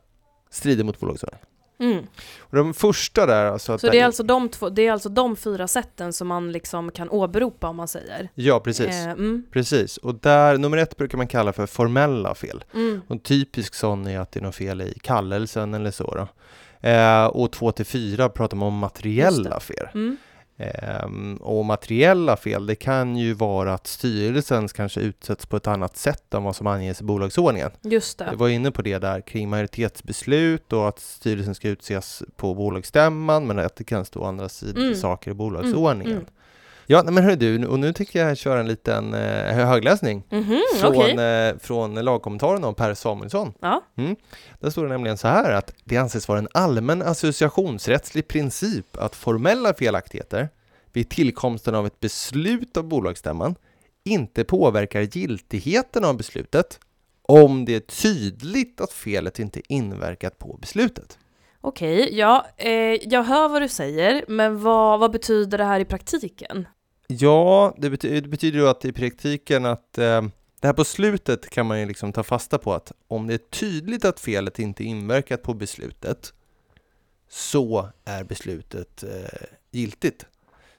Strider 0.51 0.85
mot 0.85 1.01
bolagsordning. 1.01 1.41
Mm. 1.81 2.07
Och 2.41 2.57
de 2.57 2.75
första 2.75 3.27
där 3.27 3.45
alltså 3.47 3.73
att 3.73 3.81
Så 3.81 3.91
det 3.91 4.01
är, 4.01 4.05
alltså 4.05 4.23
de 4.23 4.49
två, 4.49 4.69
det 4.69 4.87
är 4.87 4.93
alltså 4.93 5.09
de 5.09 5.37
fyra 5.37 5.69
sätten 5.69 6.13
som 6.13 6.29
man 6.29 6.53
liksom 6.53 6.91
kan 6.91 7.11
åberopa 7.11 7.69
om 7.69 7.77
man 7.77 7.89
säger? 7.89 8.29
Ja, 8.35 8.61
precis. 8.61 8.87
Eh, 8.87 9.05
mm. 9.05 9.43
Precis, 9.53 9.97
och 9.97 10.15
där, 10.15 10.59
nummer 10.59 10.77
ett 10.77 10.97
brukar 10.97 11.19
man 11.19 11.27
kalla 11.27 11.53
för 11.53 11.67
formella 11.67 12.35
fel. 12.35 12.65
Mm. 12.75 13.01
Och 13.07 13.13
en 13.13 13.19
typisk 13.19 13.75
sån 13.75 14.07
är 14.07 14.19
att 14.19 14.33
det 14.33 14.41
är 14.41 14.45
något 14.45 14.55
fel 14.55 14.81
i 14.81 14.99
kallelsen 15.03 15.75
eller 15.75 15.91
så 15.91 16.15
då. 16.15 16.29
Eh, 16.89 17.27
och 17.27 17.53
två 17.53 17.73
till 17.73 17.87
fyra 17.87 18.29
pratar 18.29 18.57
man 18.57 18.69
om 18.69 18.79
materiella 18.79 19.61
fel. 19.61 19.87
Mm. 19.95 20.17
Ehm, 20.61 21.37
och 21.37 21.64
materiella 21.64 22.37
fel, 22.37 22.66
det 22.66 22.75
kan 22.75 23.16
ju 23.16 23.33
vara 23.35 23.75
att 23.75 23.87
styrelsen 23.87 24.68
kanske 24.68 25.01
utsätts 25.01 25.47
på 25.47 25.57
ett 25.57 25.66
annat 25.66 25.97
sätt 25.97 26.35
än 26.35 26.42
vad 26.42 26.57
som 26.57 26.66
anges 26.66 27.01
i 27.01 27.05
bolagsordningen. 27.05 27.71
Just 27.83 28.18
det. 28.18 28.25
Jag 28.25 28.37
var 28.37 28.49
inne 28.49 28.71
på 28.71 28.83
det 28.83 28.99
där 28.99 29.21
kring 29.21 29.49
majoritetsbeslut 29.49 30.73
och 30.73 30.88
att 30.88 30.99
styrelsen 30.99 31.55
ska 31.55 31.68
utses 31.68 32.23
på 32.37 32.55
bolagsstämman 32.55 33.47
men 33.47 33.59
att 33.59 33.77
det 33.77 33.85
kan 33.85 34.05
stå 34.05 34.25
andra 34.25 34.49
sidor 34.49 34.83
Mm. 34.83 34.94
saker 34.94 35.31
i 35.31 35.35
bolagsordningen. 35.35 36.12
Mm. 36.12 36.27
Ja, 36.90 37.03
men 37.03 37.24
hör 37.24 37.37
du, 37.37 37.66
och 37.66 37.79
nu 37.79 37.92
tycker 37.92 38.27
jag 38.27 38.37
köra 38.37 38.61
en 38.61 38.68
liten 38.68 39.14
eh, 39.14 39.55
högläsning 39.66 40.22
Mhm, 40.31 40.61
från, 40.81 40.96
okej. 40.96 41.18
eh, 41.48 41.59
från 41.59 41.94
lagkommentaren 41.94 42.64
om 42.64 42.74
Per 42.74 42.94
Samuelsson. 42.94 43.53
Ja. 43.61 43.83
Där 44.61 44.70
står 44.70 44.83
det 44.83 44.88
nämligen 44.88 45.18
så 45.18 45.29
här 45.29 45.53
att 45.53 45.72
det 45.85 45.96
anses 45.96 46.29
vara 46.29 46.38
en 46.38 46.48
allmän 46.55 47.03
associationsrättslig 47.03 48.29
princip 48.29 48.96
att 48.96 49.16
formella 49.16 49.74
felaktigheter 49.74 50.48
vid 50.92 51.11
tillkomsten 51.11 51.74
av 51.74 51.87
ett 51.87 52.01
beslut 52.01 52.77
av 52.77 52.85
bolagsstämman 52.85 53.55
inte 54.05 54.44
påverkar 54.44 55.01
giltigheten 55.01 56.05
av 56.05 56.16
beslutet 56.16 56.81
om 57.22 57.64
det 57.64 57.74
är 57.74 57.81
tydligt 57.81 58.81
att 58.81 58.92
felet 58.92 59.38
inte 59.38 59.61
inverkat 59.72 60.38
på 60.38 60.57
beslutet. 60.61 61.18
Okej, 61.61 62.09
ja, 62.18 62.46
eh, 62.57 62.70
jag 63.12 63.22
hör 63.22 63.48
vad 63.48 63.62
du 63.62 63.68
säger, 63.68 64.24
men 64.29 64.62
vad, 64.62 65.01
vad 65.01 65.11
betyder 65.12 65.59
det 65.59 65.64
här 65.64 65.81
i 65.81 65.85
praktiken? 65.85 66.68
Ja, 67.11 67.75
det, 67.79 67.88
bety- 67.90 68.21
det 68.21 68.29
betyder 68.29 68.59
ju 68.59 68.68
att 68.68 68.85
i 68.85 68.92
praktiken 68.92 69.66
att 69.66 69.99
eh, 69.99 70.23
det 70.61 70.66
här 70.66 70.73
på 70.73 70.85
slutet 70.85 71.51
kan 71.51 71.66
man 71.66 71.81
ju 71.81 71.87
liksom 71.87 72.12
ta 72.12 72.23
fasta 72.23 72.59
på 72.59 72.75
att 72.75 72.92
om 73.09 73.27
det 73.27 73.35
är 73.35 73.38
tydligt 73.38 74.05
att 74.05 74.21
felet 74.21 74.59
inte 74.59 74.85
inverkat 74.85 75.42
på 75.42 75.55
beslutet 75.55 76.33
så 77.29 77.88
är 78.05 78.25
beslutet 78.25 79.03
eh, 79.03 79.47
giltigt. 79.71 80.27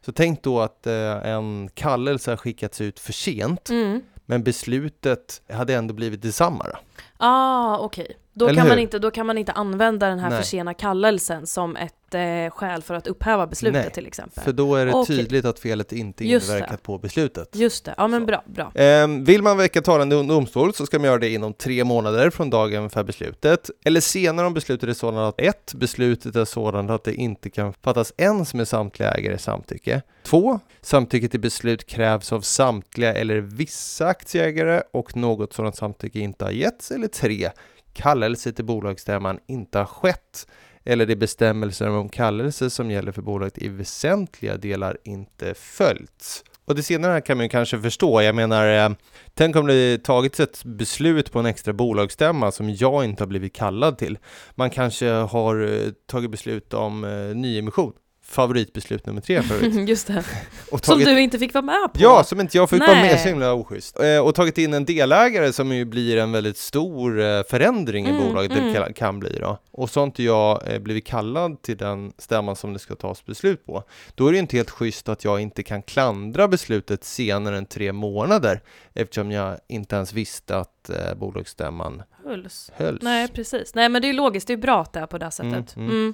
Så 0.02 0.12
tänk 0.12 0.44
då 0.44 0.60
att 0.62 0.88
eh, 0.88 1.26
en 1.26 1.70
kallelse 1.74 2.32
har 2.32 2.38
skickats 2.38 2.82
ut 2.82 3.00
för 3.00 3.13
sent 3.13 3.70
Mm. 3.70 4.02
men 4.26 4.44
beslutet 4.44 5.42
hade 5.50 5.74
ändå 5.76 5.94
blivit 5.94 6.22
detsamma. 6.22 6.65
Då. 6.74 6.78
Ah, 7.22 7.78
okej. 7.78 8.08
Då, 8.34 8.48
Eller 8.48 8.60
kan 8.62 8.68
man 8.68 8.80
inte- 8.80 9.00
då 9.00 9.12
kan 9.12 9.26
man 9.26 9.38
inte 9.38 9.52
använda 9.52 10.08
den 10.08 10.20
här 10.20 10.30
Nej. 10.30 10.42
försena 10.42 10.74
kallelsen 10.74 11.48
som 11.48 11.76
ett 11.76 11.94
eh, 12.14 12.52
skäl 12.52 12.82
för 12.82 12.94
att 12.94 13.08
upphäva 13.08 13.48
beslutet 13.48 13.82
Nej, 13.84 13.92
till 13.94 14.08
exempel. 14.08 14.44
För 14.44 14.52
då 14.52 14.76
är 14.76 14.86
det 14.86 14.94
Okej. 14.94 15.18
tydligt 15.18 15.46
att 15.46 15.60
felet 15.60 15.92
inte 15.92 16.26
Just 16.28 16.48
det. 16.48 16.54
inverkat 16.54 16.84
på 16.84 16.98
beslutet. 16.98 17.56
Just 17.56 17.86
det, 17.86 17.94
ja 17.98 18.08
men 18.08 18.22
Så. 18.22 18.26
bra, 18.26 18.44
bra. 18.46 18.72
Ehm, 18.76 19.24
vill 19.24 19.42
man 19.44 19.58
väcka 19.58 19.82
talan 19.82 20.12
i 20.12 20.28
domstol 20.28 20.74
så 20.74 20.86
ska 20.86 21.00
man 21.00 21.06
göra 21.06 21.18
det 21.18 21.30
inom 21.30 21.54
tre 21.54 21.84
månader 21.84 22.30
från 22.30 22.50
dagen 22.50 22.90
för 22.90 23.04
beslutet. 23.04 23.70
Eller 23.86 24.02
senare 24.02 24.48
om 24.48 24.54
beslutet 24.54 24.90
är 24.90 24.94
sådant 24.94 25.34
att 25.40 25.46
ett, 25.46 25.74
beslutet 25.74 26.36
är 26.36 26.46
sådant 26.46 26.90
att 26.92 27.04
det 27.04 27.14
inte 27.14 27.50
kan 27.50 27.74
fattas 27.74 28.14
ens 28.18 28.54
med 28.54 28.68
samtliga 28.68 29.12
ägares 29.12 29.44
samtycke. 29.44 30.02
Två, 30.24 30.60
samtycke 30.82 31.28
till 31.28 31.40
beslut 31.40 31.88
krävs 31.88 32.34
av 32.34 32.42
samtliga 32.42 33.14
eller 33.14 33.36
vissa 33.38 34.08
aktieägare 34.08 34.82
och 34.94 35.16
något 35.16 35.54
sådant 35.54 35.76
samtycke 35.76 36.20
inte 36.20 36.46
har 36.46 36.52
getts. 36.52 36.92
Eller 36.92 37.08
tre, 37.12 37.50
kallelse 37.93 38.52
till 38.52 38.65
bolagsstämman 38.65 39.39
inte 39.48 39.78
har 39.78 39.86
skett 39.86 40.48
eller 40.86 41.06
de 41.06 41.15
bestämmelser 41.15 41.89
om 41.89 42.10
kallelse 42.10 42.69
som 42.69 42.91
gäller 42.91 43.12
för 43.12 43.22
bolaget 43.22 43.58
i 43.58 43.67
väsentliga 43.67 44.58
delar 44.58 44.98
inte 45.04 45.54
följts. 45.54 46.43
Och 46.65 46.76
det 46.76 46.84
senare 46.84 47.22
kan 47.22 47.38
man 47.38 47.45
ju 47.45 47.50
kanske 47.50 47.82
förstå. 47.82 48.22
Jag 48.22 48.36
menar, 48.36 48.86
eh, 48.86 48.89
tänk 49.34 49.56
om 49.56 49.67
det 49.67 50.04
tagits 50.04 50.39
ett 50.39 50.63
beslut 50.63 51.32
på 51.32 51.39
en 51.39 51.45
extra 51.45 51.74
bolagsstämma 51.74 52.52
som 52.52 52.69
jag 52.69 53.06
inte 53.06 53.24
har 53.24 53.28
blivit 53.28 53.56
kallad 53.56 53.98
till. 53.98 54.17
Man 54.56 54.69
kanske 54.69 55.10
har 55.10 55.62
eh, 55.62 55.91
tagit 56.08 56.32
beslut 56.32 56.74
om 56.74 57.04
eh, 57.04 57.36
nyemission. 57.36 57.93
Favoritbeslut 58.30 59.06
nummer 59.06 59.22
tre 59.22 59.42
förut. 59.42 59.74
Just 59.89 60.08
det. 60.08 60.24
Och 60.72 60.86
Som 60.86 60.94
tagit 60.94 61.08
du 61.08 61.22
inte 61.22 61.39
fick 61.39 61.54
vara 61.54 61.62
med 61.65 61.94
på. 61.94 62.00
Ja, 62.00 62.24
som 62.24 62.39
inte 62.42 62.58
jag 62.58 62.70
fick 62.70 62.80
vara 62.80 62.92
med, 62.96 63.02
Nej. 63.06 63.18
så 63.20 63.30
himla 63.30 63.54
oschysst. 63.54 64.00
Eh, 64.00 64.18
Och 64.20 64.36
tagit 64.36 64.58
in 64.58 64.74
en 64.74 64.86
delägare 64.86 65.54
som 65.54 65.72
ju 65.72 65.86
blir 65.86 66.18
en 66.18 66.32
väldigt 66.32 66.58
stor 66.58 67.22
eh, 67.22 67.44
förändring 67.50 68.06
i 68.06 68.10
Mm, 68.10 68.24
bolaget, 68.28 68.52
mm. 68.52 68.74
det 68.74 68.94
kan- 68.94 69.20
bli 69.20 69.39
då. 69.39 69.58
Och 69.72 69.89
så 69.89 70.00
har 70.00 70.06
inte 70.06 70.24
jag 70.24 70.74
eh, 70.74 70.80
blivit 70.80 71.06
kallad 71.06 71.62
till 71.62 71.78
den 71.78 72.13
stämman 72.18 72.56
som 72.56 72.74
det 72.74 72.80
ska 72.80 72.96
tas 72.96 73.26
beslut 73.26 73.65
på. 73.65 73.84
Då 74.15 74.28
är 74.28 74.32
det 74.32 74.36
ju 74.36 74.42
inte 74.42 74.58
helt 74.58 74.70
schysst 74.70 75.10
att 75.10 75.24
jag 75.24 75.39
inte 75.39 75.63
kan 75.63 75.82
klandra 75.82 76.48
beslutet 76.48 77.04
senare 77.04 77.58
än 77.58 77.65
tre 77.65 77.92
månader 77.94 78.62
eftersom 78.94 79.32
jag 79.32 79.58
inte 79.68 79.96
ens 79.96 80.13
visste 80.13 80.58
att 80.58 80.89
eh, 80.89 81.13
bolagsstämman 81.18 82.02
Hölls. 82.26 82.72
hölls. 82.76 83.02
Nej, 83.02 83.28
precis. 83.28 83.76
Nej, 83.76 83.89
men 83.89 84.02
det 84.02 84.10
är 84.10 84.13
logiskt. 84.13 84.48
Det 84.48 84.54
är 84.54 84.58
bra 84.58 84.82
att 84.82 84.94
det 84.94 85.00
är 85.00 85.08
på 85.08 85.18
det 85.18 85.32
sättet. 85.32 85.76
Mm, 85.76 85.88
Mm, 85.89 85.92
mm. 85.92 86.13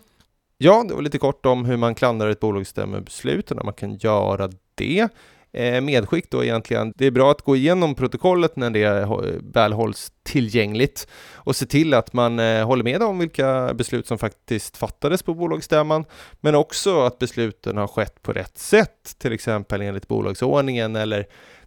Ja, 0.66 0.86
det 0.88 0.94
var 0.94 1.02
lite 1.02 1.18
kort 1.18 1.46
om 1.46 1.66
hur 1.66 1.78
man 1.78 1.96
klandrar 1.96 2.30
ett 2.30 2.40
bolagsstämmobeslut 2.40 3.52
och 3.52 3.58
när 3.58 3.64
man 3.64 3.74
kan 3.74 3.96
göra 3.96 4.50
det. 4.76 5.08
Eh, 5.54 5.82
medskick 5.82 6.30
då 6.30 6.44
egentligen, 6.44 6.94
det 6.96 7.06
är 7.06 7.12
bra 7.12 7.32
att 7.32 7.42
gå 7.42 7.56
igenom 7.56 7.96
protokollet 7.96 8.56
när 8.56 8.70
det 8.70 9.08
väl 9.54 9.74
hålls 9.74 10.12
tillgängligt 10.24 11.08
och 11.34 11.56
se 11.56 11.66
till 11.66 11.94
att 11.94 12.14
man 12.14 12.40
eh, 12.40 12.66
håller 12.68 12.84
med 12.84 13.04
om 13.04 13.20
vilka 13.20 13.74
beslut 13.74 14.08
som 14.08 14.18
faktiskt 14.18 14.78
fattades 14.78 15.24
på 15.24 15.34
bolagsstämman, 15.34 16.06
men 16.42 16.56
också 16.56 17.02
att 17.02 17.20
besluten 17.20 17.78
har 17.78 17.88
skett 17.88 18.22
på 18.22 18.34
rätt 18.34 18.58
sätt, 18.58 19.16
till 19.18 19.34
exempel 19.34 19.82
enligt 19.82 20.08
bolagsordningen 20.08 20.96
eller 20.96 21.26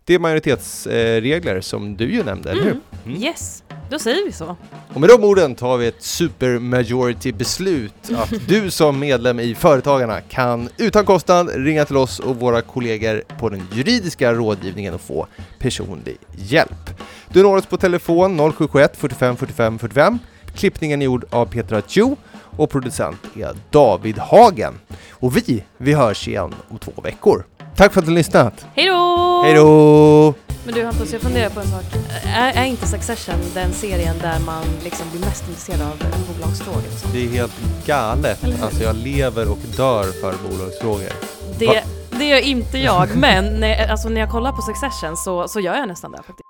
de 0.08 0.18
majoritetsregler 0.18 1.60
som 1.60 1.96
du 1.96 2.12
ju 2.12 2.22
nämnde, 2.22 2.50
eller 2.50 2.62
hur? 2.62 2.70
Mm. 2.70 2.82
Mm. 3.06 3.22
Yes, 3.22 3.62
då 3.90 3.98
säger 3.98 4.26
vi 4.26 4.32
så. 4.32 4.56
Och 4.94 5.00
med 5.00 5.10
de 5.10 5.24
orden 5.24 5.54
tar 5.54 5.76
vi 5.76 5.86
ett 5.86 6.02
supermajority-beslut 6.02 7.94
att 8.16 8.48
du 8.48 8.70
som 8.70 8.98
medlem 8.98 9.40
i 9.40 9.54
Företagarna 9.54 10.20
kan 10.20 10.68
utan 10.76 11.04
kostnad 11.04 11.50
ringa 11.54 11.84
till 11.84 11.96
oss 11.96 12.18
och 12.18 12.36
våra 12.36 12.62
kollegor 12.62 13.22
på 13.38 13.48
den 13.48 13.62
juridiska 13.72 14.32
rådgivningen 14.32 14.94
och 14.94 15.00
få 15.00 15.26
personlig 15.58 16.16
hjälp. 16.36 16.90
Du 17.28 17.42
når 17.42 17.56
oss 17.56 17.66
på 17.66 17.76
telefon 17.76 18.36
0771 18.36 18.96
45 18.96 19.36
45 19.36 19.78
45. 19.78 20.18
Klippningen 20.54 21.02
är 21.02 21.06
gjord 21.06 21.24
av 21.30 21.46
Petra 21.46 21.82
Chu 21.82 22.16
och 22.32 22.70
producent 22.70 23.20
är 23.36 23.56
David 23.70 24.18
Hagen. 24.18 24.80
Och 25.10 25.36
vi, 25.36 25.64
vi 25.76 25.92
hörs 25.92 26.28
igen 26.28 26.54
om 26.68 26.78
två 26.78 26.92
veckor. 27.02 27.44
Tack 27.78 27.92
för 27.92 28.00
att 28.00 28.06
du 28.06 28.10
har 28.10 28.16
lyssnat. 28.16 28.66
Hej 28.74 28.86
då! 28.86 29.42
Hej 29.44 29.54
då! 29.54 30.34
Men 30.64 30.74
du 30.74 30.84
Hampus, 30.84 31.12
jag 31.12 31.22
funderar 31.22 31.50
på 31.50 31.60
en 31.60 31.66
sak. 31.66 31.84
Är, 32.24 32.52
är 32.52 32.64
inte 32.64 32.86
Succession 32.86 33.34
den 33.54 33.72
serien 33.72 34.16
där 34.22 34.38
man 34.46 34.64
liksom 34.84 35.06
blir 35.10 35.20
mest 35.20 35.48
intresserad 35.48 35.80
av 35.82 35.96
bolagsfrågor? 36.34 37.12
Det 37.12 37.24
är 37.24 37.28
helt 37.28 37.52
galet. 37.86 38.44
Alltså 38.62 38.82
jag 38.82 38.96
lever 38.96 39.50
och 39.50 39.58
dör 39.76 40.02
för 40.02 40.34
bolagsfrågor. 40.48 41.12
Det, 41.58 41.84
det 42.18 42.24
gör 42.24 42.40
inte 42.40 42.78
jag, 42.78 43.16
men 43.16 43.60
när, 43.60 43.90
alltså 43.90 44.08
när 44.08 44.20
jag 44.20 44.30
kollar 44.30 44.52
på 44.52 44.62
Succession 44.62 45.16
så, 45.16 45.48
så 45.48 45.60
gör 45.60 45.74
jag 45.74 45.88
nästan 45.88 46.12
det 46.12 46.22
faktiskt. 46.26 46.47